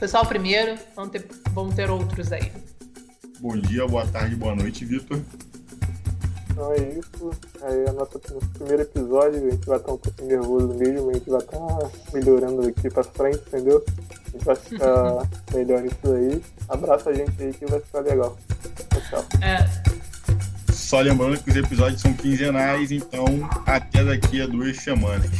Pessoal, 0.00 0.26
primeiro, 0.26 0.76
vamos 0.96 1.12
ter, 1.12 1.26
vamos 1.52 1.74
ter 1.74 1.90
outros 1.90 2.32
aí. 2.32 2.50
Bom 3.40 3.56
dia, 3.56 3.86
boa 3.86 4.04
tarde, 4.04 4.34
boa 4.34 4.52
noite, 4.56 4.84
Vitor. 4.84 5.20
Então 6.50 6.72
é 6.72 6.98
isso. 6.98 7.30
Aí 7.62 7.84
é 7.84 7.92
nosso 7.92 8.20
nosso 8.34 8.48
primeiro 8.48 8.82
episódio, 8.82 9.46
a 9.46 9.50
gente 9.50 9.64
vai 9.64 9.78
estar 9.78 9.92
um 9.92 9.96
pouquinho 9.96 10.28
nervoso 10.28 10.68
mesmo, 10.74 11.06
mas 11.06 11.14
a 11.14 11.18
gente 11.18 11.30
vai 11.30 11.40
estar 11.40 11.90
melhorando 12.12 12.66
aqui 12.66 12.90
pra 12.90 13.04
frente, 13.04 13.38
entendeu? 13.46 13.84
A 13.86 14.30
gente 14.30 14.44
vai 14.44 14.56
ficar 14.56 15.28
melhor 15.54 15.82
nisso 15.82 15.96
aí. 16.12 16.42
Abraça 16.68 17.10
a 17.10 17.14
gente 17.14 17.40
aí 17.40 17.52
que 17.52 17.66
vai 17.66 17.78
ficar 17.78 18.00
legal. 18.00 18.36
Tchau, 18.90 19.02
tchau. 19.08 19.24
É, 19.40 20.72
Só 20.72 21.00
lembrando 21.00 21.40
que 21.40 21.50
os 21.50 21.56
episódios 21.56 22.02
são 22.02 22.12
quinzenais, 22.14 22.90
então 22.90 23.24
até 23.66 24.04
daqui 24.04 24.42
a 24.42 24.48
duas 24.48 24.78
semanas. 24.78 25.30